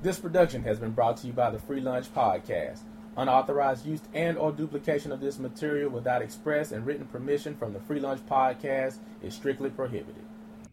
[0.00, 2.82] This production has been brought to you by the Free Lunch Podcast.
[3.16, 7.80] Unauthorized use and or duplication of this material without express and written permission from the
[7.80, 10.24] Free Lunch Podcast is strictly prohibited.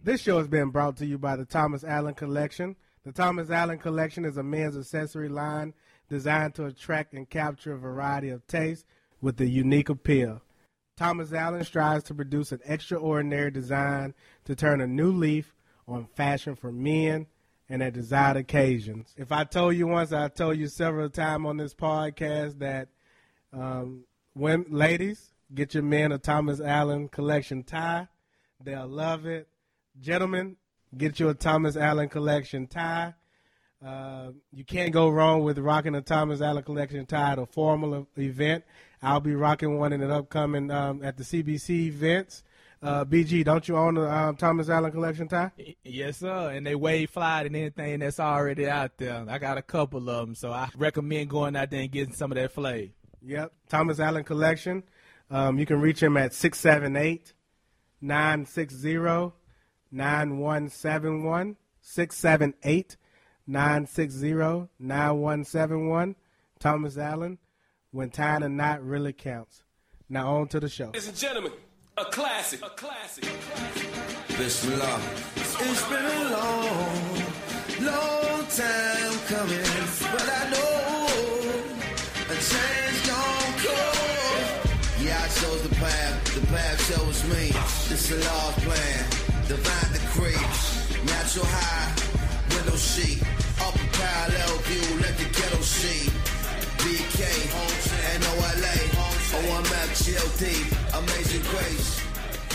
[0.04, 2.76] This show has been brought to you by the Thomas Allen Collection.
[3.04, 5.74] The Thomas Allen Collection is a men's accessory line
[6.08, 8.86] designed to attract and capture a variety of tastes
[9.22, 10.44] with a unique appeal.
[10.98, 14.14] Thomas Allen strives to produce an extraordinary design
[14.44, 15.56] to turn a new leaf
[15.88, 17.26] on fashion for men
[17.70, 19.14] and at desired occasions.
[19.18, 22.90] If I told you once, I told you several times on this podcast that
[23.52, 28.08] um, when ladies get your men a Thomas Allen collection tie,
[28.64, 29.48] they'll love it.
[30.00, 30.58] Gentlemen,
[30.96, 33.14] get you a Thomas Allen collection tie.
[33.86, 38.08] Uh, you can't go wrong with rocking a Thomas Allen collection tie at a formal
[38.18, 38.64] event.
[39.02, 42.44] I'll be rocking one in an upcoming um, at the CBC events.
[42.86, 45.52] Uh, BG, don't you own a um, Thomas Allen collection tie?
[45.84, 46.52] Yes, sir.
[46.52, 49.26] And they way fly than anything that's already out there.
[49.28, 52.32] I got a couple of them, so I recommend going out there and getting some
[52.32, 52.92] of that flavor.
[53.24, 54.84] Yep, Thomas Allen collection.
[55.32, 57.34] Um, you can reach him at 678
[58.02, 59.34] 960
[59.92, 61.56] 9171.
[61.82, 62.98] 678
[63.48, 66.16] 960 9171.
[66.60, 67.40] Thomas Allen,
[67.90, 69.64] when tying a knot really counts.
[70.08, 70.86] Now on to the show.
[70.86, 71.52] Ladies and gentlemen,
[71.98, 73.24] a classic, a classic.
[74.38, 75.00] Bismillah.
[75.38, 77.24] It's been a long,
[77.80, 79.64] long time coming,
[80.12, 81.08] but I know
[82.28, 85.06] a change don't come.
[85.06, 87.52] Yeah, I chose the path, the path chose me.
[87.88, 89.06] This a Lord's plan,
[89.48, 90.42] divine decree,
[91.06, 91.96] natural high,
[92.56, 93.24] window sheet,
[93.62, 96.12] up parallel view, let the ghetto see.
[96.84, 97.22] BK,
[97.56, 97.95] OLA,
[99.56, 102.00] OMF, GLD, Amazing Grace,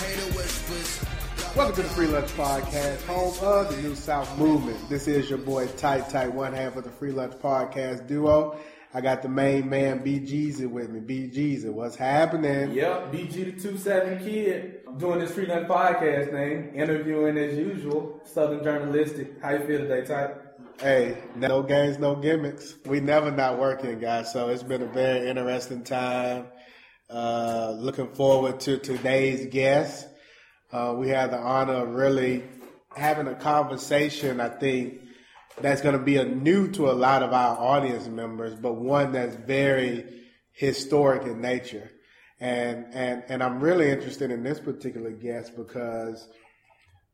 [0.02, 1.56] Hater Whispers.
[1.56, 4.86] Welcome to the Free Lunch Podcast, home of the New South Movement.
[4.90, 8.58] This is your boy Tight Tight, one half of the Free Lunch Podcast duo.
[8.92, 11.00] I got the main man BGZ with me.
[11.00, 12.72] BGZ, what's happening?
[12.72, 14.80] Yep, BG the 27 kid.
[14.86, 19.40] I'm doing this Free Lunch Podcast thing, interviewing as usual, Southern journalistic.
[19.40, 20.34] How you feel today, Ty?
[20.78, 22.74] Hey, no games, no gimmicks.
[22.84, 24.30] We never not working, guys.
[24.30, 26.44] So it's been a very interesting time.
[27.10, 30.06] Uh, looking forward to today's guest.
[30.70, 32.44] Uh, we have the honor of really
[32.94, 34.40] having a conversation.
[34.40, 35.00] I think
[35.60, 39.10] that's going to be a new to a lot of our audience members, but one
[39.10, 40.22] that's very
[40.52, 41.90] historic in nature.
[42.38, 46.28] And and and I'm really interested in this particular guest because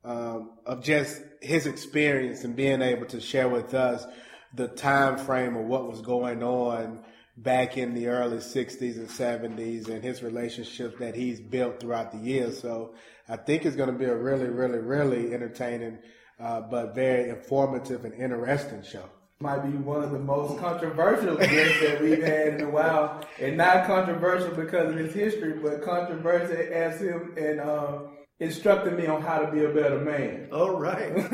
[0.04, 4.06] um, of just his experience and being able to share with us
[4.52, 7.02] the time frame of what was going on
[7.36, 12.18] back in the early 60s and 70s and his relationships that he's built throughout the
[12.18, 12.60] years.
[12.60, 12.94] So
[13.28, 15.98] I think it's going to be a really, really, really entertaining,
[16.40, 19.04] uh, but very informative and interesting show.
[19.38, 23.58] Might be one of the most controversial guests that we've had in a while, and
[23.58, 27.98] not controversial because of his history, but controversial as him and uh,
[28.38, 30.48] instructing me on how to be a better man.
[30.52, 31.14] All right.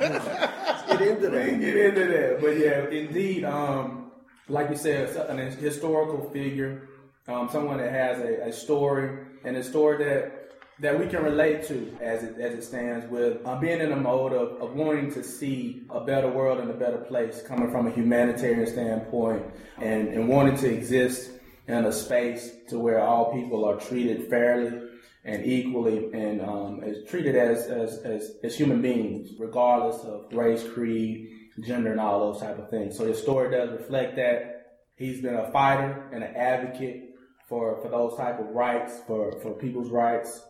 [0.00, 1.60] Let's get into that.
[1.60, 4.10] get into that, but yeah, indeed, um,
[4.48, 6.88] like you said, an historical figure,
[7.28, 10.42] um, someone that has a, a story and a story that
[10.78, 13.96] that we can relate to as it as it stands with uh, being in a
[13.96, 17.86] mode of, of wanting to see a better world and a better place coming from
[17.86, 19.42] a humanitarian standpoint
[19.78, 21.30] and, and wanting to exist
[21.66, 24.85] in a space to where all people are treated fairly
[25.26, 30.64] and equally and um, is treated as, as, as, as human beings, regardless of race,
[30.72, 31.28] creed,
[31.60, 32.96] gender, and all those type of things.
[32.96, 34.52] So his story does reflect that.
[34.94, 37.10] He's been a fighter and an advocate
[37.48, 40.42] for, for those type of rights, for, for people's rights.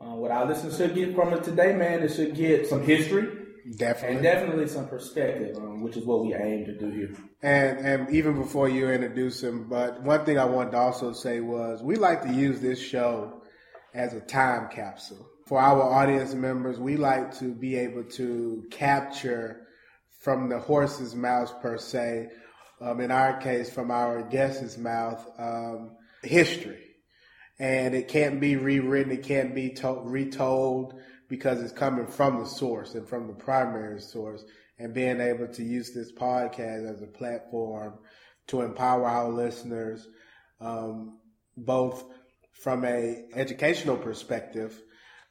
[0.00, 3.28] Uh, what our listeners should get from it today, man, it should get some history
[3.78, 4.16] Definitely.
[4.16, 7.14] and definitely some perspective, um, which is what we aim to do here.
[7.40, 11.40] And and even before you introduce him, but one thing I wanted to also say
[11.40, 13.40] was we like to use this show
[13.94, 15.26] as a time capsule.
[15.46, 19.66] For our audience members, we like to be able to capture
[20.20, 22.28] from the horse's mouth per se,
[22.80, 25.92] um, in our case, from our guest's mouth, um,
[26.22, 26.80] history.
[27.58, 30.94] And it can't be rewritten, it can't be to- retold
[31.28, 34.44] because it's coming from the source and from the primary source
[34.78, 37.98] and being able to use this podcast as a platform
[38.48, 40.08] to empower our listeners,
[40.60, 41.18] um,
[41.56, 42.04] both
[42.54, 44.80] from a educational perspective,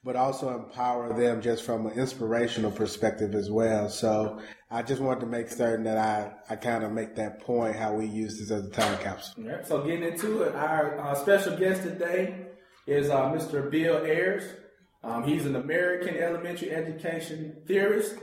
[0.04, 3.90] but also empower them just from an inspirational perspective as well.
[3.90, 4.40] So
[4.70, 7.94] I just wanted to make certain that I, I kind of make that point how
[7.94, 9.46] we use this as a time capsule.
[9.64, 12.48] So getting into it, our uh, special guest today
[12.86, 13.72] is uh, Mr.
[13.72, 14.44] Bill Ayers.
[15.04, 18.16] Um, he's an American elementary education theorist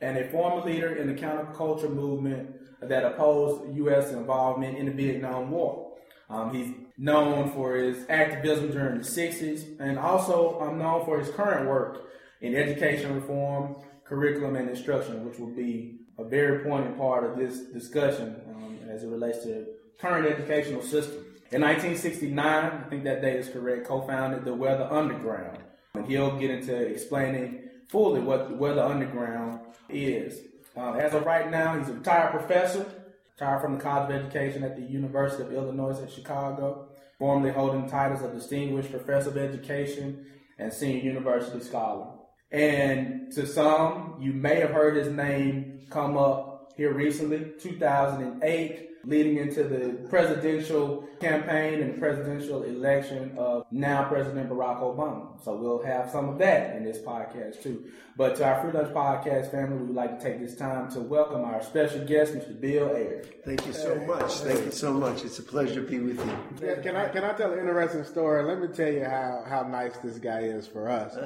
[0.00, 4.12] and a former leader in the counterculture movement that opposed U.S.
[4.12, 5.92] involvement in the Vietnam War.
[6.30, 11.30] Um, he's known for his activism during the 60s and also I'm known for his
[11.30, 12.10] current work
[12.40, 17.60] in education reform, curriculum, and instruction, which will be a very important part of this
[17.60, 19.66] discussion um, as it relates to
[19.98, 21.24] current educational system.
[21.50, 25.58] In 1969, I think that date is correct, co-founded the Weather Underground.
[25.94, 30.40] And he'll get into explaining fully what the Weather Underground is.
[30.76, 32.86] Uh, as of right now, he's a retired professor,
[33.34, 36.87] retired from the College of Education at the University of Illinois at Chicago,
[37.18, 40.26] formerly holding titles of Distinguished Professor of Education
[40.58, 42.06] and Senior University Scholar.
[42.50, 49.38] And to some, you may have heard his name come up here recently, 2008, leading
[49.38, 55.42] into the presidential campaign and presidential election of now President Barack Obama.
[55.44, 57.90] So we'll have some of that in this podcast too.
[58.16, 61.00] But to our Free Lunch Podcast family, we would like to take this time to
[61.00, 62.60] welcome our special guest, Mr.
[62.60, 63.26] Bill Ayers.
[63.44, 64.32] Thank you so much.
[64.40, 65.24] Thank you so much.
[65.24, 66.66] It's a pleasure to be with you.
[66.66, 68.42] Yeah, can I can I tell an interesting story?
[68.44, 71.16] Let me tell you how how nice this guy is for us.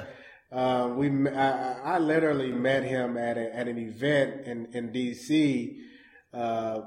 [0.52, 5.78] Um, we I, I literally met him at a, at an event in in DC,
[6.34, 6.80] uh,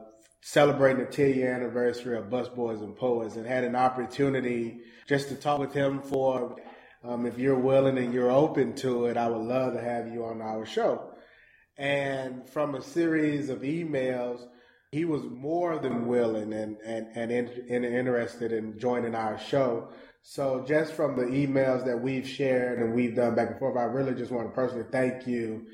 [0.48, 4.78] celebrating the 10 year anniversary of Busboys and Poets, and had an opportunity
[5.08, 6.56] just to talk with him for.
[7.04, 10.24] Um, if you're willing and you're open to it, I would love to have you
[10.24, 11.10] on our show.
[11.78, 14.46] And from a series of emails,
[14.92, 19.90] he was more than willing and, and, and, in, and interested in joining our show.
[20.22, 23.86] So just from the emails that we've shared and we've done back and forth, I
[23.86, 25.66] really just want to personally thank you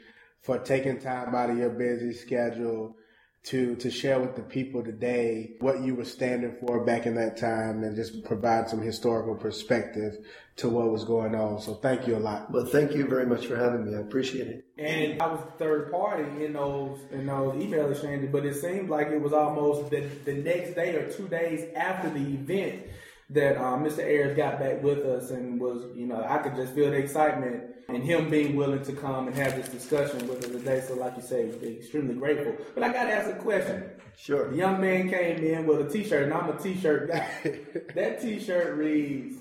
[0.42, 2.96] for taking time out of your busy schedule
[3.44, 7.38] to to share with the people today what you were standing for back in that
[7.38, 10.18] time and just provide some historical perspective
[10.58, 11.60] to what was going on.
[11.60, 12.52] So thank you a lot.
[12.52, 13.98] Well, thank you very much for having me.
[13.98, 14.66] I appreciate it.
[14.78, 19.08] And I was third party in those in those email exchanges, but it seemed like
[19.08, 22.84] it was almost the, the next day or two days after the event
[23.32, 24.00] that um, Mr.
[24.00, 27.64] Ayers got back with us and was, you know, I could just feel the excitement
[27.96, 30.84] and him being willing to come and have this discussion with us today.
[30.88, 32.56] So, like you say, extremely grateful.
[32.74, 33.84] But I got to ask a question.
[34.18, 34.50] Sure.
[34.50, 37.28] The young man came in with a T-shirt, and I'm a T-shirt guy.
[37.96, 39.38] that T-shirt reads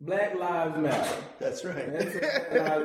[0.00, 1.92] "Black Lives Matter." That's right.
[1.92, 2.14] That's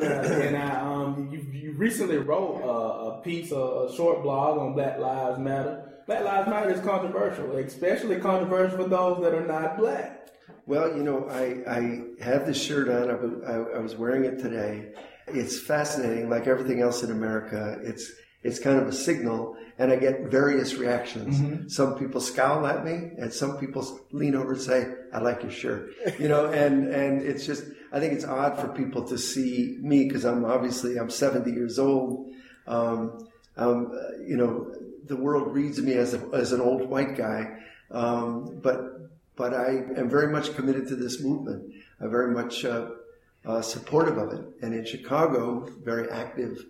[0.01, 0.41] Matter.
[0.41, 4.73] And I, um, you, you recently wrote a, a piece, a, a short blog on
[4.73, 5.85] Black Lives Matter.
[6.05, 10.29] Black Lives Matter is controversial, especially controversial for those that are not black.
[10.69, 13.09] Well, you know, I, I have this shirt on.
[13.09, 14.91] I, was- I, I was wearing it today.
[15.25, 16.29] It's fascinating.
[16.29, 18.11] Like everything else in America, it's
[18.43, 21.73] it's kind of a signal, and I get various reactions.
[21.75, 23.81] Some people scowl at me, and some people
[24.11, 25.89] lean over and say, "I like your shirt,"
[26.19, 26.45] you know.
[26.63, 30.45] And and it's just, I think it's odd for people to see me because I'm
[30.45, 32.31] obviously I'm 70 years old.
[32.67, 33.27] Um,
[33.57, 33.91] um,
[34.23, 34.71] you know,
[35.07, 37.57] the world reads me as a, as an old white guy,
[37.89, 38.98] um, but
[39.39, 41.73] but I am very much committed to this movement.
[42.01, 42.89] I'm very much uh,
[43.45, 46.65] uh, supportive of it, and in Chicago, very active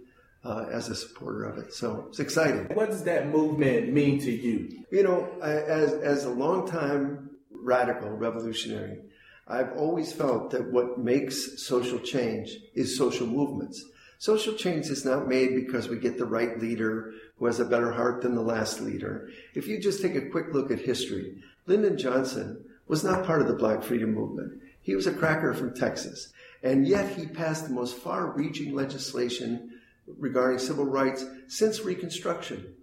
[0.45, 1.73] uh, as a supporter of it.
[1.73, 2.65] So it's exciting.
[2.75, 4.85] What does that movement mean to you?
[4.91, 8.99] You know, I, as as a longtime radical revolutionary,
[9.47, 13.83] I've always felt that what makes social change is social movements.
[14.19, 17.91] Social change is not made because we get the right leader who has a better
[17.91, 19.29] heart than the last leader.
[19.55, 23.47] If you just take a quick look at history, Lyndon Johnson was not part of
[23.47, 24.61] the Black Freedom Movement.
[24.81, 26.33] He was a cracker from Texas.
[26.63, 29.79] And yet he passed the most far reaching legislation
[30.17, 32.75] regarding civil rights since Reconstruction.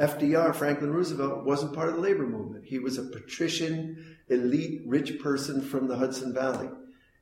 [0.00, 2.64] FDR, Franklin Roosevelt, wasn't part of the labor movement.
[2.64, 6.68] He was a patrician, elite, rich person from the Hudson Valley.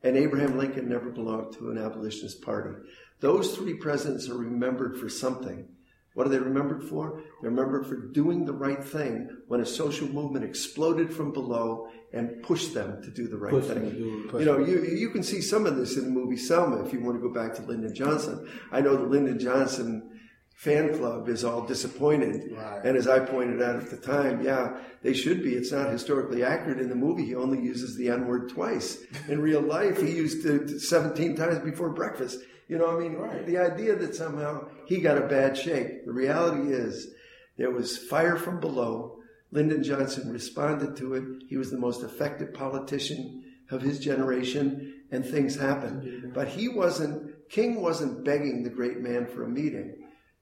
[0.02, 2.76] And Abraham Lincoln never belonged to an abolitionist party.
[3.20, 5.68] Those three presidents are remembered for something.
[6.14, 7.22] What are they remembered for?
[7.40, 12.42] They're remembered for doing the right thing when a social movement exploded from below and
[12.42, 13.90] pushed them to do the right them thing.
[13.92, 16.92] do- you know, you you can see some of this in the movie Selma if
[16.92, 18.46] you want to go back to Lyndon Johnson.
[18.70, 20.10] I know the Lyndon Johnson
[20.54, 22.52] fan club is all disappointed.
[22.52, 22.84] Right.
[22.84, 25.54] And as I pointed out at the time, yeah, they should be.
[25.54, 27.24] It's not historically accurate in the movie.
[27.24, 28.98] He only uses the N word twice.
[29.28, 32.38] In real life, he used it 17 times before breakfast.
[32.72, 33.44] You know, I mean, right.
[33.44, 36.06] the idea that somehow he got a bad shake.
[36.06, 37.12] The reality is
[37.58, 39.18] there was fire from below.
[39.50, 41.24] Lyndon Johnson responded to it.
[41.50, 46.32] He was the most effective politician of his generation, and things happened.
[46.32, 49.96] But he wasn't, King wasn't begging the great man for a meeting.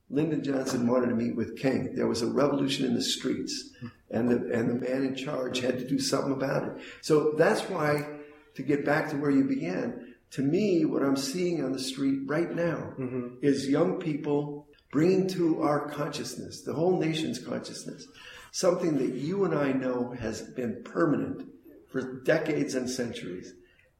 [0.08, 1.96] Lyndon Johnson wanted to meet with King.
[1.96, 3.70] There was a revolution in the streets,
[4.08, 6.82] and the, and the man in charge had to do something about it.
[7.00, 8.06] So that's why,
[8.54, 12.20] to get back to where you began, to me, what I'm seeing on the street
[12.26, 12.94] right now
[13.42, 18.06] is young people bringing to our consciousness, the whole nation's consciousness,
[18.52, 21.48] something that you and I know has been permanent
[21.90, 23.54] for decades and centuries.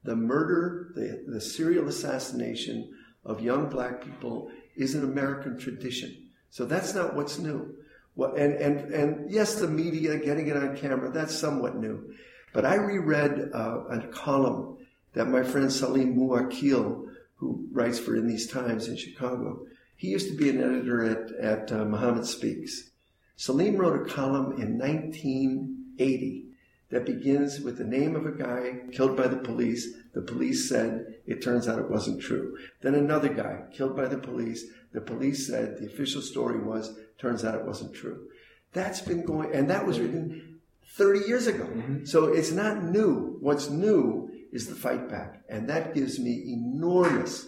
[0.05, 2.93] The murder, the, the serial assassination
[3.25, 6.31] of young black people is an American tradition.
[6.51, 7.75] So that's not what's new.
[8.15, 12.13] What, and, and, and yes, the media getting it on camera, that's somewhat new.
[12.53, 14.79] But I reread uh, a column
[15.15, 20.29] that my friend Salim Muwakkil, who writes for In These Times in Chicago, he used
[20.29, 22.91] to be an editor at, at uh, Muhammad Speaks.
[23.37, 26.47] Salim wrote a column in 1980
[26.91, 29.89] that begins with the name of a guy killed by the police.
[30.15, 32.57] The police said, it turns out it wasn't true.
[32.83, 34.65] Then another guy killed by the police.
[34.93, 38.27] The police said, the official story was, turns out it wasn't true.
[38.73, 40.61] That's been going, and that was written
[40.97, 41.69] 30 years ago.
[42.05, 43.37] So it's not new.
[43.41, 45.43] What's new is the fight back.
[45.49, 47.47] And that gives me enormous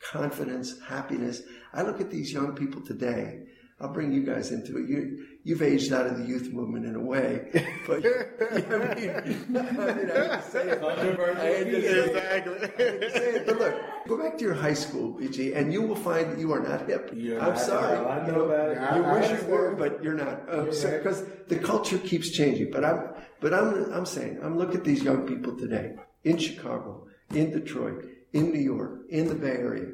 [0.00, 1.42] confidence, happiness.
[1.72, 3.40] I look at these young people today.
[3.80, 4.88] I'll bring you guys into it.
[4.88, 7.50] You, you've aged out of the youth movement in a way,
[7.88, 10.82] but I mean, I mean, I hate to say it.
[10.82, 12.16] I hate to say it.
[12.16, 13.74] I hate to say it, But look,
[14.06, 16.86] go back to your high school, BG, and you will find that you are not
[16.88, 17.10] hip.
[17.12, 17.98] You're I'm not- sorry.
[17.98, 18.74] I You know about it.
[18.74, 20.42] You I- I wish you were, but you're not.
[20.48, 22.70] Oh, because the culture keeps changing.
[22.70, 23.00] But I'm,
[23.40, 28.06] but I'm, I'm saying, I'm looking at these young people today in Chicago, in Detroit,
[28.32, 29.92] in New York, in the Bay Area,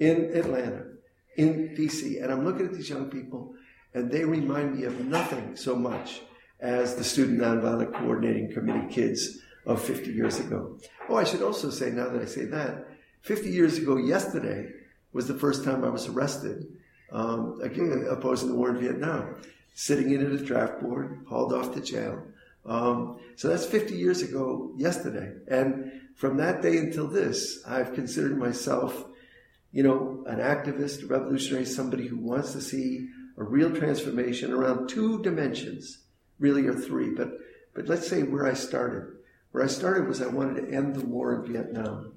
[0.00, 0.84] in Atlanta,
[1.36, 3.54] in DC, and I'm looking at these young people,
[3.94, 6.22] and they remind me of nothing so much
[6.60, 10.78] as the Student Nonviolent Coordinating Committee kids of 50 years ago.
[11.08, 12.86] Oh, I should also say, now that I say that,
[13.22, 14.70] 50 years ago yesterday
[15.12, 16.66] was the first time I was arrested
[17.12, 19.36] um, again, opposing the war in Vietnam,
[19.74, 22.22] sitting in at a draft board, hauled off to jail.
[22.66, 25.32] Um, so that's 50 years ago yesterday.
[25.48, 29.04] And from that day until this, I've considered myself,
[29.72, 34.88] you know, an activist, a revolutionary, somebody who wants to see a real transformation around
[34.88, 35.98] two dimensions,
[36.38, 37.10] really, or three.
[37.10, 37.32] But,
[37.74, 39.12] but let's say where I started.
[39.52, 42.14] Where I started was I wanted to end the war in Vietnam.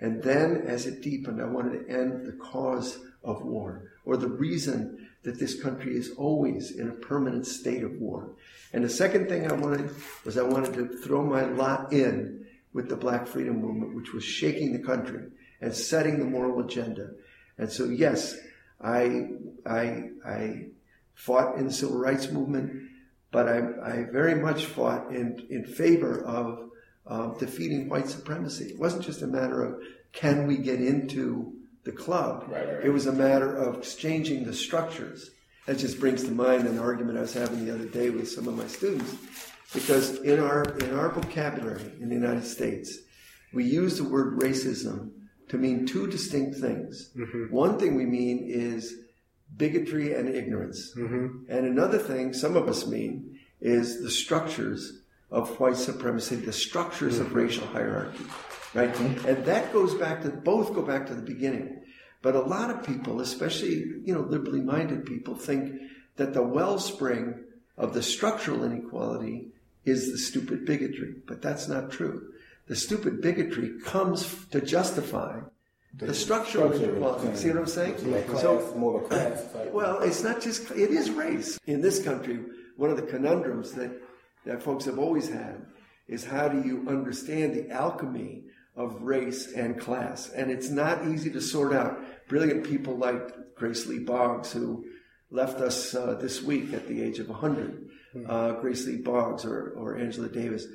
[0.00, 4.28] And then, as it deepened, I wanted to end the cause of war, or the
[4.28, 8.30] reason that this country is always in a permanent state of war.
[8.72, 9.90] And the second thing I wanted
[10.24, 14.22] was I wanted to throw my lot in with the Black Freedom Movement, which was
[14.22, 15.28] shaking the country
[15.60, 17.10] and setting the moral agenda.
[17.58, 18.36] And so, yes,
[18.80, 19.28] I,
[19.64, 20.66] I, I
[21.14, 22.90] fought in the civil rights movement,
[23.30, 26.70] but I, I very much fought in, in favor of
[27.06, 28.66] uh, defeating white supremacy.
[28.66, 29.82] It wasn't just a matter of
[30.12, 31.55] can we get into
[31.86, 32.44] the club.
[32.48, 32.84] Right, right, right.
[32.84, 35.30] It was a matter of exchanging the structures.
[35.66, 38.46] That just brings to mind an argument I was having the other day with some
[38.46, 39.16] of my students,
[39.74, 42.96] because in our in our vocabulary in the United States,
[43.52, 45.10] we use the word racism
[45.48, 47.10] to mean two distinct things.
[47.16, 47.52] Mm-hmm.
[47.52, 48.94] One thing we mean is
[49.56, 51.50] bigotry and ignorance, mm-hmm.
[51.50, 55.02] and another thing some of us mean is the structures
[55.32, 57.38] of white supremacy, the structures of mm-hmm.
[57.38, 58.24] racial hierarchy,
[58.74, 58.94] right?
[58.98, 61.82] And that goes back to both go back to the beginning.
[62.22, 65.80] But a lot of people, especially you know liberally minded people, think
[66.16, 67.44] that the wellspring
[67.76, 69.48] of the structural inequality
[69.84, 72.32] is the stupid bigotry, but that's not true.
[72.66, 75.40] The stupid bigotry comes to justify
[75.94, 77.36] the structural inequality.
[77.36, 77.98] See what I'm saying?
[78.38, 81.58] So more of a class well, it's not just, it is race.
[81.66, 82.40] In this country,
[82.76, 83.90] one of the conundrums that,
[84.44, 85.64] that folks have always had
[86.08, 88.44] is how do you understand the alchemy
[88.76, 90.28] of race and class?
[90.30, 91.98] And it's not easy to sort out.
[92.28, 94.84] Brilliant people like Grace Lee Boggs, who
[95.30, 97.88] left us uh, this week at the age of 100,
[98.28, 100.66] uh, Grace Lee Boggs or, or Angela Davis,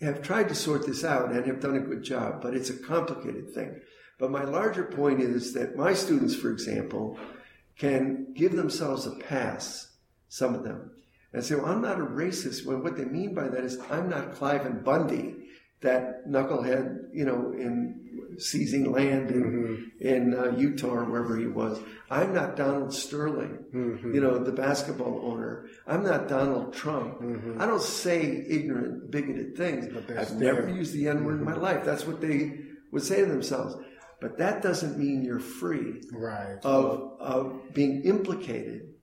[0.00, 2.78] have tried to sort this out and have done a good job, but it's a
[2.78, 3.80] complicated thing.
[4.18, 7.18] But my larger point is that my students, for example,
[7.78, 9.94] can give themselves a pass,
[10.28, 10.90] some of them,
[11.32, 12.66] and say, well, I'm not a racist.
[12.66, 15.36] When what they mean by that is I'm not Cliven Bundy,
[15.80, 18.00] that knucklehead, you know, in
[18.38, 20.06] seizing land in, mm-hmm.
[20.06, 21.78] in uh, Utah or wherever he was.
[22.10, 24.14] I'm not Donald Sterling, mm-hmm.
[24.14, 25.66] you know, the basketball owner.
[25.86, 27.20] I'm not Donald Trump.
[27.20, 27.60] Mm-hmm.
[27.60, 29.94] I don't say ignorant, bigoted things.
[30.16, 31.84] I've still- never used the N word in my life.
[31.84, 32.60] That's what they
[32.92, 33.76] would say to themselves.
[34.20, 36.58] But that doesn't mean you're free Right.
[36.62, 38.94] of, of being implicated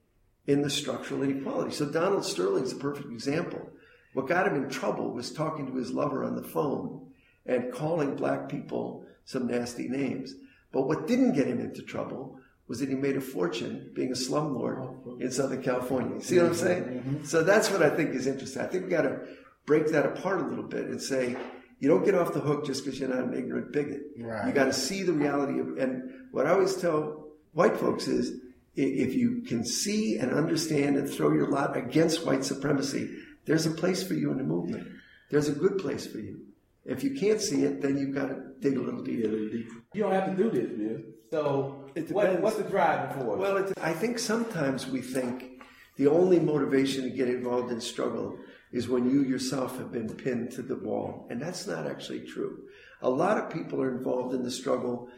[0.46, 1.72] in the structural inequality.
[1.72, 3.68] So Donald Sterling's a perfect example.
[4.14, 7.07] What got him in trouble was talking to his lover on the phone
[7.48, 10.34] and calling black people some nasty names.
[10.70, 12.38] But what didn't get him into trouble
[12.68, 16.16] was that he made a fortune being a slumlord in Southern California.
[16.16, 16.66] You see what I'm mm-hmm.
[16.66, 16.84] saying?
[16.84, 17.24] Mm-hmm.
[17.24, 18.62] So that's what I think is interesting.
[18.62, 19.20] I think we got to
[19.64, 21.34] break that apart a little bit and say,
[21.80, 24.02] you don't get off the hook just because you're not an ignorant bigot.
[24.18, 24.46] Right.
[24.46, 28.40] You got to see the reality of, and what I always tell white folks is,
[28.74, 33.10] if you can see and understand and throw your lot against white supremacy,
[33.44, 34.86] there's a place for you in the movement.
[35.30, 36.40] There's a good place for you.
[36.84, 39.28] If you can't see it, then you've got to dig a little deeper.
[39.28, 41.00] You don't have to do this, Bill.
[41.30, 43.38] So, It what, what's the driving force?
[43.38, 45.62] Well, I think sometimes we think
[45.96, 48.38] the only motivation to get involved in struggle
[48.72, 51.26] is when you yourself have been pinned to the wall.
[51.30, 52.64] And that's not actually true.
[53.02, 55.08] A lot of people are involved in the struggle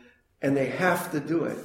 [0.42, 1.58] and they have to do it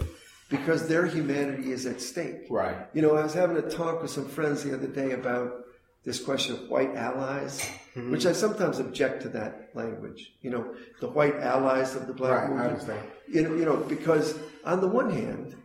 [0.50, 2.48] because their humanity is at stake.
[2.50, 2.78] Right.
[2.94, 5.65] You know, I was having a talk with some friends the other day about
[6.06, 7.60] this question of white allies,
[7.96, 8.12] mm-hmm.
[8.12, 10.34] which I sometimes object to that language.
[10.42, 12.72] You know, the white allies of the black Right, I movement.
[12.72, 13.08] understand.
[13.28, 15.56] You know, you know, because on the one hand,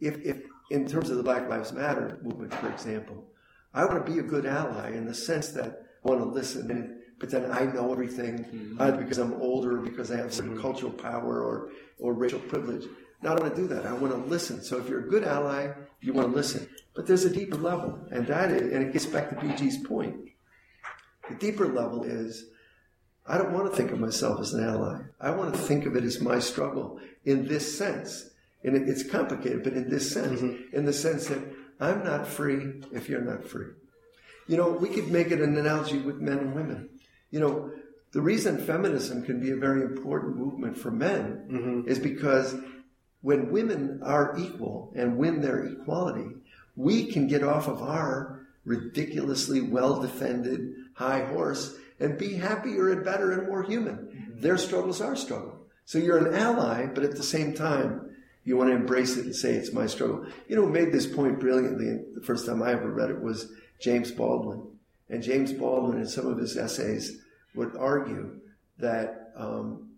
[0.00, 3.24] if, if in terms of the Black Lives Matter movement, for example,
[3.72, 6.70] I want to be a good ally in the sense that I want to listen
[6.70, 10.60] and but then I know everything either because I'm older, because I have some mm-hmm.
[10.60, 12.84] cultural power or, or racial privilege.
[13.22, 13.86] No, I don't want to do that.
[13.86, 14.62] I want to listen.
[14.62, 16.68] So if you're a good ally, you want to listen.
[16.94, 20.16] But there's a deeper level, and that is, and it gets back to BG's point.
[21.28, 22.46] The deeper level is
[23.26, 25.00] I don't want to think of myself as an ally.
[25.20, 28.30] I want to think of it as my struggle in this sense.
[28.62, 30.76] And it, it's complicated, but in this sense, mm-hmm.
[30.76, 31.42] in the sense that
[31.80, 33.68] I'm not free if you're not free.
[34.46, 36.90] You know, we could make it an analogy with men and women.
[37.30, 37.72] You know,
[38.12, 41.88] the reason feminism can be a very important movement for men mm-hmm.
[41.88, 42.54] is because
[43.22, 46.28] when women are equal and win their equality,
[46.76, 53.04] we can get off of our ridiculously well defended high horse and be happier and
[53.04, 54.34] better and more human.
[54.36, 55.60] Their struggle's our struggle.
[55.84, 58.10] So you're an ally, but at the same time,
[58.44, 60.26] you want to embrace it and say it's my struggle.
[60.48, 63.52] You know, who made this point brilliantly the first time I ever read it was
[63.80, 64.62] James Baldwin.
[65.08, 67.20] And James Baldwin, in some of his essays,
[67.54, 68.40] would argue
[68.78, 69.90] that um,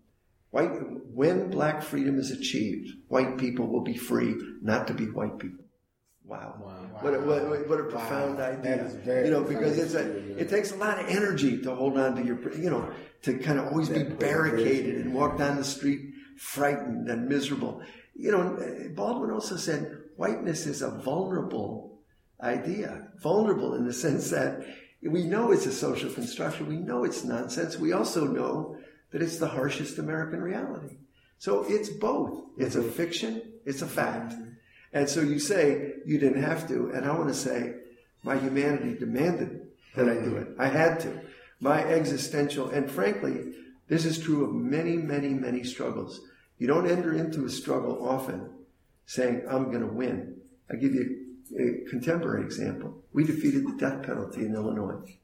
[0.51, 0.71] white,
[1.13, 5.65] when black freedom is achieved, white people will be free not to be white people.
[6.27, 6.55] Wow.
[7.01, 8.77] What, a, what, a- what a profound idea.
[8.77, 11.73] That is very you know, because it's a, it takes a lot of energy to
[11.75, 12.91] hold on to your, you know,
[13.23, 16.01] to kind of always be barricaded and walk down the street
[16.37, 17.81] frightened and miserable.
[18.15, 21.99] You know, Baldwin also said whiteness is a vulnerable
[22.41, 23.07] idea.
[23.21, 24.65] Vulnerable in the sense that
[25.01, 26.67] we know it's a social construction.
[26.67, 27.77] We know it's nonsense.
[27.77, 28.77] We also know
[29.11, 30.97] that it's the harshest American reality.
[31.37, 32.43] So it's both.
[32.57, 33.41] It's a fiction.
[33.65, 34.33] It's a fact.
[34.97, 37.75] And so you say you didn't have to, and I want to say
[38.23, 40.47] my humanity demanded that I do it.
[40.57, 41.21] I had to.
[41.59, 43.53] My existential, and frankly,
[43.87, 46.21] this is true of many, many, many struggles.
[46.57, 48.49] You don't enter into a struggle often
[49.05, 50.37] saying, I'm going to win.
[50.71, 51.27] I'll give you
[51.59, 53.03] a contemporary example.
[53.13, 55.15] We defeated the death penalty in Illinois.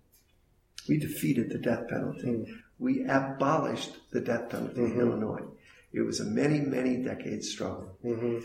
[0.88, 2.28] We defeated the death penalty.
[2.28, 2.54] Mm-hmm.
[2.78, 5.02] We abolished the death penalty in mm-hmm.
[5.02, 5.46] Illinois.
[5.92, 8.40] It was a many, many decades struggle mm-hmm.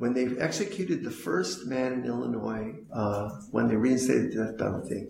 [0.00, 5.06] When they executed the first man in Illinois, uh, when they reinstated the death penalty,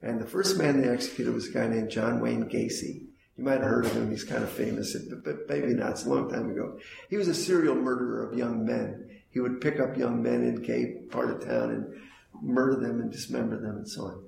[0.00, 3.08] and the first man they executed was a guy named John Wayne Gacy.
[3.36, 4.10] You might have heard of him.
[4.10, 5.90] He's kind of famous, but, maybe not.
[5.90, 6.78] It's a long time ago.
[7.10, 9.10] He was a serial murderer of young men.
[9.28, 12.00] He would pick up young men in gay part of town and
[12.40, 14.24] murder them and dismember them and so on.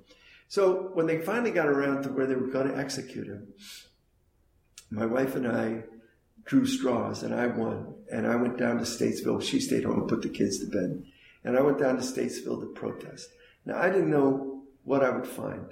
[0.47, 3.47] So when they finally got around to where they were going to execute him,
[4.91, 5.85] my wife and I
[6.45, 7.94] drew straws and I won.
[8.11, 9.41] And I went down to Statesville.
[9.41, 11.03] She stayed home and put the kids to bed.
[11.43, 13.29] And I went down to Statesville to protest.
[13.65, 15.65] Now, I didn't know what I would find.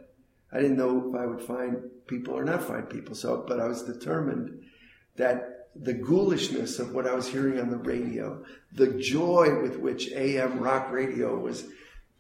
[0.52, 3.16] I didn't know if I would find people or not find people.
[3.16, 4.64] So, but I was determined
[5.16, 10.12] that the ghoulishness of what I was hearing on the radio, the joy with which
[10.12, 11.66] AM rock radio was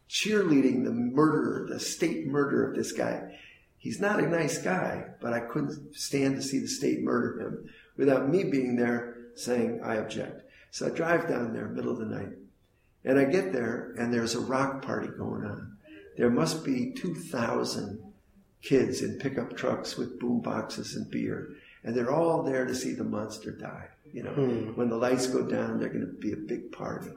[0.09, 3.39] cheerleading the murderer, the state murder of this guy.
[3.77, 7.69] He's not a nice guy, but I couldn't stand to see the state murder him
[7.97, 10.43] without me being there saying, I object.
[10.71, 12.33] So I drive down there, middle of the night,
[13.05, 15.77] and I get there, and there's a rock party going on.
[16.17, 18.01] There must be 2,000
[18.61, 21.49] kids in pickup trucks with boom boxes and beer,
[21.83, 23.89] and they're all there to see the monster die.
[24.11, 24.75] You know, hmm.
[24.75, 27.11] when the lights go down, they're going to be a big party.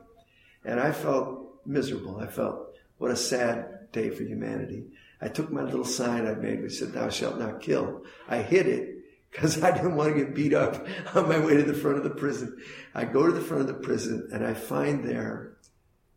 [0.65, 2.19] And I felt miserable.
[2.19, 4.85] I felt, what a sad day for humanity.
[5.21, 8.03] I took my little sign I'd made which said, Thou shalt not kill.
[8.29, 8.96] I hid it
[9.37, 12.05] because I didn't want to get beat up on my way to the front of
[12.05, 12.57] the prison.
[12.94, 15.59] I go to the front of the prison and I find there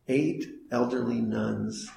[0.08, 1.90] eight elderly nuns,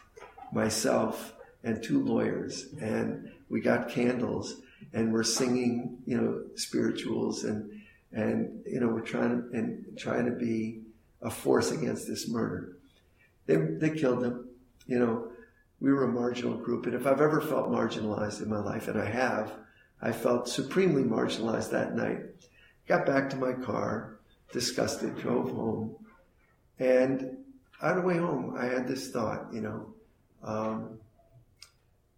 [0.52, 1.32] myself,
[1.62, 2.74] and two lawyers.
[2.80, 7.70] And we got candles and we're singing, you know, spirituals and,
[8.10, 10.82] and, you know, we're trying to, and trying to be
[11.22, 12.78] a force against this murder.
[13.46, 14.48] They, they killed him.
[14.88, 15.28] You know,
[15.78, 16.86] we were a marginal group.
[16.86, 19.52] And if I've ever felt marginalized in my life, and I have,
[20.02, 22.18] I felt supremely marginalized that night.
[22.88, 24.18] Got back to my car,
[24.52, 25.94] disgusted, drove home.
[26.80, 27.38] And
[27.80, 29.94] on the way home, I had this thought, you know,
[30.42, 30.98] um,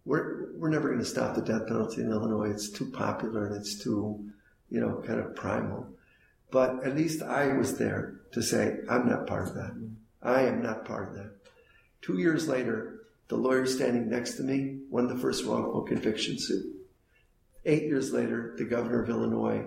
[0.03, 2.49] we're, we're never going to stop the death penalty in Illinois.
[2.49, 4.31] It's too popular and it's too,
[4.69, 5.87] you know, kind of primal.
[6.51, 9.71] But at least I was there to say, I'm not part of that.
[10.23, 11.31] I am not part of that.
[12.01, 16.74] Two years later, the lawyer standing next to me won the first wrongful conviction suit.
[17.65, 19.65] Eight years later, the governor of Illinois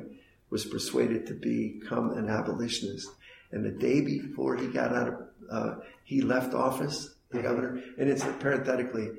[0.51, 3.09] was persuaded to become an abolitionist.
[3.51, 5.15] And the day before he got out of,
[5.51, 9.11] uh, he left office, the governor, and it's parenthetically,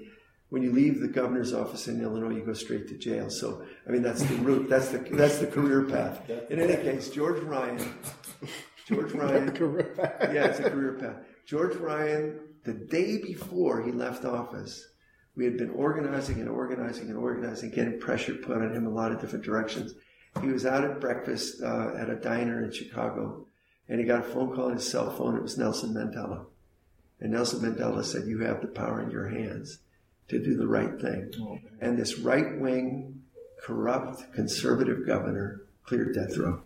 [0.50, 3.30] when you leave the governor's office in Illinois, you go straight to jail.
[3.30, 6.28] So, I mean, that's the route, that's the, that's the career path.
[6.50, 7.94] In any case, George Ryan,
[8.88, 9.48] George Ryan,
[10.34, 11.18] yeah, it's a career path.
[11.46, 14.88] George Ryan, the day before he left office,
[15.40, 18.90] we had been organizing and organizing and organizing, getting pressure put on him in a
[18.90, 19.94] lot of different directions.
[20.42, 23.48] He was out at breakfast uh, at a diner in Chicago,
[23.88, 25.38] and he got a phone call on his cell phone.
[25.38, 26.46] It was Nelson Mandela.
[27.22, 29.80] And Nelson Mandela said, You have the power in your hands
[30.28, 31.32] to do the right thing.
[31.80, 33.22] and this right wing,
[33.64, 36.62] corrupt, conservative governor cleared death row.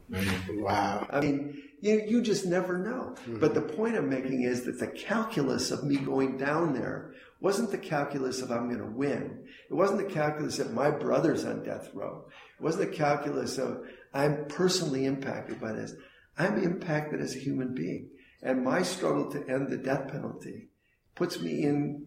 [0.56, 1.08] Wow.
[1.12, 3.16] I mean, you, you just never know.
[3.40, 7.72] But the point I'm making is that the calculus of me going down there wasn't
[7.72, 9.44] the calculus of I'm going to win.
[9.70, 12.26] It wasn't the calculus that my brother's on death row.
[12.58, 15.94] It wasn't the calculus of I'm personally impacted by this.
[16.38, 18.10] I'm impacted as a human being.
[18.42, 20.70] And my struggle to end the death penalty
[21.16, 22.06] puts me in,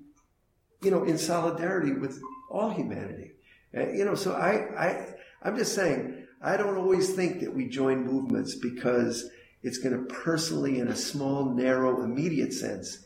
[0.83, 2.19] you know, in solidarity with
[2.51, 3.33] all humanity.
[3.77, 7.69] Uh, you know, so I, I, I'm just saying, I don't always think that we
[7.69, 9.29] join movements because
[9.63, 13.06] it's going to personally, in a small, narrow, immediate sense,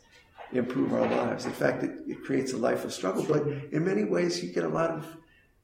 [0.52, 1.46] improve our lives.
[1.46, 4.64] In fact, it, it creates a life of struggle, but in many ways, you get
[4.64, 5.06] a lot of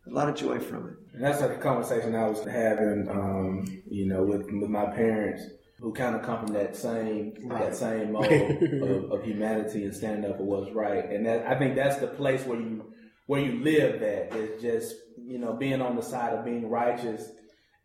[0.07, 0.95] a lot of joy from it.
[1.15, 5.43] And that's like a conversation I was having, um, you know, with, with my parents,
[5.81, 8.33] who kind of come from that same that same mode
[8.83, 11.11] of, of humanity and standing up for what's right.
[11.11, 12.93] And that I think that's the place where you
[13.27, 14.01] where you live.
[14.01, 17.29] that is just you know being on the side of being righteous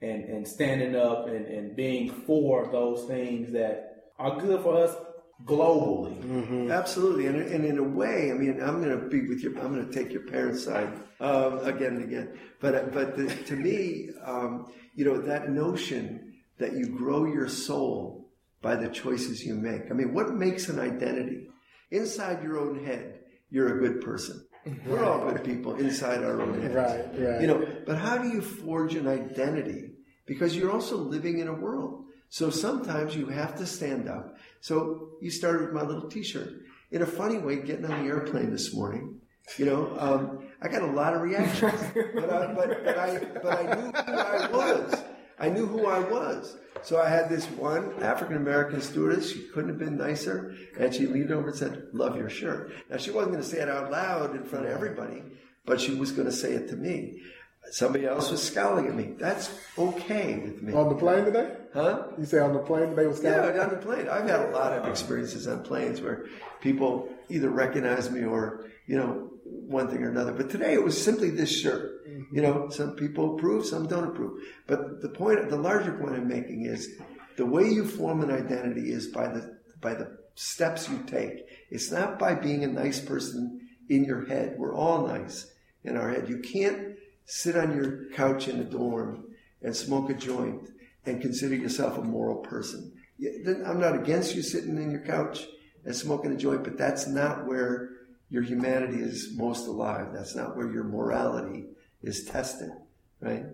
[0.01, 4.95] and and standing up and, and being for those things that are good for us
[5.45, 6.71] globally.
[6.71, 9.73] Absolutely, and, and in a way, I mean, I'm going to be with your, I'm
[9.73, 12.39] going to take your parents' side um, again and again.
[12.59, 18.29] But but the, to me, um, you know, that notion that you grow your soul
[18.61, 19.89] by the choices you make.
[19.89, 21.47] I mean, what makes an identity?
[21.89, 24.45] Inside your own head, you're a good person.
[24.85, 26.75] We're all good people inside our own heads.
[26.75, 27.41] Right, right.
[27.41, 29.89] You know, but how do you forge an identity?
[30.27, 32.05] Because you're also living in a world.
[32.29, 34.37] So sometimes you have to stand up.
[34.61, 36.53] So you started with my little T-shirt.
[36.91, 39.21] In a funny way, getting on the airplane this morning,
[39.57, 43.59] you know, um, I got a lot of reactions, but I, but, but I but
[43.59, 45.03] I knew who I was.
[45.39, 46.57] I knew who I was.
[46.83, 49.31] So I had this one African American stewardess.
[49.31, 52.97] She couldn't have been nicer, and she leaned over and said, "Love your shirt." Now
[52.97, 55.23] she wasn't going to say it out loud in front of everybody,
[55.65, 57.21] but she was going to say it to me.
[57.69, 59.13] Somebody else was scowling at me.
[59.17, 60.73] That's okay with me.
[60.73, 61.55] On the plane today?
[61.73, 62.07] Huh?
[62.17, 63.55] You say on the plane today was scowling?
[63.55, 64.09] Yeah, on the plane.
[64.09, 66.25] I've had a lot of experiences on planes where
[66.59, 70.33] people either recognize me or, you know, one thing or another.
[70.33, 72.05] But today it was simply this shirt.
[72.07, 72.35] Mm-hmm.
[72.35, 74.41] You know, some people approve, some don't approve.
[74.67, 76.89] But the point, the larger point I'm making is
[77.37, 81.45] the way you form an identity is by the, by the steps you take.
[81.69, 84.55] It's not by being a nice person in your head.
[84.57, 85.51] We're all nice
[85.83, 86.27] in our head.
[86.27, 86.90] You can't
[87.25, 89.25] sit on your couch in a dorm
[89.61, 90.69] and smoke a joint
[91.05, 92.93] and consider yourself a moral person.
[93.19, 95.47] Then I'm not against you sitting in your couch
[95.85, 97.89] and smoking a joint, but that's not where
[98.29, 100.07] your humanity is most alive.
[100.13, 101.65] That's not where your morality
[102.01, 102.71] is tested,
[103.19, 103.45] right?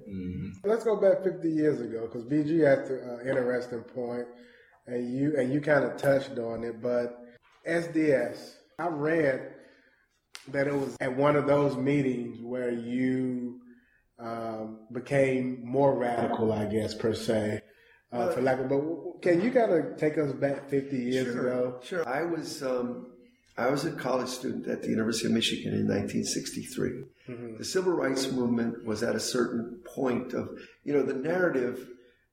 [0.63, 4.27] Let's go back 50 years ago because BG has an uh, interesting point,
[4.85, 6.81] and you and you kind of touched on it.
[6.81, 7.19] But
[7.67, 9.55] SDS, I read
[10.49, 13.59] that it was at one of those meetings where you
[14.19, 17.61] um, became more radical, I guess per se.
[18.11, 21.79] Uh, for lack of, but can you kind of take us back 50 years ago?
[21.83, 22.07] Sure.
[22.07, 23.07] I was um,
[23.57, 27.03] I was a college student at the University of Michigan in 1963.
[27.57, 30.49] The civil rights movement was at a certain point of
[30.85, 31.85] you know the narrative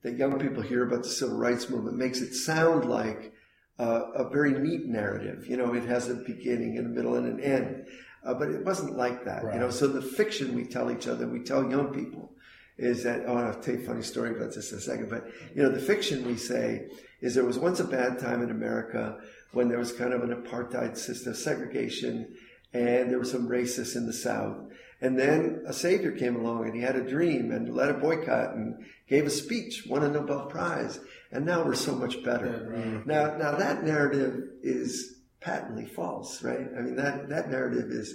[0.04, 3.32] that young people hear about the civil rights movement makes it sound like
[3.78, 5.46] uh, a very neat narrative.
[5.48, 7.86] You know, it has a beginning and a middle and an end.
[8.24, 9.70] Uh, but it wasn't like that, you know.
[9.70, 12.32] So the fiction we tell each other, we tell young people,
[12.78, 15.10] is that oh, I'll tell you a funny story about this in a second.
[15.10, 16.88] But you know, the fiction we say
[17.20, 19.18] is there was once a bad time in America
[19.52, 22.34] when there was kind of an apartheid system, segregation,
[22.72, 24.56] and there were some racists in the South.
[25.00, 28.54] And then a savior came along and he had a dream and led a boycott
[28.54, 30.98] and gave a speech, won a Nobel Prize,
[31.30, 33.02] and now we're so much better.
[33.04, 35.13] Now, now that narrative is
[35.44, 36.66] patently false, right?
[36.76, 38.14] I mean, that, that narrative is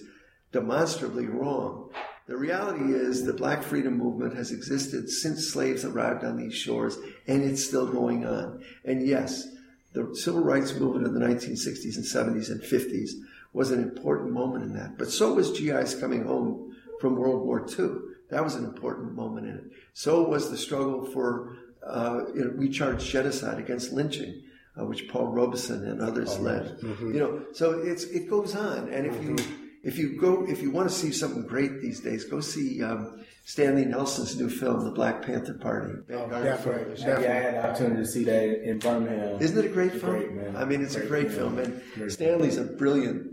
[0.52, 1.92] demonstrably wrong.
[2.28, 6.98] The reality is the black freedom movement has existed since slaves arrived on these shores,
[7.28, 8.64] and it's still going on.
[8.84, 9.48] And yes,
[9.94, 13.12] the civil rights movement of the 1960s and 70s and 50s
[13.54, 14.98] was an important moment in that.
[14.98, 17.90] But so was GI's coming home from World War II.
[18.30, 19.64] That was an important moment in it.
[19.94, 24.44] So was the struggle for uh, you know, we charged genocide against lynching,
[24.80, 26.78] uh, which Paul Robeson and others led.
[26.82, 29.36] You know, so it's it goes on, and if you
[29.84, 33.24] if you go if you want to see something great these days, go see um,
[33.46, 35.94] Stanley Nelson's new film, The Black Panther Party.
[36.08, 37.04] Vanguard Definitely, Photos.
[37.04, 39.42] Yeah, I had the opportunity to see that in Birmingham.
[39.42, 40.12] Isn't it a great It's film?
[40.18, 40.56] great, man.
[40.56, 42.12] I mean, it's a great film, and Great.
[42.12, 43.28] Stanley's a brilliant,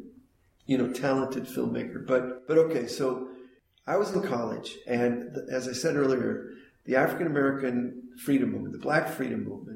[0.66, 2.06] you know, talented filmmaker.
[2.06, 3.28] But but okay, so
[3.87, 6.50] I was in college, and th- as I said earlier,
[6.87, 9.75] the African American freedom movement, the Black freedom movement,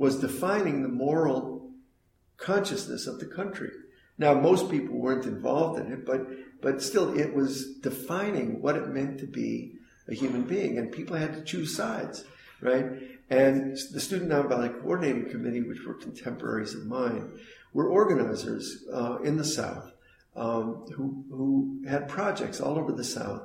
[0.00, 1.70] was defining the moral
[2.38, 3.68] consciousness of the country.
[4.16, 6.22] Now, most people weren't involved in it, but
[6.62, 9.74] but still, it was defining what it meant to be
[10.08, 12.24] a human being, and people had to choose sides,
[12.62, 12.86] right?
[13.28, 17.38] And the Student Nonviolent Coordinating Committee, which were contemporaries of mine,
[17.74, 19.92] were organizers uh, in the South
[20.34, 23.42] um, who who had projects all over the South.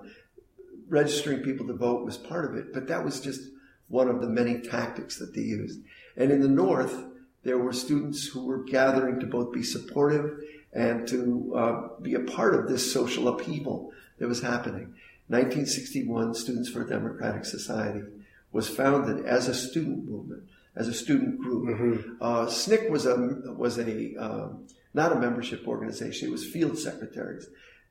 [0.88, 3.42] Registering people to vote was part of it, but that was just
[3.90, 5.80] one of the many tactics that they used.
[6.18, 7.04] And in the North,
[7.44, 10.40] there were students who were gathering to both be supportive
[10.74, 14.94] and to uh, be a part of this social upheaval that was happening.
[15.28, 18.02] 1961, Students for a Democratic Society
[18.52, 20.44] was founded as a student movement,
[20.76, 22.18] as a student group.
[22.22, 23.16] Uh, SNCC was a
[23.58, 27.48] was a um, not a membership organization; it was field secretaries.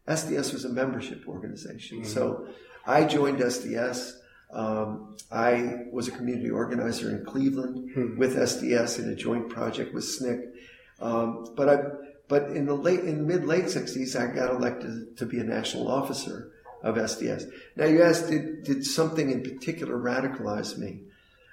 [0.06, 2.04] SDS was a membership organization.
[2.04, 2.48] So
[2.86, 4.12] I joined SDS.
[4.54, 10.04] Um, I was a community organizer in Cleveland with SDS in a joint project with
[10.04, 10.50] SNCC.
[11.00, 11.78] Um, but I,
[12.28, 15.88] but in the late, in mid late sixties, I got elected to be a national
[15.88, 17.50] officer of SDS.
[17.76, 21.00] Now you asked, did, did something in particular radicalize me?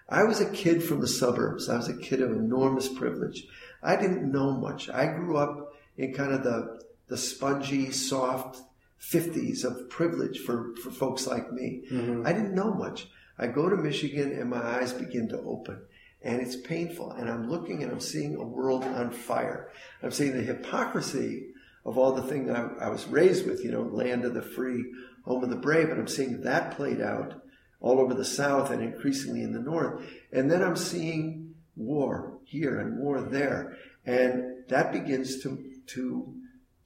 [0.08, 1.70] I was a kid from the suburbs.
[1.70, 3.48] I was a kid of enormous privilege.
[3.82, 4.90] I didn't know much.
[4.90, 8.62] I grew up in kind of the, the spongy, soft
[9.02, 11.84] 50s of privilege for, for folks like me.
[11.92, 12.26] Mm-hmm.
[12.26, 13.08] I didn't know much.
[13.38, 15.82] I go to Michigan and my eyes begin to open
[16.24, 17.12] and it's painful.
[17.12, 19.72] And I'm looking and I'm seeing a world on fire.
[20.04, 21.48] I'm seeing the hypocrisy
[21.86, 24.86] of all the things I, I was raised with, you know, land of the free,
[25.26, 25.90] home of the brave.
[25.90, 27.42] And I'm seeing that played out
[27.80, 30.04] all over the South and increasingly in the North.
[30.32, 33.78] And then I'm seeing war here and war there.
[34.06, 36.36] And that begins to, to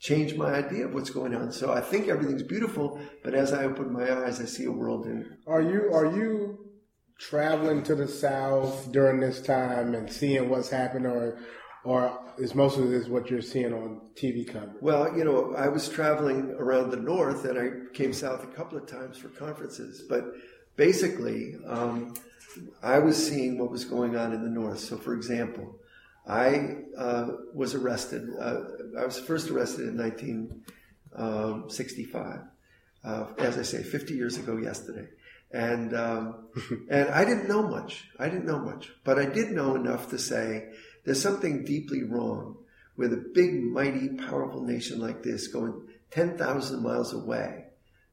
[0.05, 1.51] change my idea of what's going on.
[1.51, 5.07] So I think everything's beautiful, but as I open my eyes, I see a world
[5.07, 6.59] in Are you are you
[7.17, 11.39] traveling to the South during this time and seeing what's happening, or
[11.83, 14.81] or is most of this what you're seeing on TV coverage?
[14.81, 18.77] Well, you know, I was traveling around the north and I came south a couple
[18.77, 20.25] of times for conferences, but
[20.75, 22.13] basically, um,
[22.83, 24.79] I was seeing what was going on in the north.
[24.79, 25.79] So, for example,
[26.27, 28.27] I uh, was arrested.
[28.39, 28.61] Uh,
[28.97, 32.39] I was first arrested in 1965.
[33.03, 35.07] Uh, as I say, 50 years ago yesterday.
[35.51, 36.47] And, um,
[36.89, 38.09] and I didn't know much.
[38.17, 38.91] I didn't know much.
[39.03, 40.69] But I did know enough to say
[41.03, 42.57] there's something deeply wrong
[42.97, 47.65] with a big, mighty, powerful nation like this going 10,000 miles away,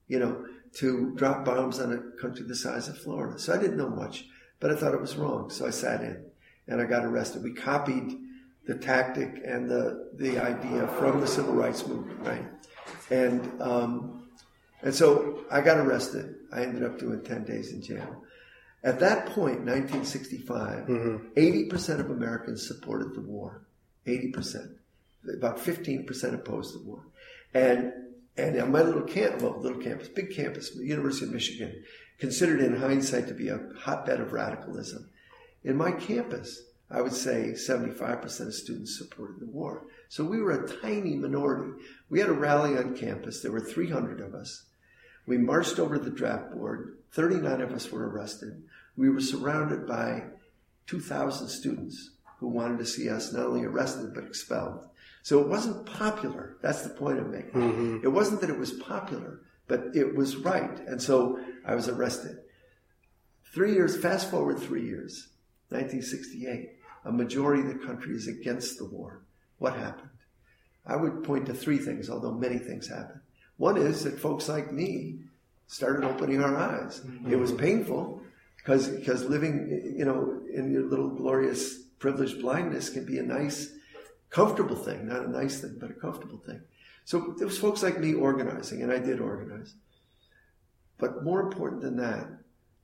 [0.08, 3.38] you know, to drop bombs on a country the size of Florida.
[3.38, 4.26] So I didn't know much,
[4.60, 5.50] but I thought it was wrong.
[5.50, 6.24] So I sat in
[6.66, 7.42] and I got arrested.
[7.42, 8.18] We copied
[8.66, 12.44] the tactic and the, the idea from the civil rights movement, right?
[13.10, 14.28] And, um,
[14.82, 16.34] and so I got arrested.
[16.52, 18.22] I ended up doing 10 days in jail.
[18.84, 23.62] At that point, 1965, 80% of Americans supported the war.
[24.06, 24.74] 80%.
[25.36, 27.06] About 15% opposed the war.
[27.54, 27.92] And,
[28.36, 31.84] and on my little camp, well, little campus, big campus, the University of Michigan,
[32.18, 35.08] considered in hindsight to be a hotbed of radicalism.
[35.62, 39.86] In my campus, I would say 75% of students supported the war.
[40.08, 41.72] So we were a tiny minority.
[42.10, 43.40] We had a rally on campus.
[43.40, 44.66] There were 300 of us.
[45.26, 46.98] We marched over the draft board.
[47.12, 48.62] 39 of us were arrested.
[48.96, 50.24] We were surrounded by
[50.86, 54.86] 2,000 students who wanted to see us not only arrested but expelled.
[55.22, 56.56] So it wasn't popular.
[56.60, 57.52] That's the point I'm making.
[57.52, 57.98] Mm-hmm.
[58.04, 60.78] It wasn't that it was popular, but it was right.
[60.80, 62.38] And so I was arrested.
[63.54, 65.28] Three years, fast forward three years,
[65.68, 69.22] 1968, a majority of the country is against the war.
[69.58, 70.10] What happened?
[70.86, 73.20] I would point to three things, although many things happened.
[73.56, 75.20] One is that folks like me
[75.66, 77.00] started opening our eyes.
[77.28, 77.60] It was mm-hmm.
[77.60, 78.22] painful
[78.56, 83.72] because because living you know in your little glorious privileged blindness can be a nice
[84.30, 86.60] comfortable thing, not a nice thing, but a comfortable thing.
[87.04, 89.74] So there was folks like me organizing, and I did organize.
[90.98, 92.28] But more important than that,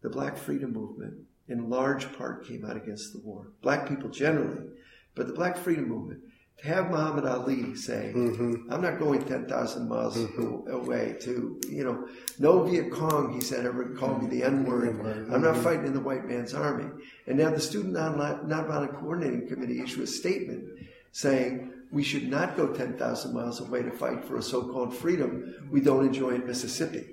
[0.03, 1.15] the Black Freedom Movement
[1.49, 3.53] in large part came out against the war.
[3.63, 4.67] Black people generally,
[5.15, 6.21] but the Black Freedom Movement.
[6.59, 8.73] To have Muhammad Ali say, mm-hmm.
[8.73, 10.69] I'm not going 10,000 miles mm-hmm.
[10.69, 12.09] away to, you know,
[12.41, 14.99] no Viet Cong, he said, ever called me the N word.
[14.99, 15.33] Mm-hmm.
[15.33, 16.91] I'm not fighting in the white man's army.
[17.29, 20.65] And now the Student Nonviolent Coordinating Committee issued a statement
[21.13, 25.55] saying we should not go 10,000 miles away to fight for a so called freedom
[25.71, 27.05] we don't enjoy in Mississippi.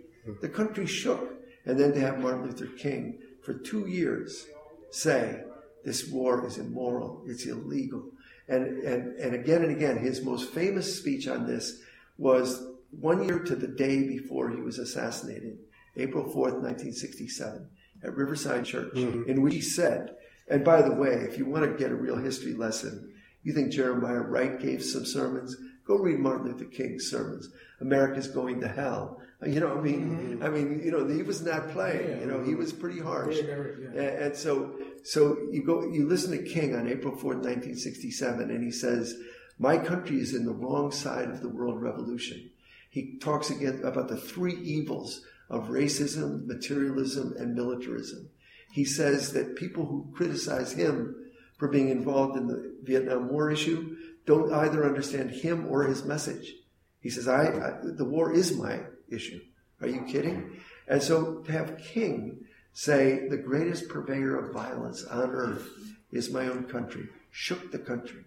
[0.42, 1.34] The country shook.
[1.68, 4.48] And then to have Martin Luther King for two years
[4.92, 5.42] say
[5.84, 8.12] this war is immoral, it's illegal.
[8.48, 11.80] And, and, and again and again, his most famous speech on this
[12.18, 15.58] was one year to the day before he was assassinated,
[15.96, 17.68] April 4th, 1967,
[18.04, 19.30] at Riverside Church, mm-hmm.
[19.30, 20.16] in which he said,
[20.48, 23.72] and by the way, if you want to get a real history lesson, you think
[23.72, 25.56] Jeremiah Wright gave some sermons?
[25.86, 27.50] Go read Martin Luther King's sermons.
[27.82, 29.22] America's going to hell.
[29.46, 30.44] You know, I mean, mm-hmm.
[30.44, 32.20] I mean, you know, he was not playing.
[32.22, 33.38] You know, he was pretty harsh.
[33.40, 38.50] And, and so, so you go, you listen to King on April fourth, nineteen sixty-seven,
[38.50, 39.16] and he says,
[39.60, 42.50] "My country is in the wrong side of the world revolution."
[42.90, 48.30] He talks again about the three evils of racism, materialism, and militarism.
[48.72, 51.16] He says that people who criticize him
[51.58, 56.54] for being involved in the Vietnam War issue don't either understand him or his message.
[57.00, 58.80] He says, I, I the war is my
[59.10, 59.42] issue.
[59.82, 60.62] Are you kidding?
[60.88, 65.68] And so to have King say the greatest purveyor of violence on earth
[66.12, 68.24] is my own country shook the country.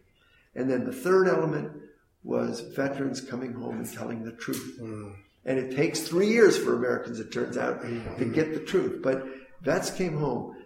[0.54, 1.72] And then the third element
[2.22, 4.78] was veterans coming home and telling the truth.
[4.78, 9.00] And it takes three years for Americans, it turns out, to get the truth.
[9.02, 9.24] But
[9.62, 10.56] vets came home,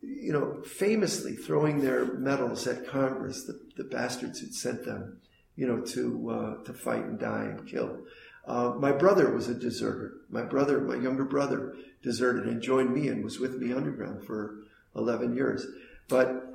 [0.00, 5.18] you know, famously throwing their medals at Congress, the, the bastards who'd sent them,
[5.54, 7.98] you know, to uh, to fight and die and kill.
[8.46, 10.14] Uh, my brother was a deserter.
[10.28, 14.56] My brother, my younger brother, deserted and joined me and was with me underground for
[14.96, 15.66] 11 years.
[16.08, 16.52] But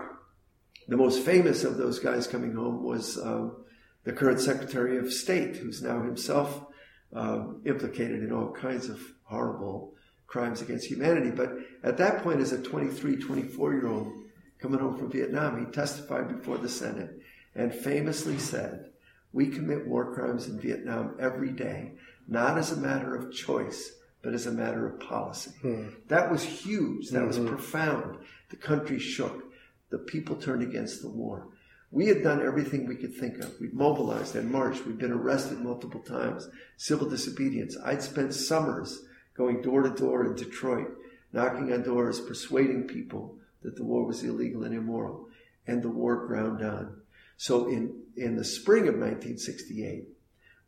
[0.88, 3.56] the most famous of those guys coming home was um,
[4.04, 6.66] the current Secretary of State, who's now himself
[7.14, 9.94] um, implicated in all kinds of horrible
[10.28, 11.32] crimes against humanity.
[11.32, 14.14] But at that point, as a 23, 24 year old
[14.60, 17.22] coming home from Vietnam, he testified before the Senate
[17.56, 18.92] and famously said,
[19.34, 21.94] We commit war crimes in Vietnam every day,
[22.28, 25.52] not as a matter of choice, but as a matter of policy.
[25.62, 25.90] Hmm.
[26.08, 27.10] That was huge.
[27.10, 27.50] That was mm-hmm.
[27.50, 28.18] profound.
[28.50, 29.44] The country shook.
[29.90, 31.48] The people turned against the war.
[31.92, 33.60] We had done everything we could think of.
[33.62, 34.86] We'd mobilized and marched.
[34.86, 36.50] We'd been arrested multiple times.
[36.76, 37.78] Civil disobedience.
[37.86, 39.04] I'd spent summers
[39.36, 40.90] going door to door in Detroit,
[41.32, 45.30] knocking on doors, persuading people that the war was illegal and immoral.
[45.66, 47.02] And the war ground on.
[47.38, 50.08] So in, in the spring of 1968,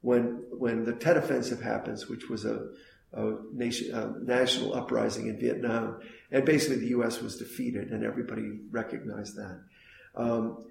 [0.01, 2.67] when, when the Tet Offensive happens, which was a,
[3.13, 5.99] a, nation, a national uprising in Vietnam,
[6.31, 7.21] and basically the U.S.
[7.21, 9.61] was defeated, and everybody recognized that.
[10.15, 10.65] Um,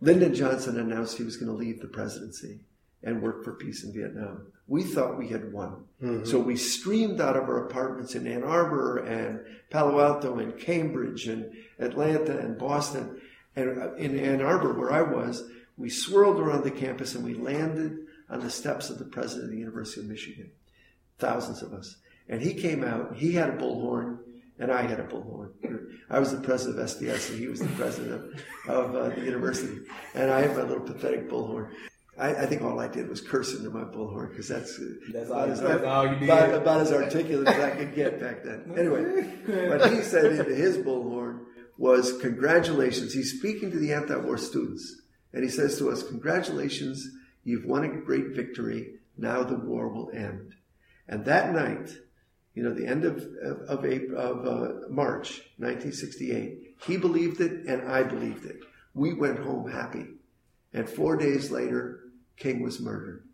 [0.00, 2.60] Lyndon Johnson announced he was going to leave the presidency
[3.02, 4.46] and work for peace in Vietnam.
[4.66, 5.84] We thought we had won.
[6.24, 11.28] So we streamed out of our apartments in Ann Arbor and Palo Alto and Cambridge
[11.28, 13.20] and Atlanta and Boston.
[13.56, 15.44] And in Ann Arbor, where I was,
[15.76, 17.98] we swirled around the campus and we landed
[18.30, 20.50] on the steps of the president of the University of Michigan.
[21.18, 21.96] Thousands of us.
[22.28, 24.18] And he came out, he had a bullhorn,
[24.58, 25.50] and I had a bullhorn.
[26.08, 28.34] I was the president of SDS, and he was the president
[28.68, 29.78] of, of uh, the university.
[30.14, 31.70] And I had my little pathetic bullhorn.
[32.16, 34.80] I, I think all I did was curse into my bullhorn because that's,
[35.12, 36.22] That's about, all- as, that's all you did.
[36.28, 38.72] about, about as articulate as I could get back then.
[38.78, 39.24] Anyway,
[39.68, 41.40] what he said into his bullhorn
[41.76, 43.12] was, Congratulations.
[43.12, 45.02] He's speaking to the anti war students.
[45.34, 47.08] And he says to us, Congratulations,
[47.42, 48.94] you've won a great victory.
[49.18, 50.54] Now the war will end.
[51.08, 51.90] And that night,
[52.54, 57.66] you know, the end of, of, of, April, of uh, March 1968, he believed it
[57.66, 58.60] and I believed it.
[58.94, 60.06] We went home happy.
[60.72, 62.00] And four days later,
[62.36, 63.24] King was murdered.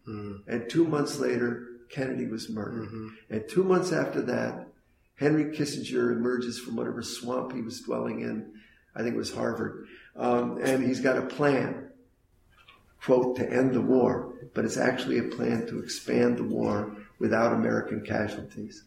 [0.46, 2.88] And two months later, Kennedy was murdered.
[3.28, 4.68] And two months after that,
[5.16, 8.52] Henry Kissinger emerges from whatever swamp he was dwelling in.
[8.96, 9.86] I think it was Harvard.
[10.16, 11.89] Um, and he's got a plan,
[13.04, 17.52] quote, to end the war, but it's actually a plan to expand the war without
[17.52, 18.84] American casualties.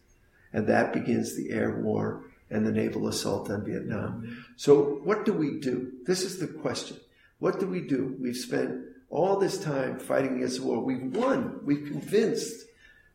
[0.52, 4.44] And that begins the air war and the naval assault on Vietnam.
[4.56, 5.92] So what do we do?
[6.06, 6.98] This is the question.
[7.38, 8.16] What do we do?
[8.20, 10.80] We've spent all this time fighting against the war.
[10.80, 11.60] We've won.
[11.64, 12.66] We've convinced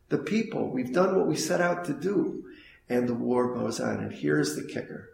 [0.08, 0.70] the people.
[0.70, 2.44] We've done what we set out to do.
[2.88, 4.00] And the war goes on.
[4.00, 5.10] And here's the kicker.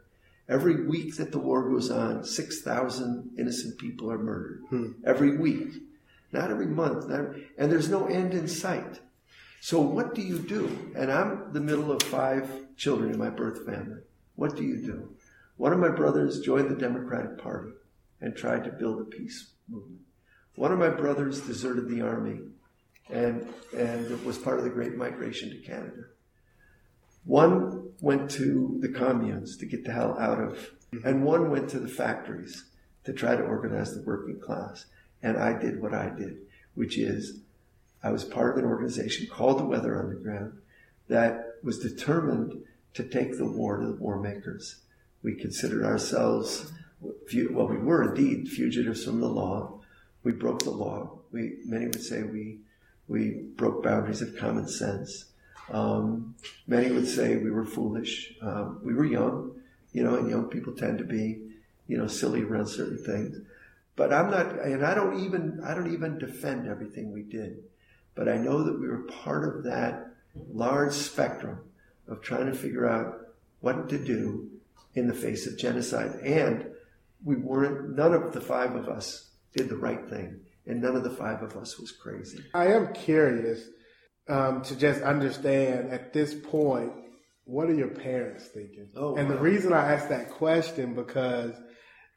[0.49, 4.63] Every week that the war goes on, 6,000 innocent people are murdered.
[4.71, 4.93] Hmm.
[5.05, 5.75] Every week.
[6.33, 9.01] not every month, not every, and there's no end in sight.
[9.61, 10.93] So what do you do?
[10.95, 14.01] And I'm the middle of five children in my birth family.
[14.35, 15.17] What do you do?
[15.57, 17.71] One of my brothers joined the Democratic Party
[18.21, 20.03] and tried to build a peace movement.
[20.55, 22.41] One of my brothers deserted the army
[23.11, 26.05] and, and was part of the Great Migration to Canada.
[27.25, 30.71] One went to the communes to get the hell out of,
[31.05, 32.65] and one went to the factories
[33.05, 34.87] to try to organize the working class.
[35.23, 36.39] And I did what I did,
[36.75, 37.41] which is
[38.03, 40.59] I was part of an organization called the Weather Underground
[41.09, 42.63] that was determined
[42.95, 44.83] to take the war to the war makers.
[45.23, 49.81] We considered ourselves, well, we were indeed fugitives from the law.
[50.23, 51.19] We broke the law.
[51.33, 52.61] We, many would say we,
[53.09, 55.27] we broke boundaries of common sense.
[55.71, 56.35] Um,
[56.67, 58.35] many would say we were foolish.
[58.41, 59.61] Um, we were young,
[59.93, 61.43] you know, and young people tend to be,
[61.89, 63.39] you know, silly around certain things.
[63.97, 67.65] But I'm not, and I don't even, I don't even defend everything we did.
[68.15, 70.09] But I know that we were part of that
[70.53, 71.61] large spectrum
[72.09, 73.29] of trying to figure out
[73.61, 74.49] what to do
[74.95, 76.21] in the face of genocide.
[76.23, 76.67] And
[77.25, 80.41] we weren't, none of the five of us did the right thing.
[80.67, 82.45] And none of the five of us was crazy.
[82.55, 83.69] I am curious
[84.29, 86.93] um, to just understand at this point,
[87.45, 88.89] what are your parents thinking?
[88.97, 91.55] Oh, and the reason I asked that question because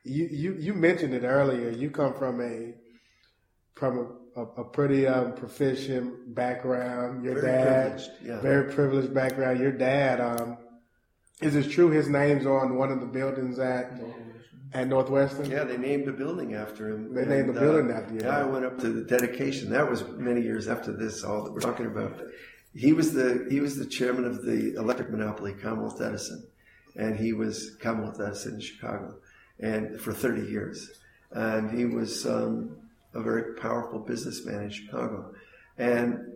[0.04, 1.70] you, you, you mentioned it earlier.
[1.70, 2.74] You come from a
[3.76, 7.24] from a, a, a pretty um, proficient background.
[7.24, 8.42] Your Very dad, privileged, yeah.
[8.42, 9.60] very privileged background.
[9.60, 10.58] Your dad, um,
[11.42, 13.92] is it true his name's on one of the buildings at
[14.74, 15.50] at Northwestern?
[15.50, 17.14] Yeah, they named a building after him.
[17.14, 18.22] They named a building after you.
[18.22, 19.70] Yeah, I went up to the dedication.
[19.70, 21.24] That was many years after this.
[21.24, 22.22] All that we're talking about.
[22.76, 26.46] He was the he was the chairman of the electric monopoly, Commonwealth Edison,
[26.96, 29.16] and he was Commonwealth Edison in Chicago,
[29.60, 30.92] and for 30 years,
[31.32, 32.78] and he was um,
[33.14, 35.34] a very powerful businessman in Chicago,
[35.80, 36.32] and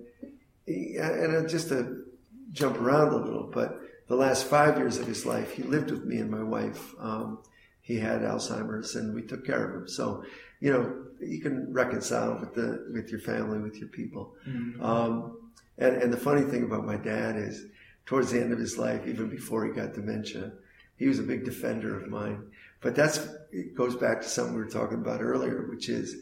[0.66, 2.04] he, and just to
[2.52, 6.04] jump around a little, but the last five years of his life, he lived with
[6.04, 6.94] me and my wife.
[7.00, 7.40] Um,
[7.84, 9.88] he had Alzheimer's, and we took care of him.
[9.88, 10.24] So,
[10.62, 14.34] you know, you can reconcile with the with your family, with your people.
[14.82, 15.38] Um,
[15.78, 17.66] and and the funny thing about my dad is,
[18.06, 20.54] towards the end of his life, even before he got dementia,
[20.98, 22.52] he was a big defender of mine.
[22.82, 23.20] But that's
[23.52, 26.16] it goes back to something we were talking about earlier, which is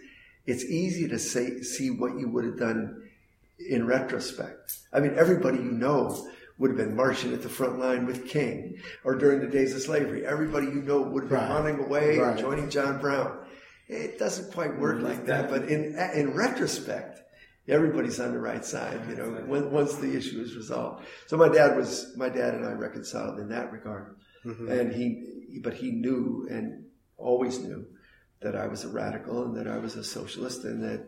[0.47, 3.03] it's easy to say see what you would have done
[3.59, 4.79] in retrospect.
[4.91, 6.27] I mean, everybody you know
[6.61, 9.81] would have been marching at the front line with King, or during the days of
[9.81, 10.25] slavery.
[10.25, 11.49] Everybody you know would have been Right.
[11.59, 12.31] running away Right.
[12.31, 13.37] and joining John Brown.
[13.87, 17.19] It doesn't quite work like that, but in in retrospect,
[17.67, 18.99] everybody's on the right side.
[19.09, 21.05] You know, when, once the issue is resolved.
[21.27, 25.73] So my dad was my dad and I reconciled in that regard, and he but
[25.73, 26.85] he knew and
[27.17, 27.85] always knew
[28.41, 31.01] that I was a radical and that I was a socialist and that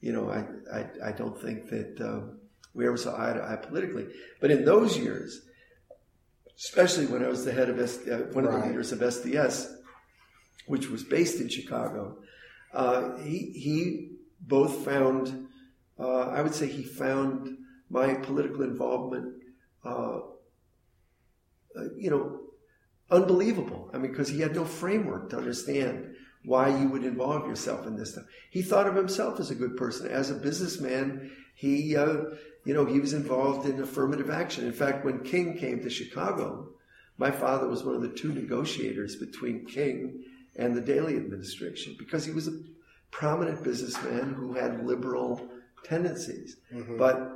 [0.00, 0.40] you know I
[0.78, 2.38] I, I don't think that um,
[2.76, 4.06] we ever saw eye to eye politically.
[4.40, 5.40] But in those years,
[6.56, 9.74] especially when I was the head of S, uh, one of the leaders of SDS,
[10.66, 12.18] which was based in Chicago,
[12.72, 14.10] uh, he he
[14.40, 15.48] both found
[15.98, 17.56] uh, I would say he found
[17.88, 19.34] my political involvement
[19.84, 20.18] uh,
[21.76, 22.40] uh, you know
[23.10, 23.90] unbelievable.
[23.94, 26.14] I mean, because he had no framework to understand
[26.44, 28.24] why you would involve yourself in this stuff.
[28.50, 30.08] He thought of himself as a good person.
[30.08, 32.16] As a businessman, he, uh,
[32.64, 34.66] you know, he was involved in affirmative action.
[34.66, 36.68] In fact, when King came to Chicago,
[37.16, 40.22] my father was one of the two negotiators between King
[40.56, 42.60] and the Daley administration because he was a
[43.10, 45.48] prominent businessman who had liberal
[45.82, 46.58] tendencies.
[46.98, 47.32] But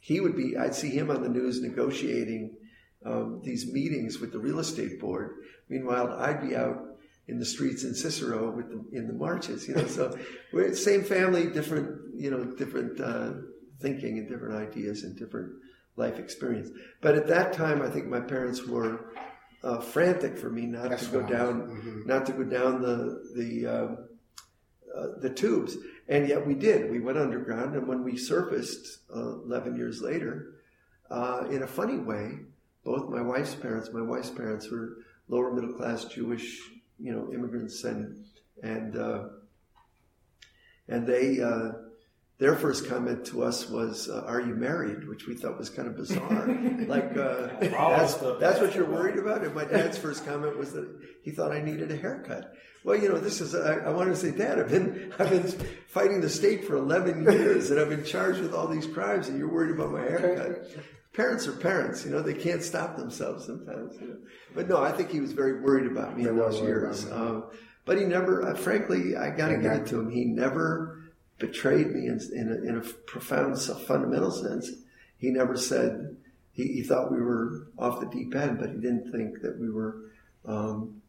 [0.00, 2.56] he would be, I'd see him on the news negotiating
[3.04, 5.34] um, these meetings with the real estate board.
[5.68, 6.80] Meanwhile, I'd be out
[7.28, 9.86] in the streets in Cicero with the, in the marches, you know.
[9.86, 10.16] So
[10.52, 13.32] we're same family, different, you know, different uh,
[13.80, 15.52] thinking and different ideas and different
[15.96, 16.70] life experience.
[17.00, 19.12] But at that time, I think my parents were
[19.62, 22.44] uh, frantic for me not That's to go what I was- down, not to go
[22.44, 23.98] down the the um,
[24.96, 25.76] uh, the tubes.
[26.08, 26.90] And yet we did.
[26.90, 30.54] We went underground, and when we surfaced uh, 11 years later,
[31.10, 32.38] uh, in a funny way,
[32.84, 34.96] both my wife's parents, my wife's parents were
[35.28, 36.58] lower middle class Jewish,
[36.98, 38.24] you know, immigrants, and
[38.62, 39.24] and uh,
[40.88, 41.40] and they.
[41.40, 41.72] Uh,
[42.38, 45.88] their first comment to us was, uh, "Are you married?" Which we thought was kind
[45.88, 46.46] of bizarre.
[46.86, 49.42] like, uh, that's, that's what you're worried about.
[49.42, 50.88] And my dad's first comment was that
[51.22, 52.54] he thought I needed a haircut.
[52.84, 53.54] Well, you know, this is.
[53.56, 55.48] I, I wanted to say, Dad, I've been I've been
[55.88, 59.36] fighting the state for 11 years, and I've been charged with all these crimes, and
[59.36, 60.70] you're worried about my haircut.
[61.14, 62.22] Parents are parents, you know.
[62.22, 63.96] They can't stop themselves sometimes.
[64.00, 64.16] You know?
[64.54, 67.10] But no, I think he was very worried about me in those years.
[67.10, 67.44] Um,
[67.84, 70.10] but he never, uh, frankly, I got to give it to him.
[70.10, 70.98] He never
[71.38, 74.70] betrayed me in, in, a, in a profound fundamental sense.
[75.16, 76.16] He never said
[76.52, 79.70] he, he, thought we were off the deep end, but he didn't think that we
[79.70, 80.10] were
[80.44, 81.00] um,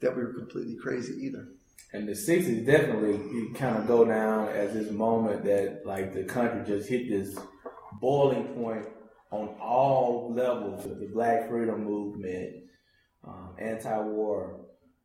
[0.00, 1.48] that we were completely crazy either.
[1.92, 6.24] And the '60s definitely you kind of go down as this moment that like the
[6.24, 7.38] country just hit this
[8.00, 8.86] boiling point
[9.32, 12.64] on all levels of the Black Freedom Movement,
[13.26, 14.60] um, anti-war,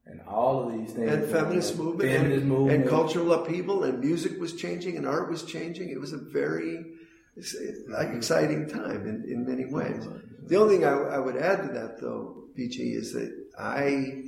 [0.06, 1.12] and all of these things.
[1.12, 5.30] And feminist movement, feminist and, movement, and cultural upheaval, and music was changing, and art
[5.30, 5.90] was changing.
[5.90, 6.86] It was a very
[7.38, 10.08] exciting time in, in many ways.
[10.46, 14.24] The only thing I, I would add to that, though, BG, is that I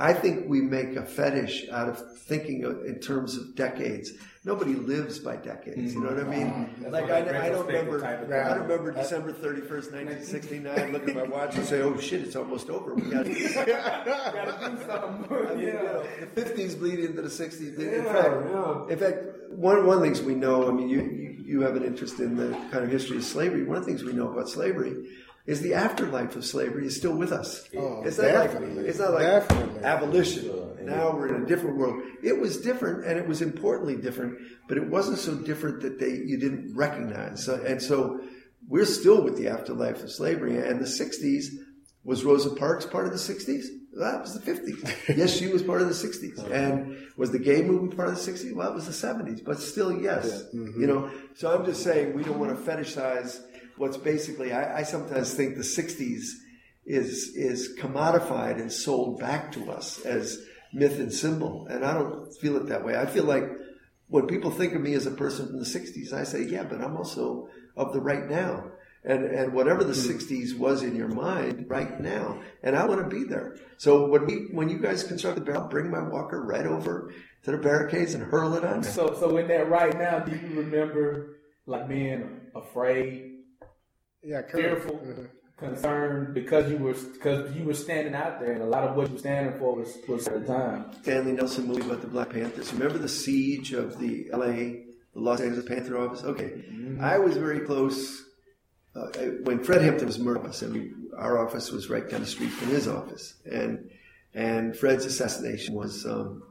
[0.00, 4.12] I think we make a fetish out of thinking in terms of decades.
[4.42, 5.92] Nobody lives by decades.
[5.92, 6.46] You know what I mean?
[6.46, 6.90] Mm-hmm.
[6.90, 8.02] like I, I don't remember.
[8.02, 10.92] I don't remember December thirty first, nineteen sixty nine.
[10.92, 12.94] Look at my watch and say, "Oh shit, it's almost over.
[12.94, 17.78] We got to do something." I mean, you know, the fifties bleed into the sixties.
[17.78, 19.18] In fact, in fact,
[19.50, 20.66] one one things we know.
[20.66, 23.64] I mean, you, you you have an interest in the kind of history of slavery.
[23.64, 24.94] One of the things we know about slavery
[25.46, 27.68] is the afterlife of slavery is still with us.
[27.76, 29.84] Oh, it's not like it's not like Definitely.
[29.84, 30.50] abolition.
[30.82, 32.02] Now we're in a different world.
[32.22, 34.38] It was different, and it was importantly different,
[34.68, 37.44] but it wasn't so different that they you didn't recognize.
[37.44, 38.20] So, and so
[38.68, 40.56] we're still with the afterlife of slavery.
[40.56, 41.46] And the '60s
[42.04, 43.66] was Rosa Parks part of the '60s?
[43.92, 45.16] That was the 50s.
[45.16, 46.48] yes, she was part of the 60s.
[46.50, 48.54] And was the gay movement part of the 60s?
[48.54, 49.44] Well, it was the 70s.
[49.44, 50.44] But still, yes.
[50.54, 50.80] Mm-hmm.
[50.80, 51.10] You know.
[51.34, 53.40] So I'm just saying we don't want to fetishize
[53.80, 56.32] what's basically, I, I, sometimes think the 60s
[56.84, 61.66] is, is commodified and sold back to us as myth and symbol.
[61.66, 62.94] And I don't feel it that way.
[62.98, 63.44] I feel like
[64.08, 66.82] when people think of me as a person from the 60s, I say, yeah, but
[66.82, 68.64] I'm also of the right now.
[69.02, 70.10] And, and whatever the hmm.
[70.10, 72.42] 60s was in your mind right now.
[72.62, 73.56] And I want to be there.
[73.78, 77.14] So when we, when you guys construct the barrel, bring my walker right over
[77.44, 78.82] to the barricades and hurl it on.
[78.82, 83.29] So, so in that right now, do you remember like being afraid
[84.22, 85.24] Yeah, fearful, Mm-hmm.
[85.56, 89.08] concerned because you were because you were standing out there, and a lot of what
[89.08, 90.86] you were standing for was was at the time.
[91.02, 92.72] Stanley Nelson movie about the Black Panthers.
[92.72, 94.84] Remember the siege of the L.A.
[95.14, 96.22] the Los Angeles Panther office?
[96.24, 96.62] Okay,
[97.00, 98.22] I was very close
[98.94, 99.06] uh,
[99.44, 100.54] when Fred Hampton was murdered.
[100.62, 103.90] I mean, our office was right down the street from his office, and
[104.34, 106.42] and Fred's assassination was um,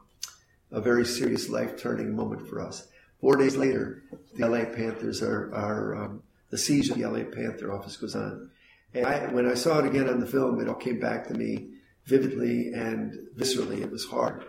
[0.72, 2.88] a very serious life turning moment for us.
[3.22, 4.04] Four days later,
[4.36, 8.50] the LA Panthers are, are um, the siege of the LA Panther office goes on.
[8.94, 11.34] And I, when I saw it again on the film, it all came back to
[11.34, 11.70] me
[12.06, 13.82] vividly and viscerally.
[13.82, 14.46] It was hard.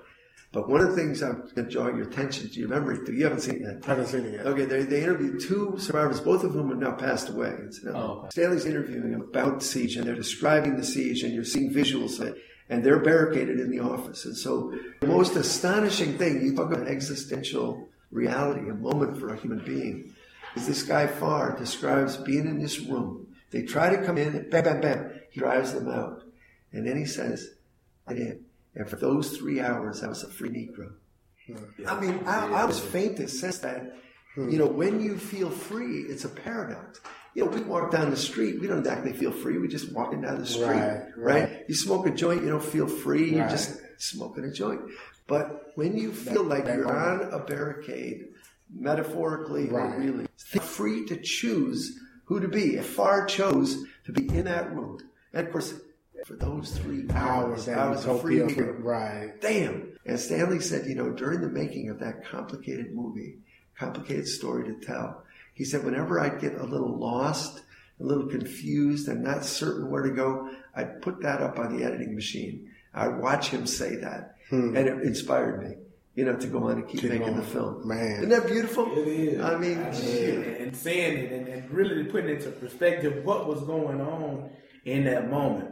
[0.53, 3.13] But one of the things I'm going to draw your attention to your memory to,
[3.13, 3.85] you haven't seen it yet.
[3.85, 4.47] I haven't seen it yet.
[4.47, 7.55] Okay, they, they interviewed two survivors, both of whom have now passed away.
[7.87, 8.29] Oh, okay.
[8.31, 12.19] Stanley's interviewing them about the siege, and they're describing the siege, and you're seeing visuals
[12.19, 12.39] of it,
[12.69, 14.25] and they're barricaded in the office.
[14.25, 19.37] And so, the most astonishing thing, you talk about existential reality, a moment for a
[19.37, 20.13] human being,
[20.57, 23.27] is this guy Pharr describes being in this room.
[23.51, 25.11] They try to come in, bam, bam, bam.
[25.31, 26.23] He drives them out.
[26.73, 27.51] And then he says,
[28.07, 28.45] I did.
[28.75, 30.93] And for those three hours, I was a free Negro.
[31.87, 33.97] I mean, I, I was faint to sense that,
[34.37, 37.01] you know, when you feel free, it's a paradox.
[37.35, 39.59] You know, we walk down the street, we don't exactly feel free.
[39.59, 41.51] We're just walking down the street, Right, right?
[41.51, 41.65] right.
[41.69, 43.35] You smoke a joint, you don't feel free.
[43.35, 44.81] You're just smoking a joint.
[45.27, 48.29] But when you feel like that you're on a barricade,
[48.75, 49.99] metaphorically or Right.
[49.99, 52.77] really, feel free to choose who to be.
[52.77, 54.99] If Pharr chose to be in that room,
[55.33, 55.75] and of course,
[56.27, 58.41] for those three Hours I was a free.
[58.41, 59.33] Right.
[59.41, 59.93] damn.
[60.05, 63.39] And Stanley said, you know, during the making of that complicated movie,
[63.79, 65.23] complicated story to tell,
[65.55, 67.63] he said, whenever I'd get a little lost,
[68.01, 71.85] a little confused, and not certain where to go, I'd put that up on the
[71.85, 72.71] editing machine.
[72.95, 74.37] I'd watch him say that.
[74.51, 75.77] And it inspired me,
[76.21, 77.41] you know, to go on and keep, Keep making going.
[77.41, 77.89] the film.
[77.89, 78.17] Man.
[78.17, 78.93] Isn't that beautiful?
[78.93, 79.41] It is.
[79.41, 80.61] I mean, and, shit.
[80.61, 84.51] and seeing it and, and really putting into perspective what was going on
[84.85, 85.71] in that moment.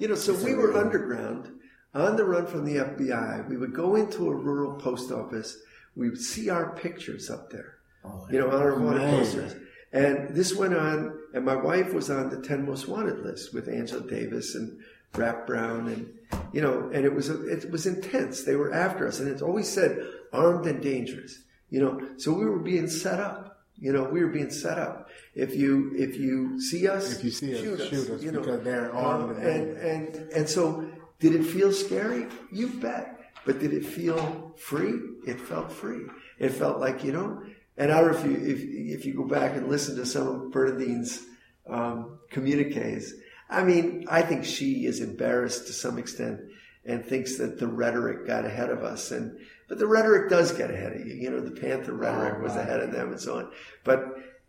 [0.00, 1.52] You know, so we were underground,
[1.94, 3.48] on the run from the FBI.
[3.48, 5.56] We would go into a rural post office.
[5.94, 9.18] We would see our pictures up there, oh, you know, on our wanted man.
[9.20, 9.54] posters.
[9.92, 13.68] And this went on, and my wife was on the 10 most wanted list with
[13.68, 14.80] Angela Davis and
[15.16, 16.12] Rap Brown, and,
[16.52, 18.44] you know, and it was, it was intense.
[18.44, 22.44] They were after us, and it's always said armed and dangerous, you know, so we
[22.44, 23.46] were being set up.
[23.80, 25.08] You know, we were being set up.
[25.34, 28.94] If you if you see us, If you see us, shoot us You because they're
[28.94, 30.86] armed and and, and and so,
[31.18, 32.26] did it feel scary?
[32.52, 33.16] You bet.
[33.46, 34.92] But did it feel free?
[35.26, 36.02] It felt free.
[36.38, 37.42] It felt like you know.
[37.78, 40.28] And I don't know if you if if you go back and listen to some
[40.28, 41.22] of Bernardine's
[41.66, 43.14] um, communiques.
[43.50, 46.40] I mean, I think she is embarrassed to some extent
[46.84, 49.10] and thinks that the rhetoric got ahead of us.
[49.10, 49.38] And
[49.68, 51.14] But the rhetoric does get ahead of you.
[51.14, 52.62] You know, the Panther rhetoric Oh, was right.
[52.62, 53.50] ahead of them and so on.
[53.84, 54.06] But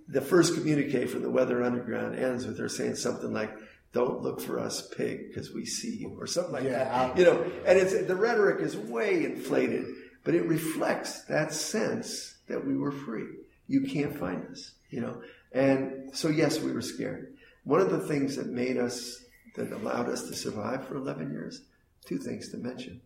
[0.08, 3.52] the first communique from the Weather Underground ends with her saying something like,
[3.94, 7.18] "Don't look for us, pig, because we see you," or something like Yeah, that.
[7.18, 9.86] You know, and it's the rhetoric is way inflated,
[10.24, 13.28] but it reflects that sense that we were free.
[13.68, 15.22] You can't find us, you know.
[15.54, 17.34] And so, yes, we were scared.
[17.64, 19.24] One of the things that made us,
[19.56, 21.62] that allowed us to survive for 11 years,
[22.06, 23.02] two things to mention.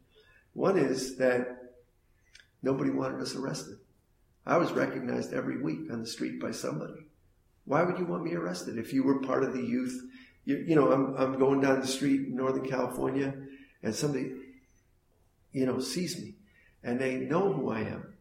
[0.54, 1.74] One is that
[2.64, 3.78] nobody wanted us arrested.
[4.46, 7.08] I was recognized every week on the street by somebody.
[7.66, 10.00] Why would you want me arrested if you were part of the youth?
[10.46, 13.34] You, you know, I'm, I'm going down the street in Northern California
[13.82, 14.32] and somebody,
[15.52, 16.36] you know, sees me
[16.84, 18.14] and they know who I am,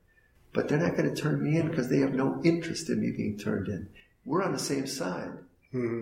[0.55, 3.13] but they're not going to turn me in because they have no interest in me
[3.15, 3.91] being turned in.
[4.25, 5.31] We're on the same side.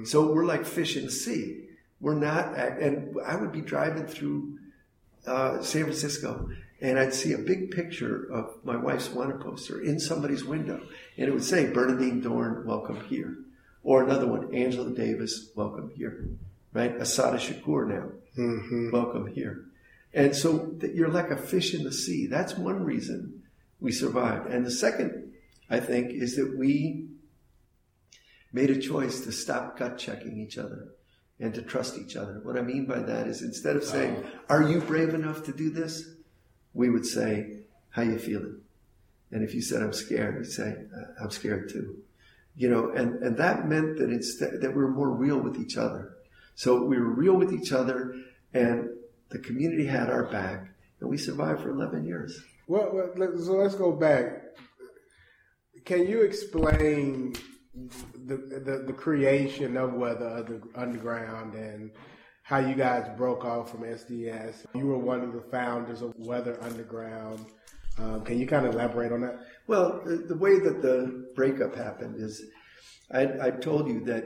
[0.04, 1.68] So we're like fish in the sea.
[2.00, 4.58] We're not, and I would be driving through
[5.26, 6.50] uh, San Francisco,
[6.80, 10.82] and I'd see a big picture of my wife's wanted poster in somebody's window,
[11.16, 13.38] and it would say Bernardine Dohrn, welcome here,
[13.84, 16.26] or another one, Angela Davis, welcome here,
[16.72, 16.94] right?
[16.96, 19.64] Assata Shakur now, welcome here,
[20.12, 22.26] and so you're like a fish in the sea.
[22.26, 23.44] That's one reason
[23.80, 25.32] we survived, and the second,
[25.70, 27.06] I think, is that we
[28.52, 30.88] made a choice to stop gut checking each other
[31.40, 32.40] and to trust each other.
[32.42, 35.70] What I mean by that is instead of saying, "Are you brave enough to do
[35.70, 36.08] this?"
[36.74, 38.60] we would say, "How you feeling?"
[39.30, 42.02] And if you said, "I'm scared," we'd say, "Uh, "I'm scared too."
[42.54, 45.76] You know, and and that meant that instead that we were more real with each
[45.76, 46.14] other.
[46.54, 48.14] So we were real with each other,
[48.52, 48.90] and
[49.30, 52.44] the community had our back, and we survived for 11 years.
[52.68, 54.44] Well, well, so let's go back.
[55.84, 57.34] Can you explain
[58.36, 61.90] the the, the creation of Weather Underground and
[62.42, 64.66] how you guys broke off from SDS?
[64.74, 67.46] You were one of the founders of Weather Underground.
[67.98, 69.38] Um, can you kind of elaborate on that?
[69.66, 72.42] Well, the, the way that the breakup happened is,
[73.10, 74.24] I, I told you that,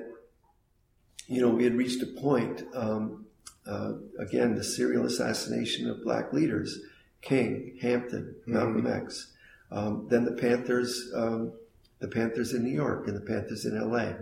[1.27, 2.63] you know, we had reached a point.
[2.75, 3.27] Um,
[3.67, 6.79] uh, again, the serial assassination of black leaders,
[7.21, 9.33] King, Hampton, Malcolm X,
[9.73, 11.53] um, then the Panthers, um,
[11.99, 14.17] the Panthers in New York and the Panthers in L.A.,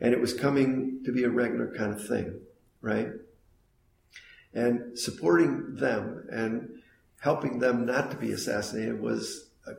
[0.00, 2.40] and it was coming to be a regular kind of thing,
[2.80, 3.08] right?
[4.54, 6.80] And supporting them and
[7.20, 9.72] helping them not to be assassinated was a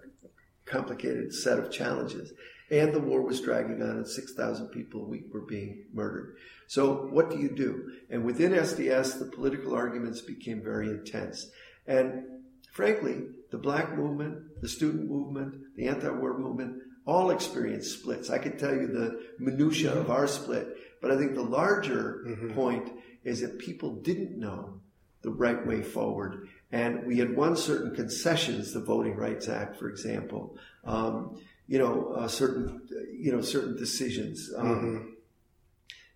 [0.65, 2.33] complicated set of challenges.
[2.69, 6.35] And the war was dragging on, and 6,000 people a week were being murdered.
[6.67, 7.91] So, what do you do?
[8.11, 11.49] And within SDS, the political arguments became very intense.
[11.87, 12.25] And
[12.71, 18.29] frankly, the black movement, the student movement, the anti war movement all experienced splits.
[18.29, 19.07] I could tell you the
[19.49, 20.65] minutiae of our split,
[21.01, 22.03] but I think the larger
[22.61, 22.87] point
[23.23, 24.61] is that people didn't know
[25.25, 26.31] the right way forward.
[26.71, 31.13] And we had won certain concessions, the Voting Rights Act, for example, um,
[31.67, 32.65] you know, uh, certain,
[33.25, 34.37] you know, certain decisions.
[34.55, 35.15] Um,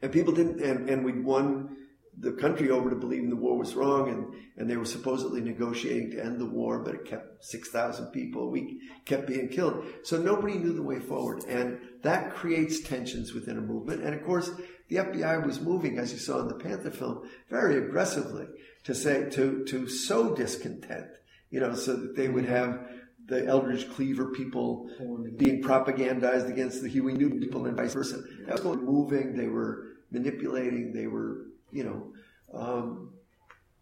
[0.04, 1.78] And people didn't, and, and we'd won
[2.20, 6.11] the country over to believing the war was wrong, and, and they were supposedly negotiating
[6.11, 9.86] to end the war, but it kept 6,000 people a week kept being killed.
[10.03, 11.43] So nobody knew the way forward.
[11.45, 14.03] And that creates tensions within a movement.
[14.03, 14.51] And of course,
[14.89, 18.45] the FBI was moving, as you saw in the Panther film, very aggressively
[18.84, 21.07] to say, to, to sow discontent,
[21.49, 22.80] you know, so that they would have
[23.26, 24.89] the Eldridge Cleaver people
[25.38, 28.22] being propagandized against the Huey Newton people and vice versa.
[28.47, 29.36] Was going moving.
[29.36, 30.91] They were manipulating.
[30.93, 32.14] They were, you know,
[32.58, 33.14] um,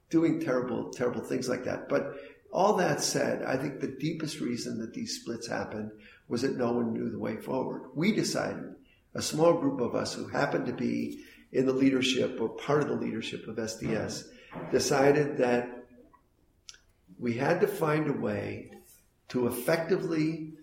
[0.10, 1.90] doing terrible, terrible things like that.
[1.90, 2.16] But
[2.52, 5.92] all that said, I think the deepest reason that these splits happened
[6.28, 7.90] was that no one knew the way forward.
[7.96, 8.76] We decided,
[9.14, 11.20] a small group of us who happened to be
[11.52, 14.24] in the leadership or part of the leadership of SDS,
[14.72, 15.86] decided that
[17.20, 18.72] we had to find a way
[19.30, 20.54] to effectively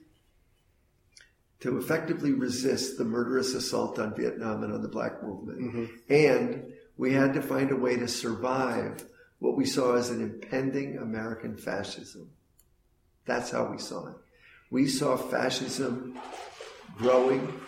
[1.61, 5.91] to effectively resist the murderous assault on Vietnam and on the black movement.
[6.09, 9.07] And we had to find a way to survive
[9.39, 12.29] what we saw as an impending American fascism.
[13.25, 14.17] That's how we saw it.
[14.71, 16.19] We saw fascism
[16.97, 17.61] growing,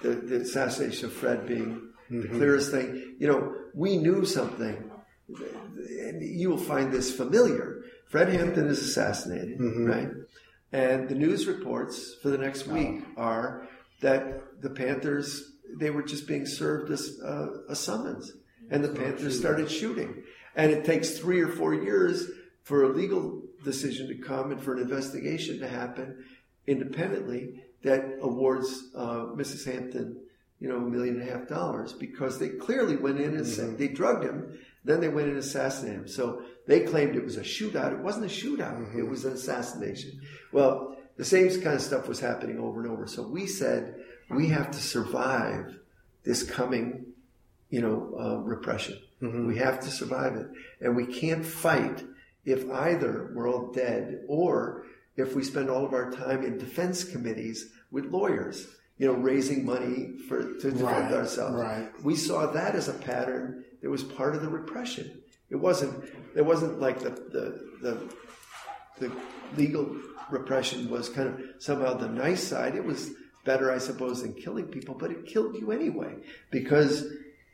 [0.00, 3.16] the, the assassination of Fred being the clearest thing.
[3.18, 4.90] You know, we knew something,
[5.28, 7.84] and you will find this familiar.
[8.08, 10.08] Fred Hampton is assassinated, right?
[10.72, 13.68] And the news reports for the next week are
[14.00, 18.32] that the Panthers, they were just being served a, uh, a summons.
[18.72, 20.22] And the Panthers started shooting.
[20.56, 22.30] And it takes three or four years
[22.62, 26.24] for a legal decision to come and for an investigation to happen
[26.66, 29.64] independently that awards uh, Mrs.
[29.70, 30.20] Hampton,
[30.60, 33.78] you know, a million and a half dollars because they clearly went in and said
[33.78, 36.08] they drugged him Then they went in and assassinated him.
[36.08, 37.92] So they claimed it was a shootout.
[37.92, 38.96] It wasn't a shootout.
[38.96, 40.20] It was an assassination.
[40.52, 43.06] Well, the same kind of stuff was happening over and over.
[43.06, 43.96] So we said
[44.30, 45.78] we have to survive
[46.24, 47.11] this coming,
[47.72, 48.96] you know, uh, repression.
[49.20, 50.48] We have to survive it,
[50.80, 52.02] and we can't fight
[52.44, 54.84] if either we're all dead or
[55.16, 58.66] if we spend all of our time in defense committees with lawyers,
[58.98, 61.54] you know, raising money for to defend Right, ourselves.
[61.54, 61.88] right.
[62.02, 65.22] We saw that as a pattern that was part of the repression.
[65.50, 65.94] It wasn't.
[66.34, 67.44] It wasn't like the the
[67.80, 67.92] the,
[68.98, 69.12] the
[69.56, 69.86] legal
[70.30, 72.74] repression was kind of somehow the nice side.
[72.74, 73.10] It was
[73.44, 76.14] better, I suppose, than killing people, but it killed you anyway
[76.50, 77.04] because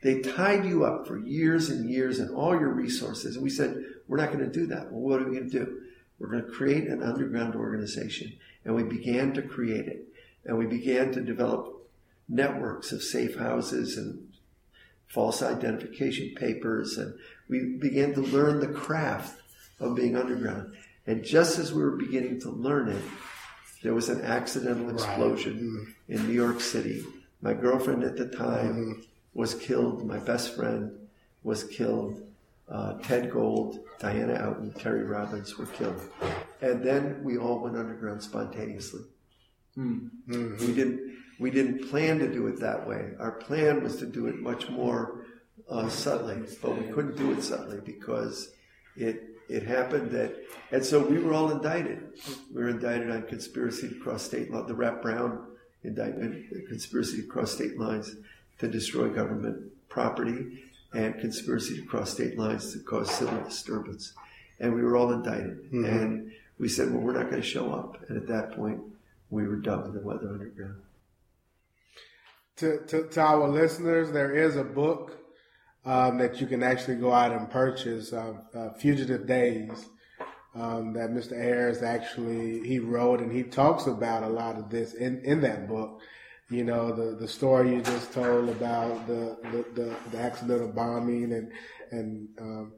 [0.01, 3.35] they tied you up for years and years and all your resources.
[3.35, 4.91] And we said, we're not going to do that.
[4.91, 5.81] Well, what are we going to do?
[6.19, 8.33] We're going to create an underground organization.
[8.63, 10.07] And we began to create it.
[10.45, 11.89] And we began to develop
[12.27, 14.29] networks of safe houses and
[15.07, 16.97] false identification papers.
[16.97, 17.15] And
[17.49, 19.41] we began to learn the craft
[19.79, 20.73] of being underground.
[21.07, 23.03] And just as we were beginning to learn it,
[23.81, 26.13] there was an accidental explosion mm-hmm.
[26.13, 27.03] in New York City.
[27.41, 29.01] My girlfriend at the time mm-hmm.
[29.39, 30.05] Was killed.
[30.05, 30.91] My best friend
[31.43, 32.21] was killed.
[32.67, 36.01] Uh, Ted Gold, Diana Oughton, Terry Robbins were killed.
[36.59, 39.03] And then we all went underground spontaneously.
[40.59, 40.99] We didn't
[41.39, 43.11] we didn't plan to do it that way.
[43.17, 45.23] Our plan was to do it much more
[45.69, 48.51] uh, subtly, but we couldn't do it subtly because
[48.97, 50.35] it it happened that,
[50.73, 51.99] and so we were all indicted.
[52.53, 55.45] We were indicted on conspiracy to cross state law, the Rap Brown
[55.85, 58.17] indictment, conspiracy to cross state lines
[58.59, 64.13] to destroy government property, and conspiracy to cross state lines to cause civil disturbance.
[64.59, 67.97] And we were all indicted, and we said, well, we're not going to show up.
[68.09, 68.81] And at that point,
[69.29, 70.81] we were done with the Weather Underground.
[72.57, 75.17] To, to, to our listeners, there is a book
[75.85, 79.87] um, that you can actually go out and purchase, uh, uh, Fugitive Days,
[80.55, 81.33] um, that Mr.
[81.33, 85.69] Ayers actually he wrote, and he talks about a lot of this in, in that
[85.69, 86.01] book.
[86.49, 91.31] You know, the, the story you just told about the the, the, the accidental bombing
[91.33, 91.51] and
[91.91, 92.73] and um,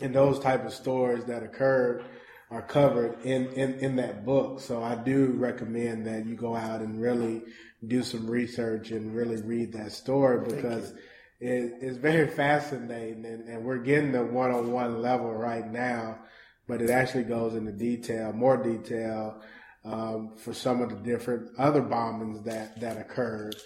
[0.00, 2.04] and those type of stories that occurred
[2.50, 4.60] are covered in, in, in that book.
[4.60, 7.42] So I do recommend that you go out and really
[7.86, 10.92] do some research and really read that story because
[11.40, 16.18] it, it's very fascinating and, and we're getting the one-on-one level right now,
[16.66, 19.42] but it actually goes into detail, more detail,
[19.84, 23.56] um, for some of the different other bombings that, that occurred.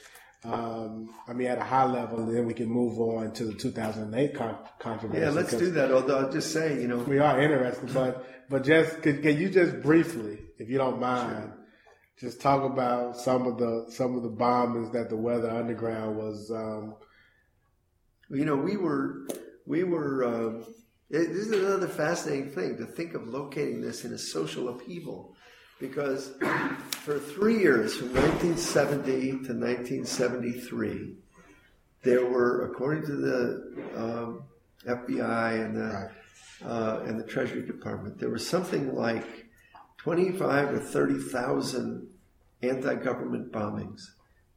[0.45, 4.35] Um, I mean, at a high level, then we can move on to the 2008
[4.35, 5.21] con- controversy.
[5.21, 5.93] Yeah, let's do that.
[5.93, 9.49] Although I'll just say, you know, we are interested, but but just can, can you
[9.49, 11.53] just briefly, if you don't mind,
[12.19, 16.51] just talk about some of the some of the bombings that the Weather Underground was.
[16.51, 16.97] Um,
[18.31, 19.27] you know, we were,
[19.67, 20.25] we were.
[20.25, 20.65] Um,
[21.11, 25.32] it, this is another fascinating thing to think of locating this in a social upheaval,
[25.83, 26.33] because
[26.91, 31.17] for three years, from 1970 to 1973,
[32.03, 34.45] there were, according to the um,
[34.87, 36.11] FBI and the
[36.65, 39.47] uh, and the Treasury Department, there was something like
[39.99, 42.07] 25 or 30 thousand
[42.63, 44.03] anti-government bombings,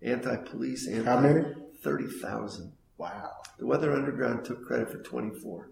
[0.03, 1.43] anti-police, anti How many?
[1.83, 2.71] 30,000.
[2.99, 3.31] wow.
[3.57, 5.71] The Weather Underground took credit for 24.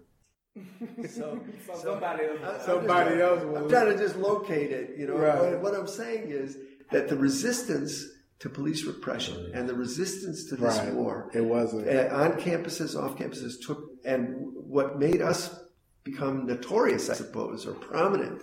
[1.10, 1.40] So,
[1.74, 2.38] Somebody else.
[2.44, 4.96] I'm Somebody just- else I'm will- trying to just locate it.
[4.98, 5.38] You know, Right.
[5.52, 6.58] what, what I'm saying is
[6.92, 8.06] that the resistance
[8.40, 10.92] to police repression and the resistance to this Right.
[10.94, 11.88] war It wasn't.
[11.88, 15.60] uh, on campuses, off campuses took, and what made us
[16.02, 18.42] become notorious, I suppose, or prominent,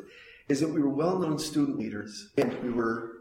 [0.49, 3.12] is that we were well-known student leaders, and we were,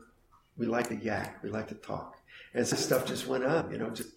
[0.56, 2.16] we liked to yak, we liked to talk,
[2.54, 4.10] and so stuff just went on, you know, just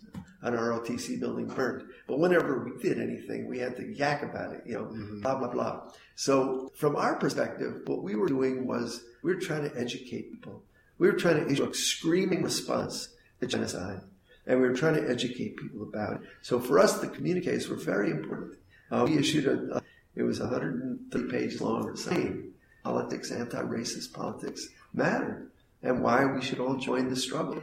[0.44, 1.88] an ROTC building burned.
[2.08, 5.50] But whenever we did anything, we had to yak about it, you know, blah blah
[5.50, 5.92] blah.
[6.16, 10.64] So from our perspective, what we were doing was we were trying to educate people.
[11.00, 14.02] We were trying to issue a screaming response to genocide
[14.46, 16.22] and we were trying to educate people about it.
[16.42, 18.58] So for us, the communiques were very important.
[18.92, 19.82] Uh, we issued a,
[20.16, 22.52] it was 130 pages long, saying
[22.84, 27.62] politics, anti-racist politics mattered, and why we should all join the struggle.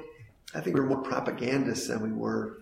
[0.54, 2.59] I think we were more propagandists than we were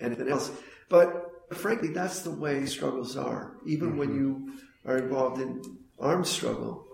[0.00, 0.50] anything else.
[0.88, 3.56] But frankly, that's the way struggles are.
[3.66, 5.62] Even when you are involved in
[5.98, 6.86] armed struggle,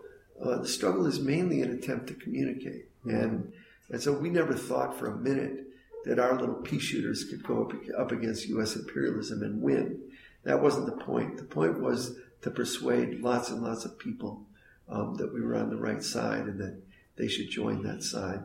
[0.43, 2.89] uh, the struggle is mainly an attempt to communicate.
[3.05, 3.53] And,
[3.91, 5.67] and so we never thought for a minute
[6.05, 8.77] that our little pea shooters could go up, up against U.S.
[8.77, 10.01] imperialism and win.
[10.45, 11.37] That wasn't the point.
[11.37, 14.47] The point was to persuade lots and lots of people
[14.89, 16.81] um, that we were on the right side and that
[17.17, 18.41] they should join that side.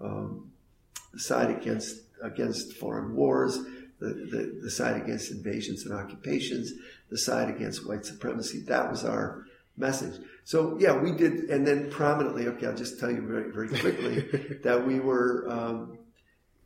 [0.00, 0.52] Um,
[1.12, 3.58] the side against against foreign wars,
[4.02, 6.72] the, the, the side against invasions and occupations,
[7.10, 8.60] the side against white supremacy.
[8.66, 9.46] That was our
[9.76, 10.20] message.
[10.44, 12.48] So yeah, we did, and then prominently.
[12.48, 15.98] Okay, I'll just tell you very very quickly that we were um,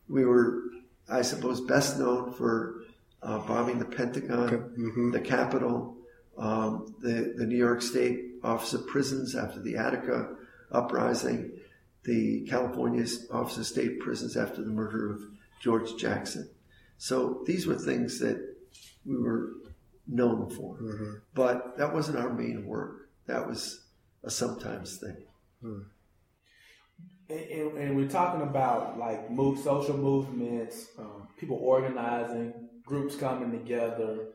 [0.08, 0.62] we were,
[1.08, 2.82] I suppose, best known for
[3.22, 5.96] uh, bombing the Pentagon, the Capitol,
[6.38, 10.34] um, the the New York State Office of Prisons after the Attica
[10.72, 11.52] uprising,
[12.04, 15.20] the California Office of State Prisons after the murder of
[15.60, 16.48] George Jackson.
[16.98, 18.38] So these were things that
[19.04, 19.52] we were
[20.06, 20.78] known for.
[21.34, 23.10] But that wasn't our main work.
[23.26, 23.84] That was
[24.24, 25.16] a sometimes thing.
[27.28, 33.50] And, and, and we're talking about like move, social movements, um, people organizing, groups coming
[33.50, 34.28] together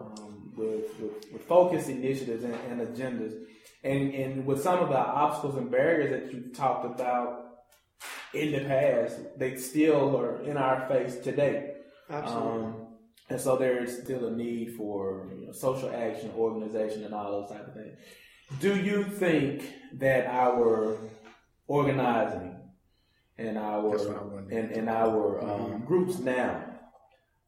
[0.00, 3.34] um, with, with, with focused initiatives and, and agendas.
[3.82, 7.44] And, and with some of the obstacles and barriers that you talked about
[8.34, 11.74] in the past, they still are in our face today.
[12.10, 12.50] Absolutely.
[12.50, 12.86] Um,
[13.30, 17.50] and so there's still a need for you know, social action, organization, and all those
[17.50, 17.98] type of things.
[18.60, 19.62] Do you think
[19.94, 20.96] that our
[21.66, 22.56] organizing
[23.36, 26.64] and our and, and our um, groups now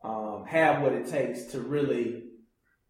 [0.04, 2.24] um, have what it takes to really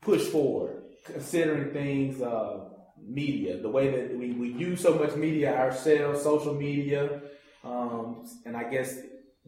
[0.00, 2.64] push forward, considering things, uh,
[3.02, 7.22] media, the way that we, we use so much media ourselves, social media,
[7.64, 8.98] um, and I guess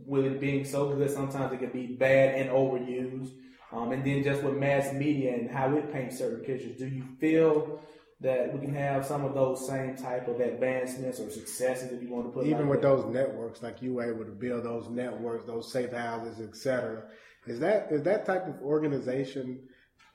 [0.06, 3.32] with it being so good, sometimes it can be bad and overused.
[3.72, 7.04] Um, and then just with mass media and how it paints certain pictures, do you
[7.18, 7.80] feel
[8.20, 12.08] that we can have some of those same type of advancements or successes, if you
[12.08, 12.88] want to put it Even like with that?
[12.88, 17.04] those networks, like you were able to build those networks, those safe houses, etc.
[17.46, 19.60] Is that is that type of organization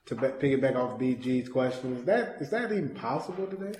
[0.06, 1.98] to be, piggyback off BG's question?
[1.98, 3.78] Is that is that even possible today?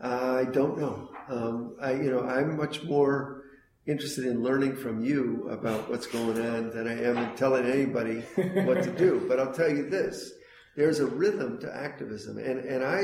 [0.00, 1.10] I don't know.
[1.28, 3.42] Um, I, you know, I'm much more
[3.86, 8.20] interested in learning from you about what's going on than I am in telling anybody
[8.64, 9.24] what to do.
[9.28, 10.32] But I'll tell you this:
[10.76, 13.02] there's a rhythm to activism, and and I,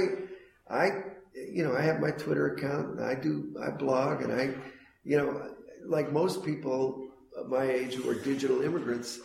[0.68, 0.90] I,
[1.34, 4.54] you know, I have my Twitter account, and I do, I blog, and I,
[5.04, 5.50] you know,
[5.86, 7.08] like most people
[7.48, 9.20] my age who are digital immigrants,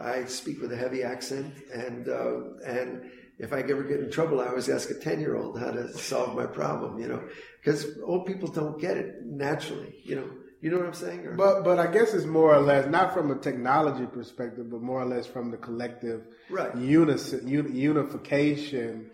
[0.00, 4.40] I speak with a heavy accent, and uh, and if I ever get in trouble,
[4.40, 6.98] I always ask a ten year old how to solve my problem.
[6.98, 7.22] You know,
[7.62, 9.94] because old people don't get it naturally.
[10.04, 10.30] You know,
[10.60, 11.26] you know what I'm saying?
[11.26, 14.80] Or, But but I guess it's more or less not from a technology perspective, but
[14.82, 16.74] more or less from the collective Right.
[16.76, 19.10] unison, un, unification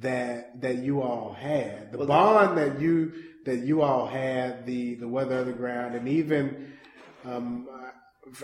[0.00, 3.12] that that you all had, the Well, bond that you
[3.44, 6.72] that you all had, the the weather underground, and even
[7.24, 7.68] um,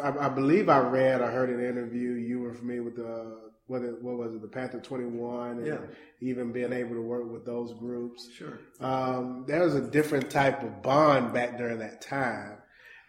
[0.02, 2.12] I, I believe I read or heard an interview.
[2.12, 5.66] You were familiar with the what it, what was it, the Panther Twenty One, and
[5.66, 5.78] Yeah.
[6.20, 8.58] even being able to work with those groups sure.
[8.80, 12.58] um, there was a different type of bond back during that time.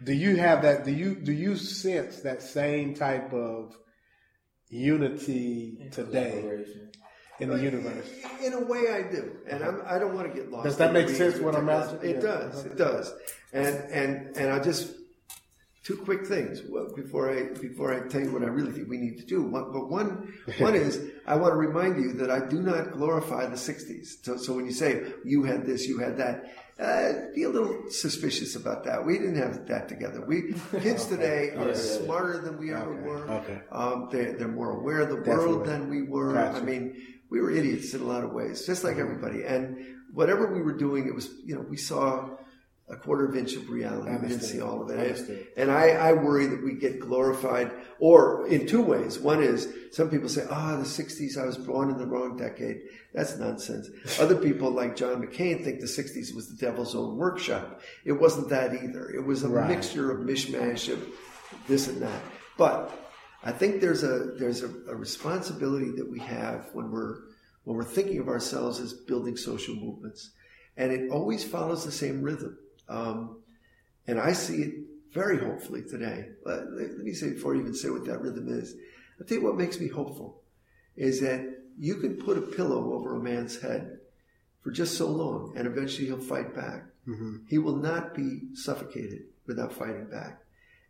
[0.04, 0.84] Do you have that?
[0.86, 3.76] Do you do you sense that same type of
[4.70, 6.44] unity today
[7.40, 8.08] in the universe?
[8.44, 10.66] In a way, I do, and I'm, I don't want to get lost.
[10.66, 12.00] Does that make sense what I'm asking?
[12.10, 12.22] It Yeah.
[12.22, 12.66] does.
[12.66, 13.14] It does.
[13.54, 14.94] And and and I just
[15.86, 18.98] two quick things well, before I before I tell you what I really think we
[18.98, 19.44] need to do.
[19.44, 23.46] One, but one one is I want to remind you that I do not glorify
[23.46, 24.26] the '60s.
[24.26, 26.52] So so when you say you had this, you had that.
[26.78, 29.06] Uh, be a little suspicious about that.
[29.06, 30.26] We didn't have that together.
[30.26, 33.32] We kids today are smarter than we ever were.
[33.32, 33.62] Okay.
[33.72, 35.46] Um, they're, they're more aware of the Definitely.
[35.46, 36.34] world than we were.
[36.34, 36.58] Gotcha.
[36.58, 39.46] I mean, we were idiots in a lot of ways, just like everybody.
[39.46, 42.30] And whatever we were doing, it was, you know, we saw
[42.88, 44.12] a quarter of inch of reality.
[44.12, 45.00] We didn't see all of it.
[45.00, 45.48] Understood.
[45.58, 49.18] And I, I worry that we get glorified, or in two ways.
[49.18, 52.82] One is some people say, ah, the 60s, I was born in the wrong decade.
[53.14, 53.90] That's nonsense.
[54.20, 57.82] Other people, like John McCain, think the 60s was the devil's own workshop.
[58.06, 59.10] It wasn't that either.
[59.10, 59.68] It was a Right.
[59.70, 61.04] mixture of mishmash of
[61.68, 62.22] this and that.
[62.56, 62.92] But
[63.44, 67.16] I think there's a there's a, a responsibility that we have when we're
[67.64, 70.32] when we're thinking of ourselves as building social movements,
[70.78, 72.58] and it always follows the same rhythm.
[72.88, 73.40] Um,
[74.08, 74.74] and I see it
[75.14, 76.30] very hopefully today.
[76.46, 78.76] Let, let me say before I even say what that rhythm is,
[79.28, 80.42] tell you what makes me hopeful
[80.96, 81.42] is that
[81.78, 84.00] you can put a pillow over a man's head
[84.62, 86.86] for just so long, and eventually he'll fight back.
[87.48, 90.42] He will not be suffocated without fighting back.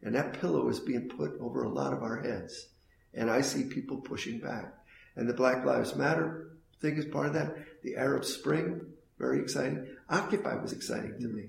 [0.02, 2.70] And that pillow is being put over a lot of our heads.
[3.14, 4.74] And I see people pushing back.
[5.16, 7.56] And the Black Lives Matter thing is part of that.
[7.84, 8.82] The Arab Spring,
[9.18, 9.88] very exciting.
[10.10, 11.46] Occupy was exciting to me.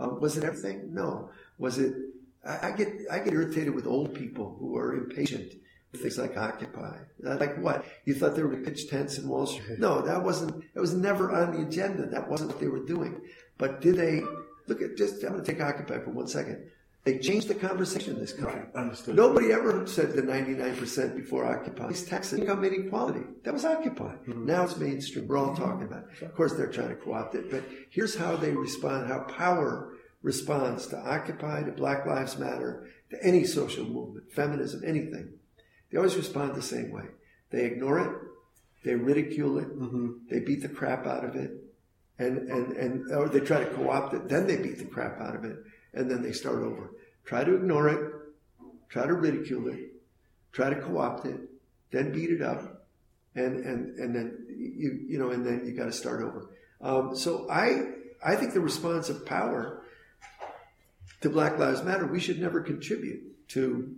[0.00, 0.94] Um, was it everything?
[0.94, 1.30] No.
[1.58, 1.94] Was it?
[2.44, 5.52] I, I get I get irritated with old people who are impatient
[5.92, 6.96] with things like Occupy.
[7.20, 7.84] Like what?
[8.06, 9.78] You thought they were going to pitch tents in Wall Street?
[9.78, 10.64] No, that wasn't.
[10.74, 12.06] That was never on the agenda.
[12.06, 13.20] That wasn't what they were doing.
[13.58, 14.22] But did they
[14.66, 15.22] look at just?
[15.22, 16.70] I'm going to take Occupy for one second.
[17.04, 18.62] They changed the conversation in this country.
[18.74, 19.16] understood.
[19.16, 21.88] Nobody ever said the 99% before Occupy.
[21.88, 23.24] These taxes, income inequality.
[23.44, 24.16] That was Occupy.
[24.16, 24.44] Mm-hmm.
[24.44, 25.26] Now it's mainstream.
[25.26, 26.26] We're all talking about it.
[26.26, 30.88] Of course, they're trying to co-opt it, but here's how they respond, how power responds
[30.88, 35.32] to Occupy, to Black Lives Matter, to any social movement, feminism, anything.
[35.90, 37.04] They always respond the same way.
[37.50, 38.12] They ignore it,
[38.84, 40.10] they ridicule it, mm-hmm.
[40.30, 41.50] they beat the crap out of it,
[42.18, 45.34] and, and, and or they try to co-opt it, then they beat the crap out
[45.34, 45.56] of it,
[45.94, 46.92] and then they start over.
[47.24, 48.12] Try to ignore it,
[48.88, 49.92] try to ridicule it,
[50.52, 51.40] try to co-opt it,
[51.90, 52.86] then beat it up,
[53.34, 56.50] and and and then you you know, and then you got to start over.
[56.80, 57.92] Um, so I
[58.24, 59.82] I think the response of power
[61.20, 63.94] to Black Lives Matter, we should never contribute to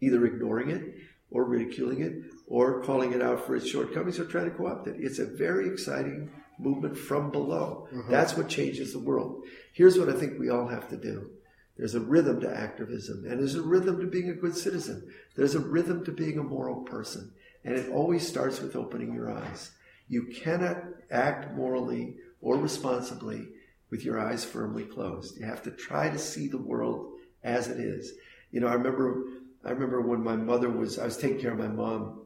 [0.00, 0.82] either ignoring it
[1.30, 2.14] or ridiculing it
[2.46, 4.96] or calling it out for its shortcomings or trying to co-opt it.
[4.98, 7.88] It's a very exciting movement from below.
[7.92, 8.10] Mm-hmm.
[8.10, 9.44] That's what changes the world.
[9.72, 11.30] Here's what I think we all have to do.
[11.76, 15.12] There's a rhythm to activism, and there's a rhythm to being a good citizen.
[15.36, 17.32] There's a rhythm to being a moral person,
[17.64, 19.72] and it always starts with opening your eyes.
[20.08, 23.48] You cannot act morally or responsibly
[23.90, 25.38] with your eyes firmly closed.
[25.38, 27.12] You have to try to see the world
[27.44, 28.12] as it is.
[28.50, 29.24] You know, I remember,
[29.64, 32.22] I remember when my mother was, I was taking care of my mom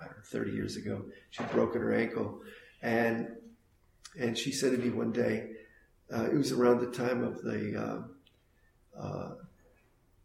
[0.00, 1.02] I don't know, 30 years ago.
[1.30, 2.40] She'd broken her ankle,
[2.82, 3.28] and
[4.18, 5.50] and she said to me one day,
[6.12, 8.06] uh, it was around the time of the,
[8.96, 9.34] uh, uh,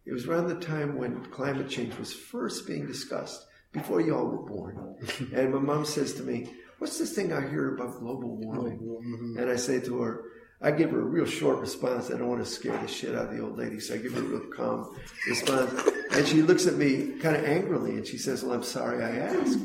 [0.06, 4.26] it was around the time when climate change was first being discussed, before you all
[4.26, 4.96] were born.
[5.34, 9.50] and my mom says to me, "What's this thing I hear about global warming?" And
[9.50, 10.24] I say to her,
[10.64, 12.10] I give her a real short response.
[12.10, 14.14] I don't want to scare the shit out of the old lady, so I give
[14.14, 14.96] her a real calm
[15.28, 15.74] response.
[16.12, 19.18] And she looks at me kind of angrily and she says, Well, I'm sorry I
[19.18, 19.60] asked.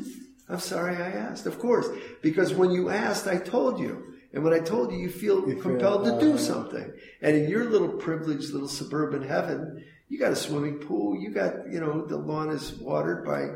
[0.49, 1.45] I'm sorry I asked.
[1.45, 1.87] Of course,
[2.21, 4.08] because when you asked, I told you.
[4.33, 6.93] And when I told you, you feel feel, compelled to uh, do something.
[7.21, 11.19] And in your little privileged little suburban heaven, you got a swimming pool.
[11.19, 13.49] You got, you know, the lawn is watered by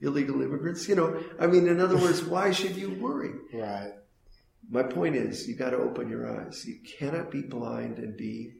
[0.00, 0.88] illegal immigrants.
[0.88, 3.32] You know, I mean, in other words, why should you worry?
[3.52, 3.92] Right.
[4.70, 6.64] My point is, you got to open your eyes.
[6.64, 8.54] You cannot be blind and be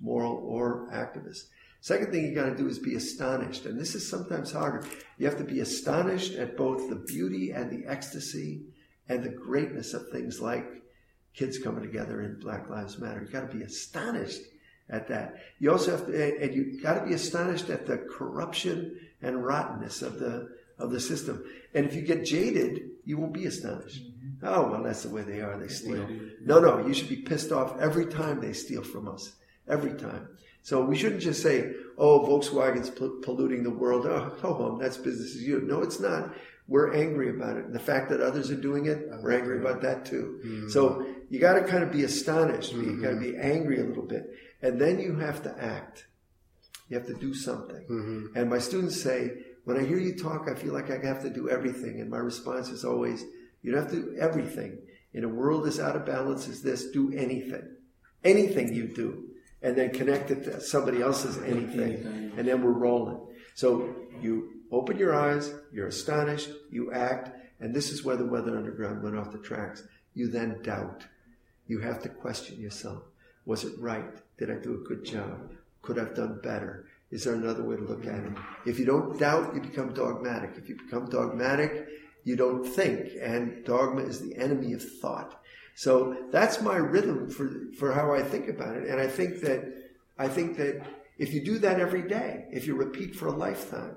[0.00, 1.46] moral or activist.
[1.80, 4.86] Second thing you got to do is be astonished, and this is sometimes harder.
[5.16, 8.66] You have to be astonished at both the beauty and the ecstasy
[9.08, 10.66] and the greatness of things like
[11.34, 13.20] kids coming together in Black Lives Matter.
[13.20, 14.42] You've got to be astonished
[14.88, 15.36] at that.
[15.58, 20.02] You also have to, and you got to be astonished at the corruption and rottenness
[20.02, 21.44] of the of the system.
[21.74, 24.02] And if you get jaded, you won't be astonished.
[24.42, 25.56] Oh well, that's the way they are.
[25.58, 26.06] They steal.
[26.44, 29.34] No, no, you should be pissed off every time they steal from us.
[29.68, 30.28] Every time.
[30.62, 34.96] So we shouldn't just say, "Oh, Volkswagen's pol- polluting the world." Oh, ho hum, that's
[34.96, 35.66] business as usual.
[35.68, 36.34] No, it's not.
[36.66, 37.64] We're angry about it.
[37.66, 40.68] And the fact that others are doing it, we're angry about that too.
[40.70, 42.72] So you got to kind of be astonished.
[42.72, 43.32] You got to mm-hmm.
[43.32, 46.06] be angry a little bit, and then you have to act.
[46.88, 47.86] You have to do something.
[47.88, 48.36] Mm-hmm.
[48.36, 49.30] And my students say,
[49.64, 52.00] when I hear you talk, I feel like I have to do everything.
[52.00, 53.24] And my response is always,
[53.62, 54.78] you don't have to do everything.
[55.14, 57.76] In a world as out of balance as this, do anything.
[58.24, 59.28] Anything you do.
[59.62, 62.32] And then connect it to somebody else's anything.
[62.36, 63.20] And then we're rolling.
[63.54, 68.56] So you open your eyes, you're astonished, you act, and this is where the Weather
[68.56, 69.84] Underground went off the tracks.
[70.14, 71.04] You then doubt.
[71.70, 73.04] You have to question yourself.
[73.46, 74.12] Was it right?
[74.38, 75.52] Did I do a good job?
[75.82, 76.88] Could I have done better?
[77.12, 78.32] Is there another way to look at it?
[78.66, 80.54] If you don't doubt, you become dogmatic.
[80.56, 81.86] If you become dogmatic,
[82.24, 83.10] you don't think.
[83.22, 85.40] And dogma is the enemy of thought.
[85.76, 87.48] So that's my rhythm for,
[87.78, 88.88] for how I think about it.
[88.88, 89.62] And I think that,
[90.18, 90.84] I think that
[91.18, 93.94] if you do that every day, if you repeat for a lifetime,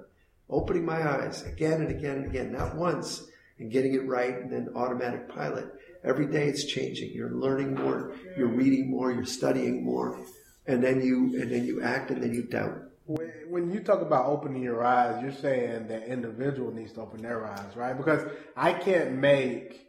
[0.48, 3.24] opening my eyes again and again and again, not once,
[3.58, 5.66] and getting it right and then automatic pilot.
[6.04, 7.12] Every day it's changing.
[7.14, 10.20] You're learning more, you're reading more, you're studying more,
[10.68, 12.78] and then you and then you act and then you doubt.
[13.06, 17.22] When when you talk about opening your eyes, you're saying that individual needs to open
[17.22, 17.96] their eyes, right?
[17.96, 19.88] Because I can't make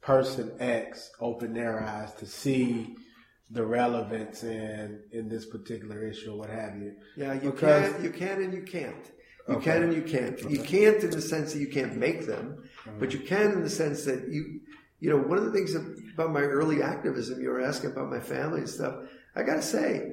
[0.00, 2.96] person X open their eyes to see
[3.50, 6.94] the relevance in in this particular issue or what have you.
[7.16, 9.06] Yeah, you Because- can, you can, and you can't.
[9.48, 9.72] You Okay.
[9.72, 10.38] can and you can't.
[10.50, 12.62] You can't in the sense that you can't make them,
[13.00, 14.60] but you can in the sense that you,
[15.00, 18.20] you know, one of the things about my early activism, you were asking about my
[18.20, 18.94] family and stuff.
[19.34, 20.12] I got to say,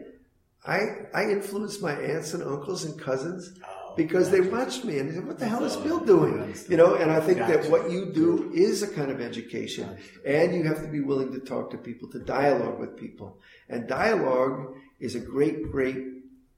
[0.66, 0.80] I
[1.14, 3.60] I influenced my aunts and uncles and cousins
[3.96, 6.96] because they watched me and they said, "What the hell is Bill doing?" You know,
[6.96, 10.82] and I think that what you do is a kind of education, and you have
[10.82, 15.20] to be willing to talk to people, to dialogue with people, and dialogue is a
[15.20, 15.98] great, great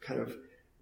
[0.02, 0.36] kind of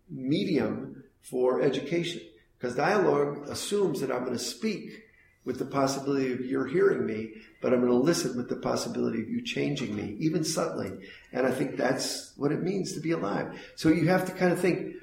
[0.09, 2.21] medium for education
[2.57, 5.03] because dialogue assumes that I'm going to speak
[5.47, 7.31] with the possibility of your hearing me,
[7.61, 10.91] but I'm going to listen with the possibility of you changing me, even subtly.
[11.31, 13.57] And I think that's what it means to be alive.
[13.75, 14.95] So you have to kind of think,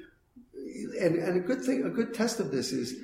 [1.01, 2.95] and, and a good thing, a good test of this is,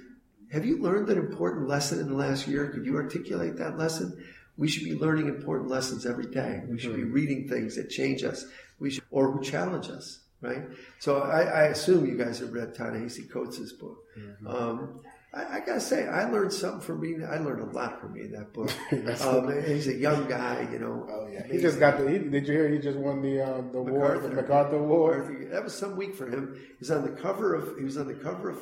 [0.54, 2.70] have you learned an important lesson in the last year?
[2.70, 4.24] Could you articulate that lesson?
[4.56, 6.62] We should be learning important lessons every day.
[6.70, 8.46] We should be reading things that change us.
[8.80, 10.64] We should, or who challenge us, right?
[11.00, 13.98] So I, I assume you guys have read Ta-Nehisi Coates' book.
[14.46, 15.00] Um,
[15.34, 17.26] I, I gotta say, I learned something from reading.
[17.26, 18.70] I learned a lot from reading that book.
[19.26, 21.08] um, he's a young guy, you know.
[21.10, 22.10] Oh yeah, he just got the.
[22.10, 22.68] He, did you hear?
[22.70, 24.36] He just won the uh, the award, the MacArthur.
[24.42, 25.18] MacArthur Award.
[25.30, 25.50] MacArthur.
[25.52, 26.56] That was some week for him.
[26.58, 27.78] He was on the cover of.
[27.78, 28.62] He was on the cover of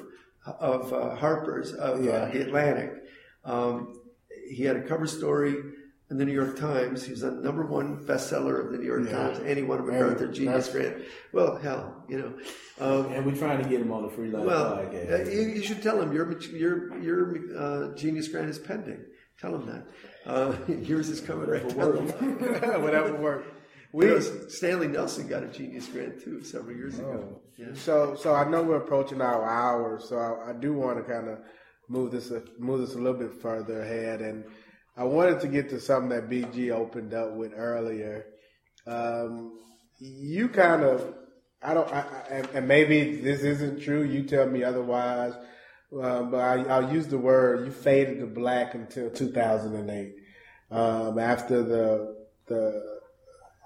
[0.59, 2.11] of uh, Harper's of Yeah.
[2.11, 2.93] uh, the Atlantic.
[3.43, 3.99] Um,
[4.49, 5.55] he had a cover story
[6.10, 7.03] in the New York Times.
[7.05, 9.12] He was the number one bestseller of the New York Yeah.
[9.18, 11.03] Times, and he won a MacArthur Genius Grant.
[11.34, 12.34] Well, hell, you know.
[12.80, 15.34] Um, And we're trying to get him on the Free Love well, uh, podcast.
[15.34, 19.03] you, you should tell him your your your uh, Genius Grant is pending.
[19.39, 19.88] Tell him that.
[20.26, 21.68] Uh, yours is coming right.
[21.70, 22.07] Tell him.
[22.82, 23.45] Whatever work.
[23.91, 27.41] We We Stanley Nelson got a Genius Grant too several years ago.
[27.57, 27.74] Yeah.
[27.74, 31.28] so so I know we're approaching our hour, so I, I do want to kind
[31.28, 31.39] of
[31.88, 34.43] move this move this a little bit further ahead, and
[35.00, 38.26] I wanted to get to something that BG opened up with earlier.
[38.86, 39.58] Um,
[39.97, 41.16] you kind of
[41.62, 44.04] I don't I, I, and- maybe this isn't true.
[44.04, 45.34] You tell me otherwise.
[46.00, 50.14] Um, but I, I'll use the word you faded to black until 2008.
[50.70, 52.16] Um, after the
[52.47, 53.00] the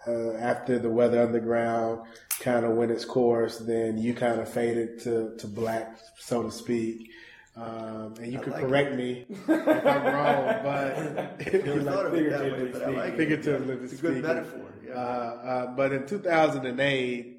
[0.07, 2.05] uh, after the Weather Underground
[2.39, 6.51] kind of went its course, then you kind of faded to, to black, so to
[6.51, 7.09] speak.
[7.55, 12.29] Um, and you could like correct me if I'm wrong, but Never thought of it
[12.31, 13.17] that way, but I like it.
[13.17, 14.73] figuratively It's a good metaphor.
[14.83, 14.93] Yeah.
[14.93, 17.37] Uh, uh, but in 2008,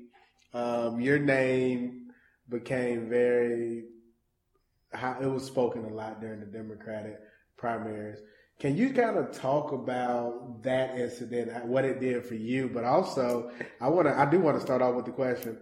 [0.52, 2.12] um, your name
[2.48, 3.84] became very.
[4.92, 7.18] How it was spoken a lot during the Democratic
[7.56, 8.20] primaries.
[8.60, 12.70] Can you kind of talk about that incident, what it did for you?
[12.72, 13.50] But also,
[13.80, 14.16] I want to.
[14.16, 15.58] I do want to start off with the question: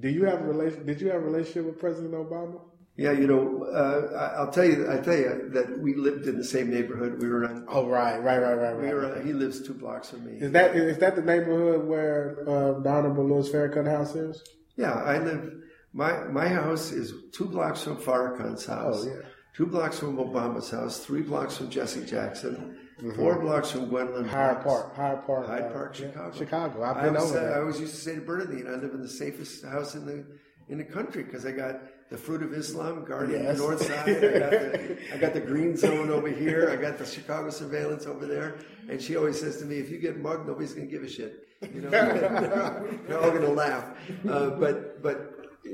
[0.00, 0.84] Do you have a relation?
[0.84, 2.60] Did you have a relationship with President Obama?
[2.96, 4.88] Yeah, you know, uh, I- I'll tell you.
[4.90, 7.20] I tell you that we lived in the same neighborhood.
[7.20, 7.66] We were on.
[7.68, 8.94] Oh, right, right, right, right, We right.
[9.16, 9.20] were.
[9.22, 10.38] He lives two blocks from me.
[10.38, 14.42] Is that is that the neighborhood where uh, the Honorable Louis Farrakhan house is?
[14.76, 15.52] Yeah, I live.
[15.92, 19.04] My my house is two blocks from Farrakhan's house.
[19.04, 19.22] Oh, yeah.
[19.56, 21.04] Two blocks from Obama's house.
[21.04, 22.78] Three blocks from Jesse Jackson.
[23.16, 24.24] Four blocks from Gwendolyn.
[24.24, 24.32] Mm-hmm.
[24.34, 26.38] Hyde Park, Hyde Park, Hyde uh, Park, yeah, Chicago.
[26.38, 26.82] Chicago.
[26.84, 28.94] I've I been always over say- I always used to say to Bernardine, I live
[28.94, 30.24] in the safest house in the
[30.68, 31.80] in the country because I got
[32.14, 33.56] the fruit of Islam guarding Yes.
[33.56, 34.08] the north side.
[34.08, 36.70] I got the, I got the green zone over here.
[36.70, 38.58] I got the Chicago surveillance over there.
[38.88, 41.08] And she always says to me, if you get mugged, nobody's going to give a
[41.08, 41.48] shit.
[41.74, 41.90] You know,
[43.06, 43.84] they're all going to laugh.
[44.28, 45.16] Uh, but but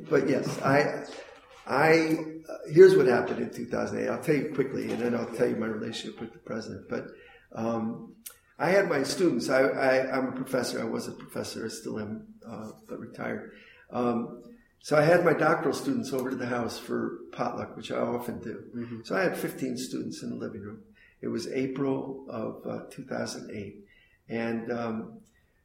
[0.08, 1.04] but yes, I
[1.66, 2.16] I
[2.48, 4.08] uh, here's what happened in 2008.
[4.08, 6.88] I'll tell you quickly, and then I'll tell you my relationship with the president.
[6.88, 7.04] But
[7.54, 8.14] um,
[8.58, 9.50] I had my students.
[9.50, 10.80] I, I, I'm a professor.
[10.80, 11.66] I was a professor.
[11.66, 13.52] I still am, uh, but retired.
[13.92, 14.42] Um,
[14.82, 18.40] so I had my doctoral students over to the house for potluck, which I often
[18.40, 18.64] do.
[19.04, 20.80] So I had 15 students in the living room.
[21.20, 23.84] It was April of uh, 2008,
[24.30, 25.18] and um,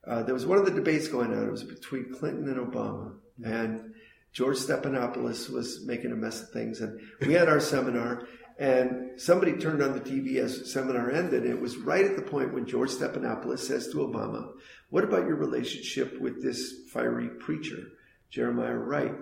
[0.06, 1.48] uh, there was one of the debates going on.
[1.48, 3.14] It was between Clinton and Obama,
[3.44, 3.94] and
[4.34, 6.82] George Stephanopoulos was making a mess of things.
[6.82, 8.28] And we had our seminar,
[8.60, 11.44] and somebody turned on the TV as the seminar ended.
[11.44, 14.52] And it was right at the point when George Stephanopoulos says to Obama,
[14.90, 17.88] "What about your relationship with this fiery preacher?"
[18.36, 19.14] Jeremiah Wright,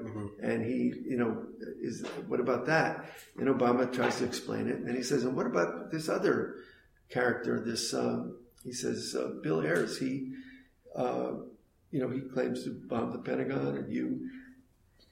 [0.42, 1.46] and he, you know,
[1.80, 3.12] is what about that?
[3.38, 6.56] And Obama tries to explain it, and he says, "And what about this other
[7.12, 7.64] character?
[7.64, 10.00] This, um, he says, uh, Bill Ayers.
[10.00, 10.34] He,
[10.96, 11.34] uh,
[11.92, 14.30] you know, he claims to bomb the Pentagon, and you,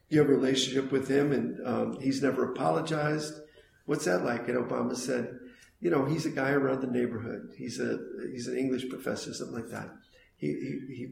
[0.09, 3.35] you have a relationship with him, and um, he's never apologized.
[3.85, 5.37] What's that like?" And Obama said,
[5.79, 7.51] "You know, he's a guy around the neighborhood.
[7.55, 7.99] He's a
[8.31, 9.91] he's an English professor, something like that.
[10.37, 11.07] He he." he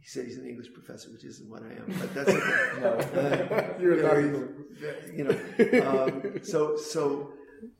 [0.00, 2.66] he said he's an English professor, which isn't what I am, but that's okay.
[2.80, 4.48] Uh, You're you not know,
[5.14, 6.04] you know.
[6.04, 7.32] Um, so, so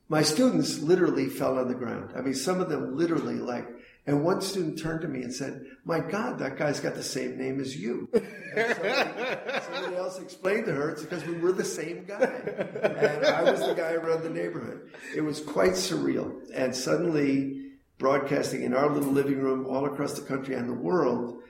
[0.07, 2.11] my students literally fell on the ground.
[2.15, 3.67] I mean, some of them literally like,
[4.05, 7.37] and one student turned to me and said, "My God, that guy's got the same
[7.37, 11.63] name as you." And somebody, somebody else explained to her it's because we were the
[11.63, 14.91] same guy, and I was the guy around the neighborhood.
[15.15, 20.25] It was quite surreal, and suddenly broadcasting in our little living room all across the
[20.25, 21.41] country and the world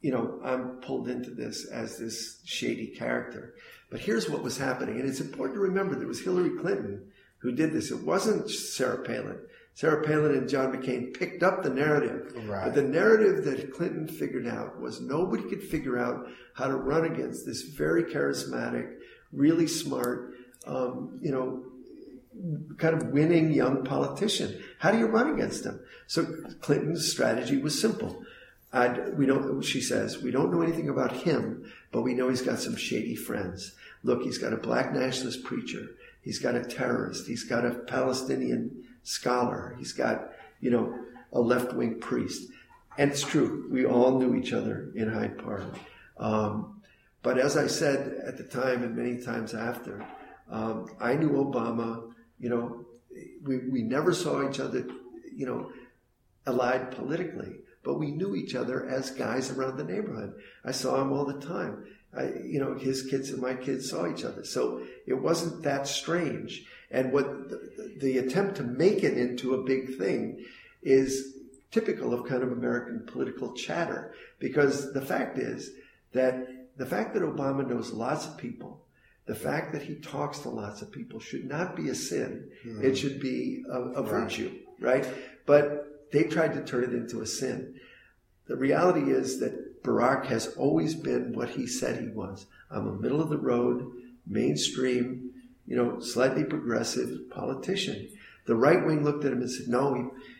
[0.00, 3.54] you know, I'm pulled into this as this shady character.
[3.90, 7.52] But here's what was happening, and it's important to remember there was Hillary Clinton who
[7.52, 7.90] did this.
[7.90, 9.38] It wasn't Sarah Palin.
[9.74, 12.32] Sarah Palin and John McCain picked up the narrative.
[12.48, 12.64] Right.
[12.64, 17.04] But the narrative that Clinton figured out was nobody could figure out how to run
[17.04, 18.94] against this very charismatic,
[19.32, 20.34] really smart,
[20.66, 21.64] um, you know,
[22.76, 24.60] kind of winning young politician.
[24.80, 25.80] How do you run against him?
[26.08, 26.26] So
[26.60, 28.24] Clinton's strategy was simple.
[28.72, 32.42] I'd, we don't, she says, we don't know anything about him, but we know he's
[32.42, 33.74] got some shady friends.
[34.02, 35.88] Look, he's got a black nationalist preacher.
[36.20, 37.26] He's got a terrorist.
[37.26, 39.74] He's got a Palestinian scholar.
[39.78, 40.94] He's got, you know,
[41.32, 42.50] a left wing priest.
[42.98, 43.68] And it's true.
[43.70, 45.62] We all knew each other in Hyde Park.
[46.18, 46.82] Um,
[47.22, 50.04] but as I said at the time and many times after,
[50.50, 52.84] um, I knew Obama, you know,
[53.42, 54.86] we, we never saw each other,
[55.34, 55.70] you know,
[56.46, 60.34] allied politically, but we knew each other as guys around the neighborhood.
[60.62, 61.86] I saw him all the time.
[62.14, 64.44] I, you know, his kids and my kids saw each other.
[64.44, 66.66] So it wasn't that strange.
[66.90, 70.44] And what the, the attempt to make it into a big thing
[70.82, 71.34] is
[71.70, 74.12] typical of kind of American political chatter.
[74.38, 75.70] Because the fact is
[76.12, 76.46] that
[76.76, 78.84] the fact that Obama knows lots of people,
[79.24, 82.50] the fact that he talks to lots of people should not be a sin.
[82.66, 82.84] Mm-hmm.
[82.84, 85.08] It should be a, a virtue, right?
[85.46, 87.74] But they tried to turn it into a sin.
[88.46, 92.46] The reality is that Barack has always been what he said he was.
[92.70, 93.92] I'm a middle of the road,
[94.26, 95.30] mainstream,
[95.66, 98.08] you know, slightly progressive politician.
[98.46, 99.94] The right wing looked at him and said, no,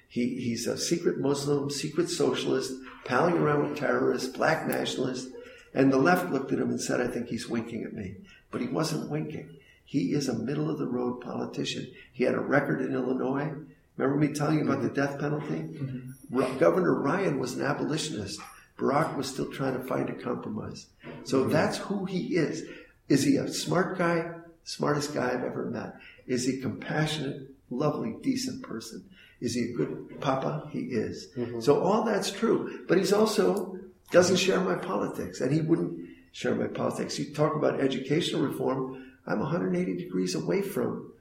[0.09, 2.73] he, he, he's a secret Muslim, secret socialist,
[3.05, 5.31] palling around with terrorists, black nationalists.
[5.75, 8.17] And the left looked at him and said, I think he's winking at me.
[8.51, 9.59] But he wasn't winking.
[9.85, 11.93] He is a middle of the road politician.
[12.13, 13.53] He had a record in Illinois.
[13.99, 15.57] Remember me telling you about the death penalty?
[15.57, 16.59] Mm-hmm.
[16.59, 18.41] Governor Ryan was an abolitionist.
[18.79, 20.87] Barack was still trying to find a compromise.
[21.25, 21.53] So mm-hmm.
[21.53, 22.63] that's who he is.
[23.09, 24.31] Is he a smart guy?
[24.63, 25.97] Smartest guy I've ever met.
[26.27, 29.05] Is he a compassionate, lovely, decent person?
[29.41, 30.69] Is he a good papa?
[30.71, 31.29] He is.
[31.37, 31.61] Mm-hmm.
[31.61, 32.85] So all that's true.
[32.87, 33.79] But he's also
[34.13, 37.19] doesn't share my politics, and he wouldn't share my politics.
[37.19, 39.05] You talk about educational reform.
[39.27, 41.13] I'm 180 degrees away from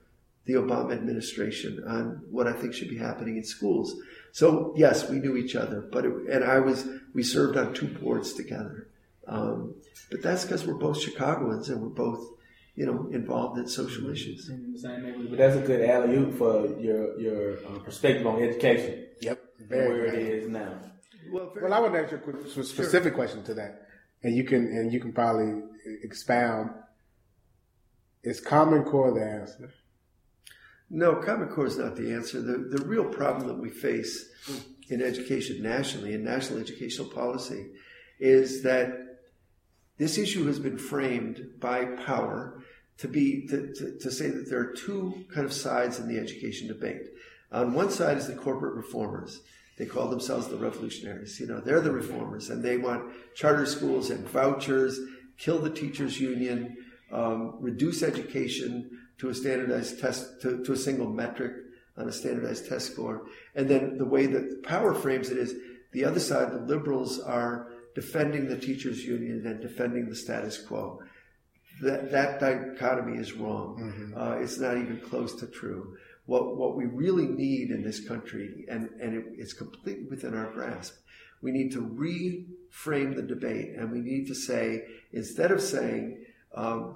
[0.47, 3.95] the Obama administration on what I think should be happening in schools.
[4.31, 7.87] So yes, we knew each other, but it, and I was we served on two
[7.87, 8.87] boards together.
[9.27, 9.75] Um,
[10.09, 12.25] but that's because we're both Chicagoans and we're both
[12.75, 14.49] you know involved in social issues.
[14.49, 19.05] But that's a good alley oop for your your uh, perspective on education.
[19.21, 20.79] Yep, very where it is now.
[21.29, 23.11] Well, well I want to ask you a specific sure.
[23.11, 23.87] question to that,
[24.23, 25.61] and you can and you can probably
[26.03, 26.69] expound.
[28.23, 29.73] Is Common Core the answer?
[30.89, 32.41] No, Common Core is not the answer.
[32.41, 34.29] The, the real problem that we face
[34.89, 37.67] in education nationally, in national educational policy,
[38.19, 39.19] is that
[39.97, 42.63] this issue has been framed by power
[42.99, 46.17] to be to, to, to, say that there are two kind of sides in the
[46.17, 47.01] education debate.
[47.51, 49.41] On one side is the corporate reformers.
[49.77, 51.39] They call themselves the revolutionaries.
[51.39, 54.99] You know, they're the reformers, and they want charter schools and vouchers,
[55.37, 56.75] kill the teachers' union,
[57.11, 58.89] um, reduce education,
[59.19, 61.53] to a standardized test, to, to a single metric
[61.97, 63.27] on a standardized test score.
[63.55, 65.55] And then the way that power frames it is
[65.91, 71.01] the other side, the liberals are defending the teachers union and defending the status quo.
[71.81, 73.77] That, that dichotomy is wrong.
[73.79, 74.19] Mm-hmm.
[74.19, 75.95] Uh, it's not even close to true.
[76.25, 80.51] What, what we really need in this country, and, and it, it's completely within our
[80.51, 80.95] grasp,
[81.41, 84.83] we need to reframe the debate and we need to say,
[85.13, 86.95] instead of saying, um,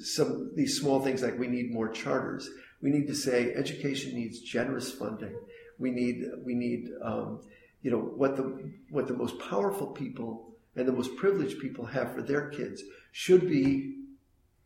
[0.00, 2.48] some these small things like we need more charters.
[2.82, 5.36] We need to say education needs generous funding.
[5.78, 7.40] We need we need um,
[7.82, 12.12] you know what the what the most powerful people and the most privileged people have
[12.14, 12.82] for their kids
[13.12, 13.96] should be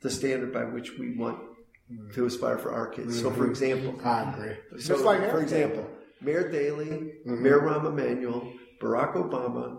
[0.00, 1.38] the standard by which we want
[2.14, 3.14] to aspire for our kids.
[3.14, 3.22] Mm-hmm.
[3.22, 3.50] So, for mm-hmm.
[3.50, 4.56] example, I agree.
[4.78, 5.88] So, Just like for example,
[6.20, 7.42] Mayor Daley, mm-hmm.
[7.42, 9.78] Mayor Rahm Emanuel, Barack Obama,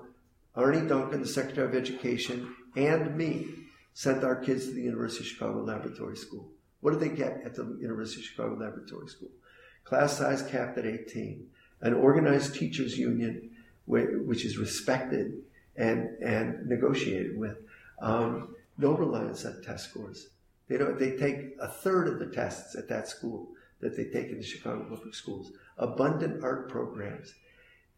[0.56, 3.48] Arne Duncan, the Secretary of Education, and me
[3.94, 6.50] sent our kids to the University of Chicago Laboratory School.
[6.82, 9.30] What did they get at the University of Chicago Laboratory School?
[9.84, 11.48] Class size capped at 18,
[11.82, 13.52] an organized teachers union
[13.86, 15.34] which is respected
[15.76, 17.58] and, and negotiated with.
[18.02, 20.30] Um, no reliance on test scores.
[20.68, 20.98] They don't.
[20.98, 23.50] They take a third of the tests at that school
[23.80, 25.52] that they take in the Chicago public schools.
[25.78, 27.34] Abundant art programs.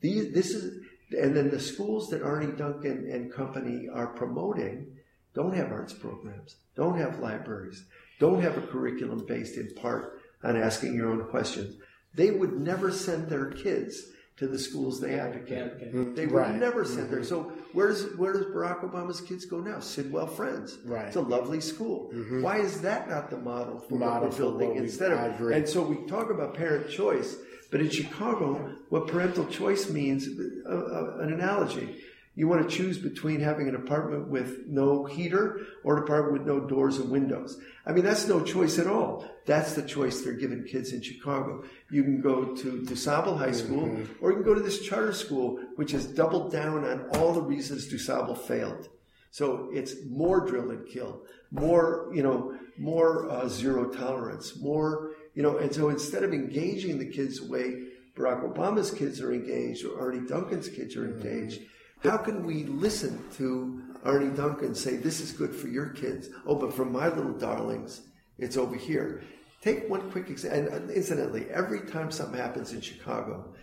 [0.02, 0.34] These.
[0.34, 0.84] This is.
[1.11, 4.88] And then the schools that Arne Duncan and company are promoting
[5.34, 7.85] don't have arts programs, don't have libraries,
[8.19, 11.76] don't have a curriculum based in part on asking your own questions.
[12.15, 14.03] They would never send their kids
[14.38, 16.15] to the schools they advocate.
[16.15, 16.55] They would right.
[16.55, 17.23] never send mm-hmm.
[17.23, 19.80] So where does where does Barack Obama's kids go now?
[19.80, 20.80] Sidwell Friends.
[20.85, 21.05] Right.
[21.05, 22.11] It's a lovely school.
[22.14, 22.41] Mm-hmm.
[22.41, 25.39] Why is that not the model for model what we're building what instead of?
[25.41, 27.35] And so we talk about parent choice,
[27.72, 30.27] but in Chicago, what parental choice means,
[30.65, 31.97] uh, uh, an analogy.
[32.35, 36.47] You want to choose between having an apartment with no heater or an apartment with
[36.47, 37.60] no doors and windows.
[37.85, 39.26] I mean, that's no choice at all.
[39.45, 41.64] That's the choice they're giving kids in Chicago.
[41.91, 45.60] You can go to DuSable High School or you can go to this charter school,
[45.76, 48.89] which has doubled down on all the reasons DuSable failed.
[49.30, 55.43] So it's more drill and kill, more, you know, more uh, zero tolerance, more, you
[55.43, 57.84] know, and so instead of engaging the kids the way
[58.15, 61.61] Barack Obama's kids are engaged or Arne Duncan's kids are engaged,
[62.03, 66.30] how can we listen to Arne Duncan say, this is good for your kids?
[66.45, 68.01] Oh, but for my little darlings,
[68.38, 69.23] it's over here.
[69.61, 70.73] Take one quick example.
[70.73, 73.53] And incidentally, every time something happens in Chicago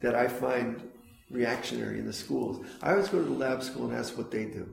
[0.00, 0.88] that I find
[1.30, 4.44] reactionary in the schools, I always go to the lab school and ask what they
[4.44, 4.68] do.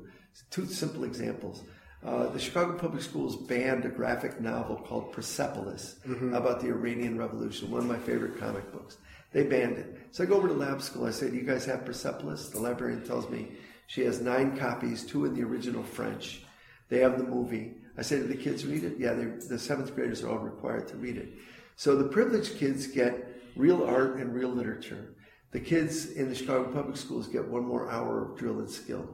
[0.51, 1.63] Two simple examples.
[2.05, 5.99] Uh, the Chicago Public Schools banned a graphic novel called Persepolis
[6.31, 8.97] about the Iranian Revolution, one of my favorite comic books.
[9.37, 9.95] They banned it.
[10.09, 11.05] So I go over to lab school.
[11.05, 12.49] I say, Do you guys have Persepolis?
[12.49, 13.51] The librarian tells me
[13.85, 16.41] she has nine copies, two in the original French.
[16.89, 17.75] They have the movie.
[17.99, 18.97] I say, Do the kids read it?
[18.97, 21.33] Yeah, the seventh graders are all required to read it.
[21.75, 25.13] So the privileged kids get real art and real literature.
[25.51, 29.07] The kids in the Chicago Public Schools get one more hour of drill and skill.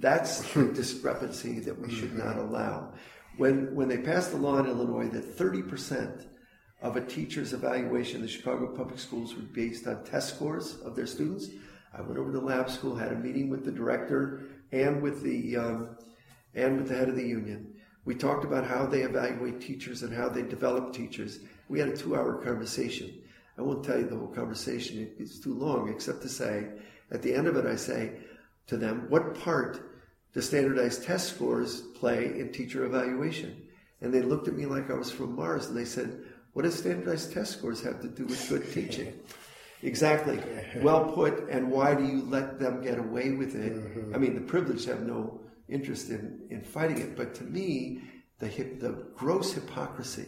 [0.00, 2.48] That's the discrepancy that we should not mm-hmm.
[2.48, 2.94] allow.
[3.36, 6.26] When, when they passed the law in Illinois that 30%
[6.80, 11.06] of a teacher's evaluation the Chicago Public Schools were based on test scores of their
[11.06, 11.48] students,
[11.92, 14.42] I went over to lab school, had a meeting with the director
[14.72, 15.96] and with the um,
[16.54, 17.74] and with the head of the union.
[18.04, 21.40] We talked about how they evaluate teachers and how they develop teachers.
[21.68, 23.12] We had a two-hour conversation.
[23.58, 25.88] I won't tell you the whole conversation; it's too long.
[25.88, 26.68] Except to say,
[27.10, 28.12] at the end of it, I say
[28.66, 29.80] to them, "What part
[30.34, 33.62] do standardized test scores play in teacher evaluation?"
[34.00, 36.22] And they looked at me like I was from Mars, and they said,
[36.52, 39.20] "What does standardized test scores have to do with good teaching?"
[39.82, 40.40] Exactly.
[40.80, 41.48] Well put.
[41.48, 43.74] And why do you let them get away with it?
[43.74, 44.14] Mm-hmm.
[44.14, 47.16] I mean, the privileged have no interest in, in fighting it.
[47.16, 48.00] But to me,
[48.38, 50.26] the, hip, the gross hypocrisy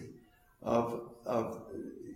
[0.63, 1.63] of, of,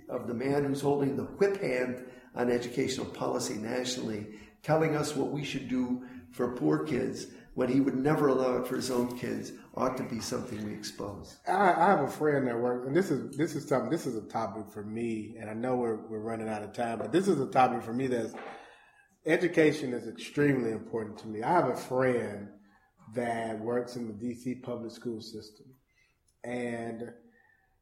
[0.08, 2.04] of the man who's holding the whip hand
[2.34, 4.26] on educational policy nationally,
[4.62, 8.66] telling us what we should do for poor kids when he would never allow it
[8.66, 11.36] for his own kids, ought to be something we expose.
[11.46, 13.90] I, I have a friend that works, and this is this is something.
[13.90, 16.98] This is a topic for me, and I know we're we're running out of time,
[16.98, 18.34] but this is a topic for me that's
[19.26, 21.42] education is extremely important to me.
[21.42, 22.48] I have a friend
[23.14, 25.66] that works in the DC public school system,
[26.42, 27.12] and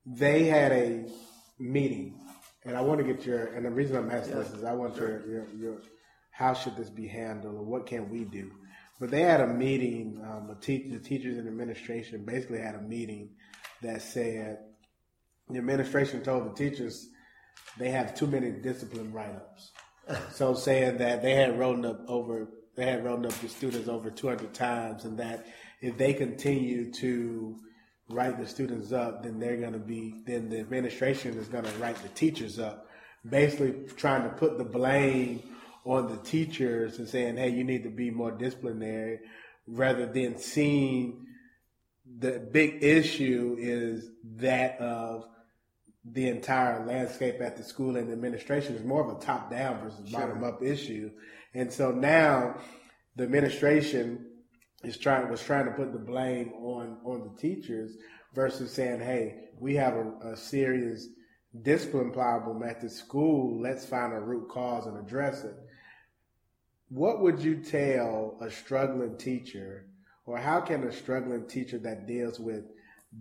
[0.05, 1.07] they had a
[1.59, 2.21] meeting,
[2.65, 3.47] and I want to get your.
[3.55, 5.83] And the reason I'm asking this is I want your, your your
[6.31, 8.51] how should this be handled, or what can we do?
[9.03, 10.23] But they had a meeting.
[10.25, 13.31] Um, a te- the teachers and administration basically had a meeting
[13.83, 14.59] that said
[15.49, 17.09] the administration told the teachers
[17.81, 19.73] they have too many discipline write-ups.
[20.33, 24.09] so saying that they had written up over they had written up the students over
[24.09, 25.47] 200 times, and that
[25.81, 27.57] if they continue to
[28.09, 31.73] write the students up, then they're going to be then the administration is going to
[31.79, 32.87] write the teachers up,
[33.29, 35.43] basically trying to put the blame
[35.85, 39.21] on the teachers and saying, "Hey, you need to be more disciplinary,"
[39.67, 41.27] rather than seeing
[42.19, 45.25] the big issue is that of
[46.05, 49.81] the entire landscape at the school and the administration is more of a top down
[49.81, 51.11] versus bottom up issue.
[51.55, 52.61] And so now
[53.15, 54.27] the administration
[54.83, 57.97] is trying was trying to put the blame on on the teachers
[58.35, 61.09] versus saying, "Hey, we have a, a serious
[61.63, 63.61] discipline problem at the school.
[63.61, 65.55] Let's find a root cause and address it."
[66.93, 69.87] What would you tell a struggling teacher,
[70.27, 72.65] or how can a struggling teacher that deals with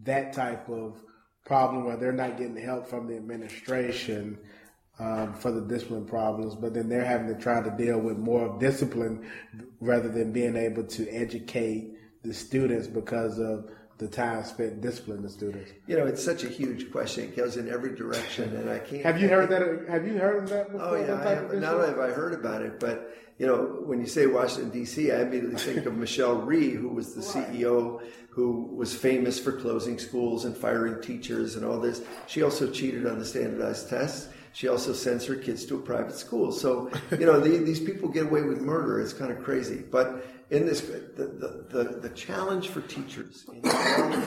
[0.04, 1.02] that type of
[1.46, 4.38] problem where they're not getting help from the administration
[5.00, 8.46] um, for the discipline problems, but then they're having to try to deal with more
[8.46, 9.26] of discipline
[9.80, 11.94] rather than being able to educate
[12.24, 15.72] the students because of the time spent disciplining the students.
[15.88, 17.26] You know, it's such a huge question.
[17.26, 19.04] It goes in every direction, and I can't.
[19.04, 19.88] Have you heard that?
[19.90, 20.88] Have you heard that before?
[20.88, 23.82] Oh yeah, that I have, not only have I heard about it, but you know,
[23.88, 28.00] when you say Washington D.C., I immediately think of Michelle Rhee, who was the CEO,
[28.30, 32.04] who was famous for closing schools and firing teachers and all this.
[32.28, 34.30] She also cheated on the standardized tests.
[34.54, 36.52] She also sends her kids to a private school.
[36.52, 39.02] So you know, the, these people get away with murder.
[39.02, 39.84] It's kind of crazy.
[39.90, 44.24] But in this, the the, the, the challenge for teachers in all,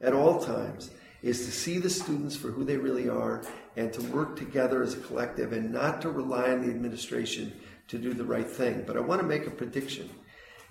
[0.00, 0.90] at all times
[1.22, 3.44] is to see the students for who they really are
[3.76, 7.52] and to work together as a collective and not to rely on the administration
[7.88, 8.84] to do the right thing.
[8.86, 10.10] But I want to make a prediction.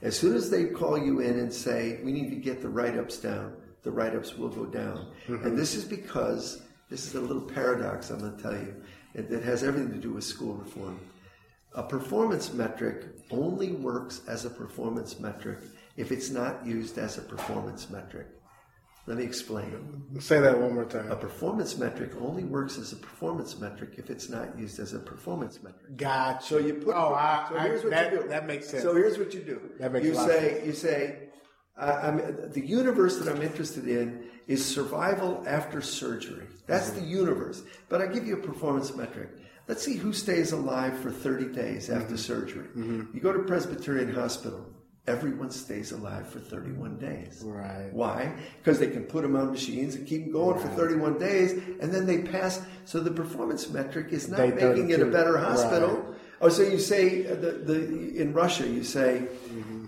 [0.01, 2.97] As soon as they call you in and say, we need to get the write
[2.97, 5.11] ups down, the write ups will go down.
[5.27, 5.47] Mm-hmm.
[5.47, 8.75] And this is because, this is a little paradox I'm going to tell you,
[9.13, 10.99] it, it has everything to do with school reform.
[11.73, 15.59] A performance metric only works as a performance metric
[15.97, 18.27] if it's not used as a performance metric.
[19.07, 20.03] Let me explain.
[20.19, 21.11] Say that one more time.
[21.11, 24.99] A performance metric only works as a performance metric if it's not used as a
[24.99, 25.95] performance metric.
[25.95, 26.43] Gotcha.
[26.45, 26.95] So you put.
[26.95, 28.27] Oh, I, so I- here's what that, you do.
[28.29, 28.81] that makes sense.
[28.81, 29.61] So here's what you do.
[29.79, 31.19] That makes you a lot of say you say,
[31.77, 36.47] I, I'm the universe that I'm interested in is survival after surgery.
[36.65, 36.99] That's Mm-hmm.
[37.01, 37.61] the universe.
[37.89, 39.29] But I give you a performance metric.
[39.67, 42.15] Let's see who stays alive for 30 days after Mm-hmm.
[42.15, 42.67] surgery.
[43.13, 44.65] You go to Presbyterian Hospital.
[45.07, 47.43] Everyone stays alive for 31 days.
[47.45, 47.93] Right.
[47.93, 48.33] Why?
[48.57, 51.93] Because they can put them on machines and keep them going for 31 days, and
[51.93, 52.61] then they pass.
[52.85, 55.97] So the performance metric is not Day making it a better hospital.
[55.97, 56.15] Right.
[56.41, 59.27] Oh, so you say uh, the, the in Russia, you say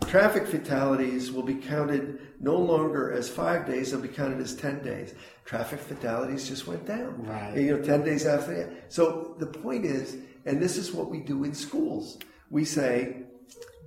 [0.05, 4.83] traffic fatalities will be counted no longer as five days; they'll be counted as ten
[4.83, 5.15] days.
[5.45, 7.25] Traffic fatalities just went down.
[7.25, 7.57] Right.
[7.57, 8.93] You know, ten days after that.
[8.93, 10.15] So the point is,
[10.45, 12.19] and this is what we do in schools.
[12.49, 13.23] We say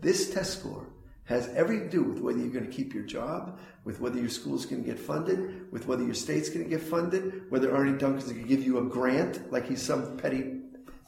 [0.01, 0.87] this test score
[1.31, 4.29] has everything to do with whether you're going to keep your job, with whether your
[4.29, 7.97] school's going to get funded, with whether your state's going to get funded, whether Arne
[7.99, 10.59] Duncan's going to give you a grant like he's some petty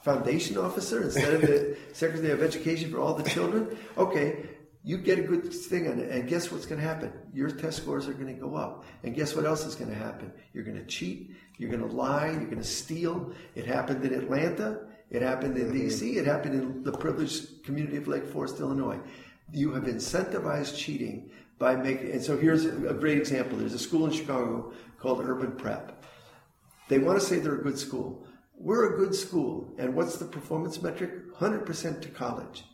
[0.02, 3.76] foundation officer instead of the Secretary of Education for all the children.
[3.98, 4.48] Okay,
[4.84, 7.12] you get a good thing on it, and guess what's going to happen?
[7.34, 8.84] Your test scores are going to go up.
[9.02, 10.32] And guess what else is going to happen?
[10.54, 13.32] You're going to cheat, you're going to lie, you're going to steal.
[13.56, 18.06] It happened in Atlanta, it happened in D.C., it happened in the privileged community of
[18.06, 19.00] Lake Forest, Illinois.
[19.52, 23.58] You have incentivized cheating by making, and so here's a great example.
[23.58, 26.04] There's a school in Chicago called Urban Prep.
[26.88, 28.26] They want to say they're a good school.
[28.54, 29.74] We're a good school.
[29.78, 31.34] And what's the performance metric?
[31.34, 32.64] 100% to college.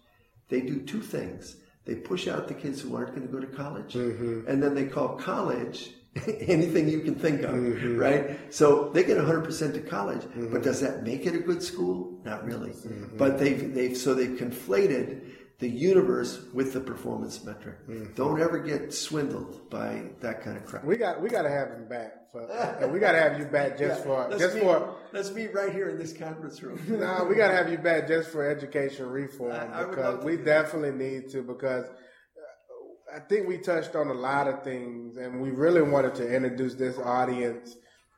[0.49, 1.57] They do two things.
[1.85, 4.47] They push out the kids who aren't going to go to college, mm-hmm.
[4.47, 5.91] and then they call college
[6.41, 7.97] anything you can think of, mm-hmm.
[7.97, 8.39] right?
[8.51, 10.61] So they get 100% to college, but mm-hmm.
[10.61, 12.21] does that make it a good school?
[12.25, 12.75] Not really.
[13.17, 15.28] But they've, they've, so they've conflated
[15.59, 17.77] the universe with the performance metric.
[18.15, 20.85] Don't ever get swindled by that kind of crap.
[20.85, 22.13] we got we got to have him back.
[22.31, 24.95] For, and we got to have you back just for Let's just meet, for.
[25.13, 26.79] let's meet right here in this conference room.
[26.89, 30.93] No, we got to have you back just for education reform I- because we definitely
[30.93, 35.51] need to because uh, I think we touched on a lot of things and we
[35.51, 37.75] really wanted to introduce this audience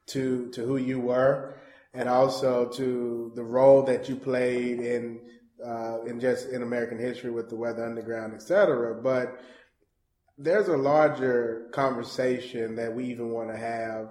[0.09, 1.55] to to who you were
[1.95, 5.21] and also to the role that you played in
[5.65, 8.95] uh, in just in American history with the Weather Underground, et cetera.
[9.01, 9.39] But
[10.39, 14.09] there's a larger conversation that we even want to have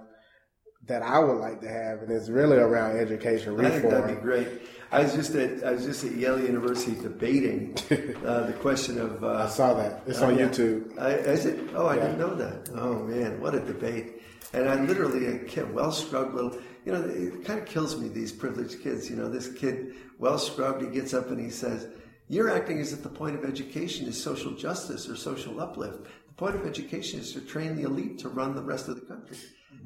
[0.86, 3.66] that I would like to have, and it's really around education reform.
[3.66, 4.48] I think that'd be great.
[4.92, 7.74] I was just at I was just at Yale University debating
[8.24, 9.22] uh, the question of.
[9.22, 10.02] Uh, I saw that.
[10.06, 10.48] It's Oh, on yeah.
[10.48, 10.98] YouTube.
[10.98, 11.70] I, is it?
[11.74, 12.02] Oh, I Yeah.
[12.06, 12.70] didn't know that.
[12.74, 14.22] Oh man, what a debate!
[14.52, 16.56] And I literally a kid, well little.
[16.84, 19.10] You know, it kind of kills me these privileged kids.
[19.10, 21.88] You know, this kid, well scrubbed, he gets up and he says,
[22.28, 26.04] "You're acting as if the point of education is social justice or social uplift.
[26.04, 29.02] The point of education is to train the elite to run the rest of the
[29.02, 29.36] country."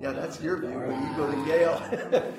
[0.00, 0.70] Yeah, that's your view.
[0.70, 1.80] When you go to Yale,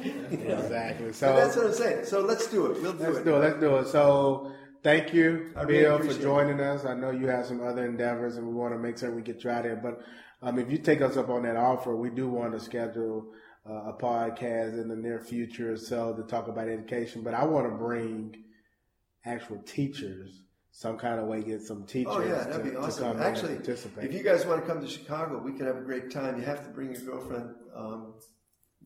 [0.31, 0.57] You know?
[0.59, 1.13] Exactly.
[1.13, 2.05] So that's what I'm saying.
[2.05, 2.81] So let's do it.
[2.81, 3.23] We'll do let's it.
[3.23, 3.39] do it.
[3.39, 3.87] Let's do it.
[3.87, 4.51] So
[4.83, 6.23] thank you, I really Bill, for appreciate it.
[6.23, 6.83] joining us.
[6.85, 9.43] I know you have some other endeavors, and we want to make sure we get
[9.43, 9.77] you out there.
[9.77, 10.01] But
[10.41, 13.31] um, if you take us up on that offer, we do want to schedule
[13.67, 17.21] uh, a podcast in the near future or so to talk about education.
[17.23, 18.35] But I want to bring
[19.25, 20.41] actual teachers.
[20.71, 23.13] Some kind of way, get some teachers Oh yeah, that'd be to awesome.
[23.13, 26.11] come Actually, if you guys want to come to Chicago, we could have a great
[26.11, 26.37] time.
[26.37, 27.55] You have to bring your girlfriend.
[27.73, 28.15] Um,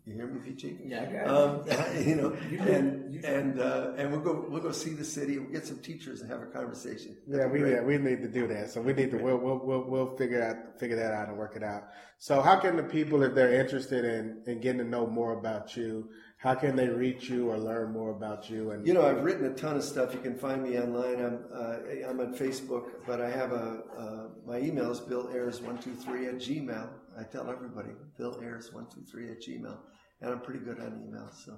[0.09, 0.77] you hear me, Vici?
[0.85, 4.91] Yeah, I got Um, you know, and and uh, and we'll go we'll go see
[4.93, 5.37] the city.
[5.39, 7.17] We'll get some teachers and have a conversation.
[7.27, 7.73] Yeah, That'd be we great.
[7.75, 8.71] yeah, we need to do that.
[8.71, 11.55] So we need to we'll we'll we'll, we'll figure out figure that out and work
[11.55, 11.83] it out.
[12.17, 15.77] So how can the people, if they're interested in in getting to know more about
[15.77, 18.71] you, how can they reach you or learn more about you?
[18.71, 20.13] And You know, I've written a ton of stuff.
[20.13, 21.19] You can find me online.
[21.23, 21.75] I'm uh,
[22.09, 26.89] I'm on Facebook, but I have a uh, my email is billayers123 at gmail.
[27.17, 29.77] I tell everybody billayers123 at gmail,
[30.21, 31.29] and I'm pretty good on email.
[31.31, 31.53] So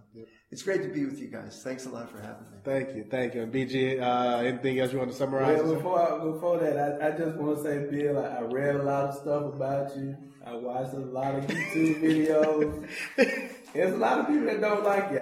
[0.51, 1.61] it's great to be with you guys.
[1.63, 2.57] Thanks a lot for having me.
[2.63, 3.41] thank you, thank you.
[3.43, 5.61] And BG, uh, anything else you want to summarize?
[5.63, 8.75] Well, before I, before that, I, I just want to say, Bill, I, I read
[8.75, 10.15] a lot of stuff about you.
[10.45, 12.88] I watched a lot of YouTube videos.
[13.73, 15.21] There's a lot of people that don't like you.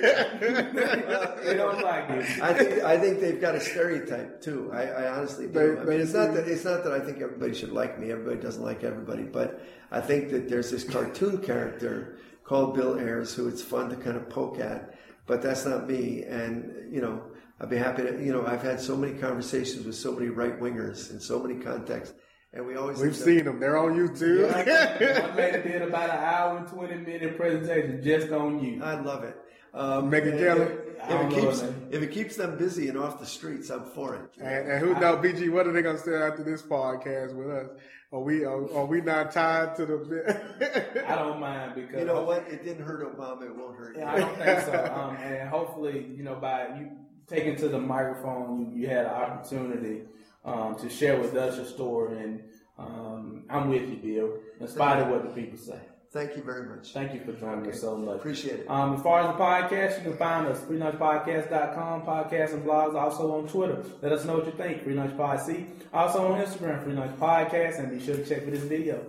[1.44, 2.42] they don't like you.
[2.42, 4.70] I think I think they've got a stereotype too.
[4.72, 5.52] I, I honestly do.
[5.52, 8.12] They- I mean, it's not that it's not that I think everybody should like me.
[8.12, 12.18] Everybody doesn't like everybody, but I think that there's this cartoon character
[12.50, 16.24] called Bill Ayers who it's fun to kind of poke at, but that's not me.
[16.24, 17.22] And you know,
[17.60, 18.20] I'd be happy to.
[18.22, 21.60] You know, I've had so many conversations with so many right wingers in so many
[21.60, 22.12] contexts,
[22.52, 23.60] and we always We've seen them.
[23.60, 24.48] They're on YouTube.
[24.48, 28.82] One lady did about an hour and 20 minute presentation just on you.
[28.82, 29.36] I love it.
[29.72, 30.62] Um, Megyn Kelly?
[30.62, 33.26] If, I if it know keeps her if it keeps them busy and off the
[33.26, 34.42] streets, I'm for it.
[34.42, 37.68] And, and who know, BG, what are they gonna say after this podcast with us?
[38.12, 41.04] Are we are, are we not tied to the?
[41.08, 42.48] I don't mind because You know what?
[42.48, 43.42] It didn't hurt Obama.
[43.44, 44.02] It won't hurt you.
[44.02, 44.92] Yeah, I don't think so.
[45.00, 46.90] Um, and hopefully, you know, by you
[47.28, 50.02] taking to the microphone, you, you had an opportunity
[50.44, 52.20] um, to share with us your story.
[52.20, 52.42] And
[52.78, 55.78] um, I'm with you, Bill, in spite of what the people say.
[56.12, 56.92] Thank you very much.
[56.92, 58.16] Thank you for joining us so much.
[58.16, 58.66] Appreciate it.
[58.70, 63.32] Um, as far as the podcast, you can find us freelunchpodcast.com, podcasts and blogs, also
[63.38, 63.84] on Twitter.
[64.02, 65.66] Let us know what you think, Free Lunch Pod C.
[65.92, 69.06] Also on Instagram, Free Lunch Podcast, and be sure to check for this video.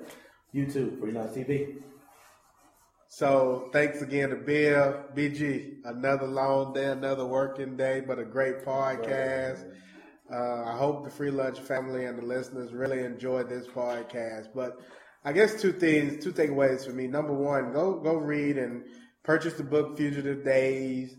[0.53, 1.81] YouTube, Free Lunch TV.
[3.07, 5.77] So thanks again to Bill, BG.
[5.83, 9.65] Another long day, another working day, but a great podcast.
[10.31, 14.49] Uh, I hope the Free Lunch family and the listeners really enjoyed this podcast.
[14.53, 14.79] But
[15.23, 17.07] I guess two things, two takeaways for me.
[17.07, 18.83] Number one, go go read and
[19.23, 21.15] purchase the book Fugitive Days.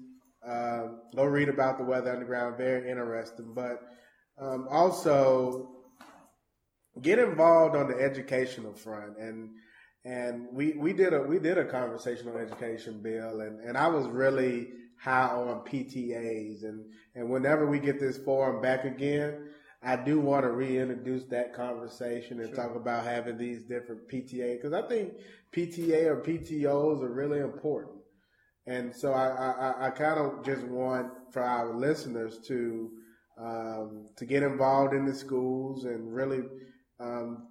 [0.47, 2.57] Uh, go read about the Weather Underground.
[2.57, 3.53] Very interesting.
[3.55, 3.81] But
[4.41, 5.71] um, also
[7.01, 9.51] get involved on the educational front and
[10.05, 13.87] and we, we did a we did a conversation on education bill and, and I
[13.87, 14.69] was really
[15.01, 16.85] high on PTAs and,
[17.15, 19.49] and whenever we get this forum back again,
[19.85, 24.73] I do want to reintroduce that conversation and talk about having these different PTA because
[24.73, 25.15] I think
[25.53, 27.97] PTA or PTOs are really important.
[28.67, 32.91] And so I, I, I kind of just want for our listeners to
[33.39, 36.43] um, to get involved in the schools and really
[37.01, 37.49] um,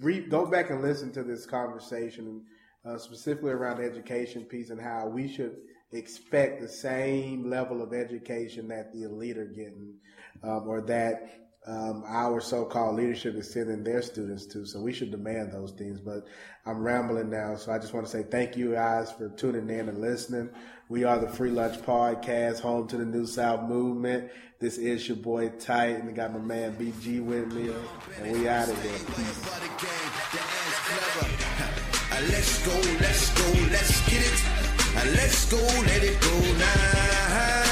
[0.00, 2.42] re- go back and listen to this conversation,
[2.84, 5.56] uh, specifically around the education piece and how we should
[5.92, 9.94] expect the same level of education that the elite are getting,
[10.42, 14.64] um, or that um, our so-called leadership is sending their students to.
[14.64, 16.00] So we should demand those things.
[16.00, 16.26] But
[16.64, 19.88] I'm rambling now, so I just want to say thank you guys for tuning in
[19.88, 20.48] and listening.
[20.88, 24.30] We are the Free Lunch Podcast, home to the New South movement.
[24.60, 27.70] This is your boy Tight, and I got my man BG with me,
[28.16, 28.92] and we out of here.
[28.92, 29.44] Peace.
[32.32, 34.44] let's go, let's go, let's get it.
[35.14, 37.67] Let's go, let it go now.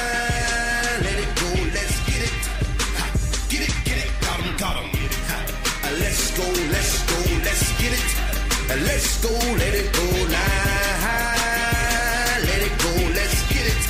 [6.37, 8.09] Go, let's go, let's get it.
[8.85, 11.07] Let's go, let it go now.
[12.45, 13.81] Let it go, let's get it.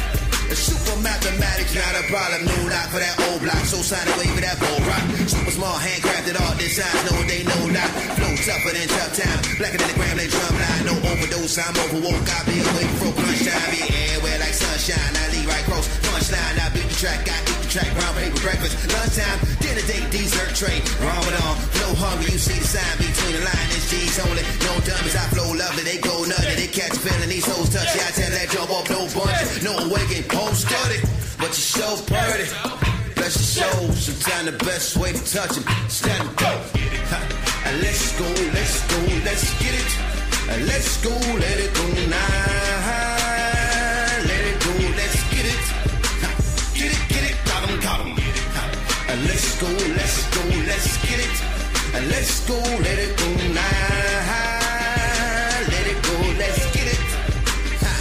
[0.56, 3.64] Super mathematics, not a problem, no not for that old block.
[3.68, 5.04] So sign away for that bull rock.
[5.28, 7.92] Super small, handcrafted art designs, no they know not.
[8.16, 10.84] Flow tougher than tough time, blacker than the gram, they drum line.
[10.88, 12.32] No overdose, I'm overwoke.
[12.32, 15.14] I be awake for crunch time, be everywhere like sunshine.
[15.20, 16.56] I leave right cross, punchline.
[16.64, 20.80] I beat the track, I track, brown paper breakfast, lunchtime, dinner date, dessert tray.
[21.04, 24.44] Ramadan, flow hungry, you see the sign between the line and G's only.
[24.64, 27.92] No dummies, I flow lovely, they go nutty, they catch feeling these hoes touch.
[27.96, 31.00] Yeah, I tell that jump off, no bunches, no awakening, home study,
[31.38, 32.48] but you so pretty.
[33.16, 36.48] Bless your soul, sometimes the best way to touch him, stand and go.
[36.48, 37.24] Uh,
[37.84, 38.26] Let's go,
[38.56, 39.92] let's go, let's get it.
[40.48, 43.07] Uh, Let's go, let it go now.
[49.38, 52.10] Let's go, let's go, let's get it.
[52.10, 53.62] Let's go, let it go now.
[55.70, 56.98] Let it go, let's get it.
[57.86, 57.94] Ha.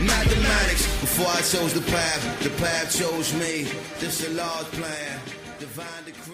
[0.00, 3.68] Mathematics, before I chose the path, the path chose me.
[4.00, 5.20] This is Lord's plan,
[5.58, 6.25] divine decree.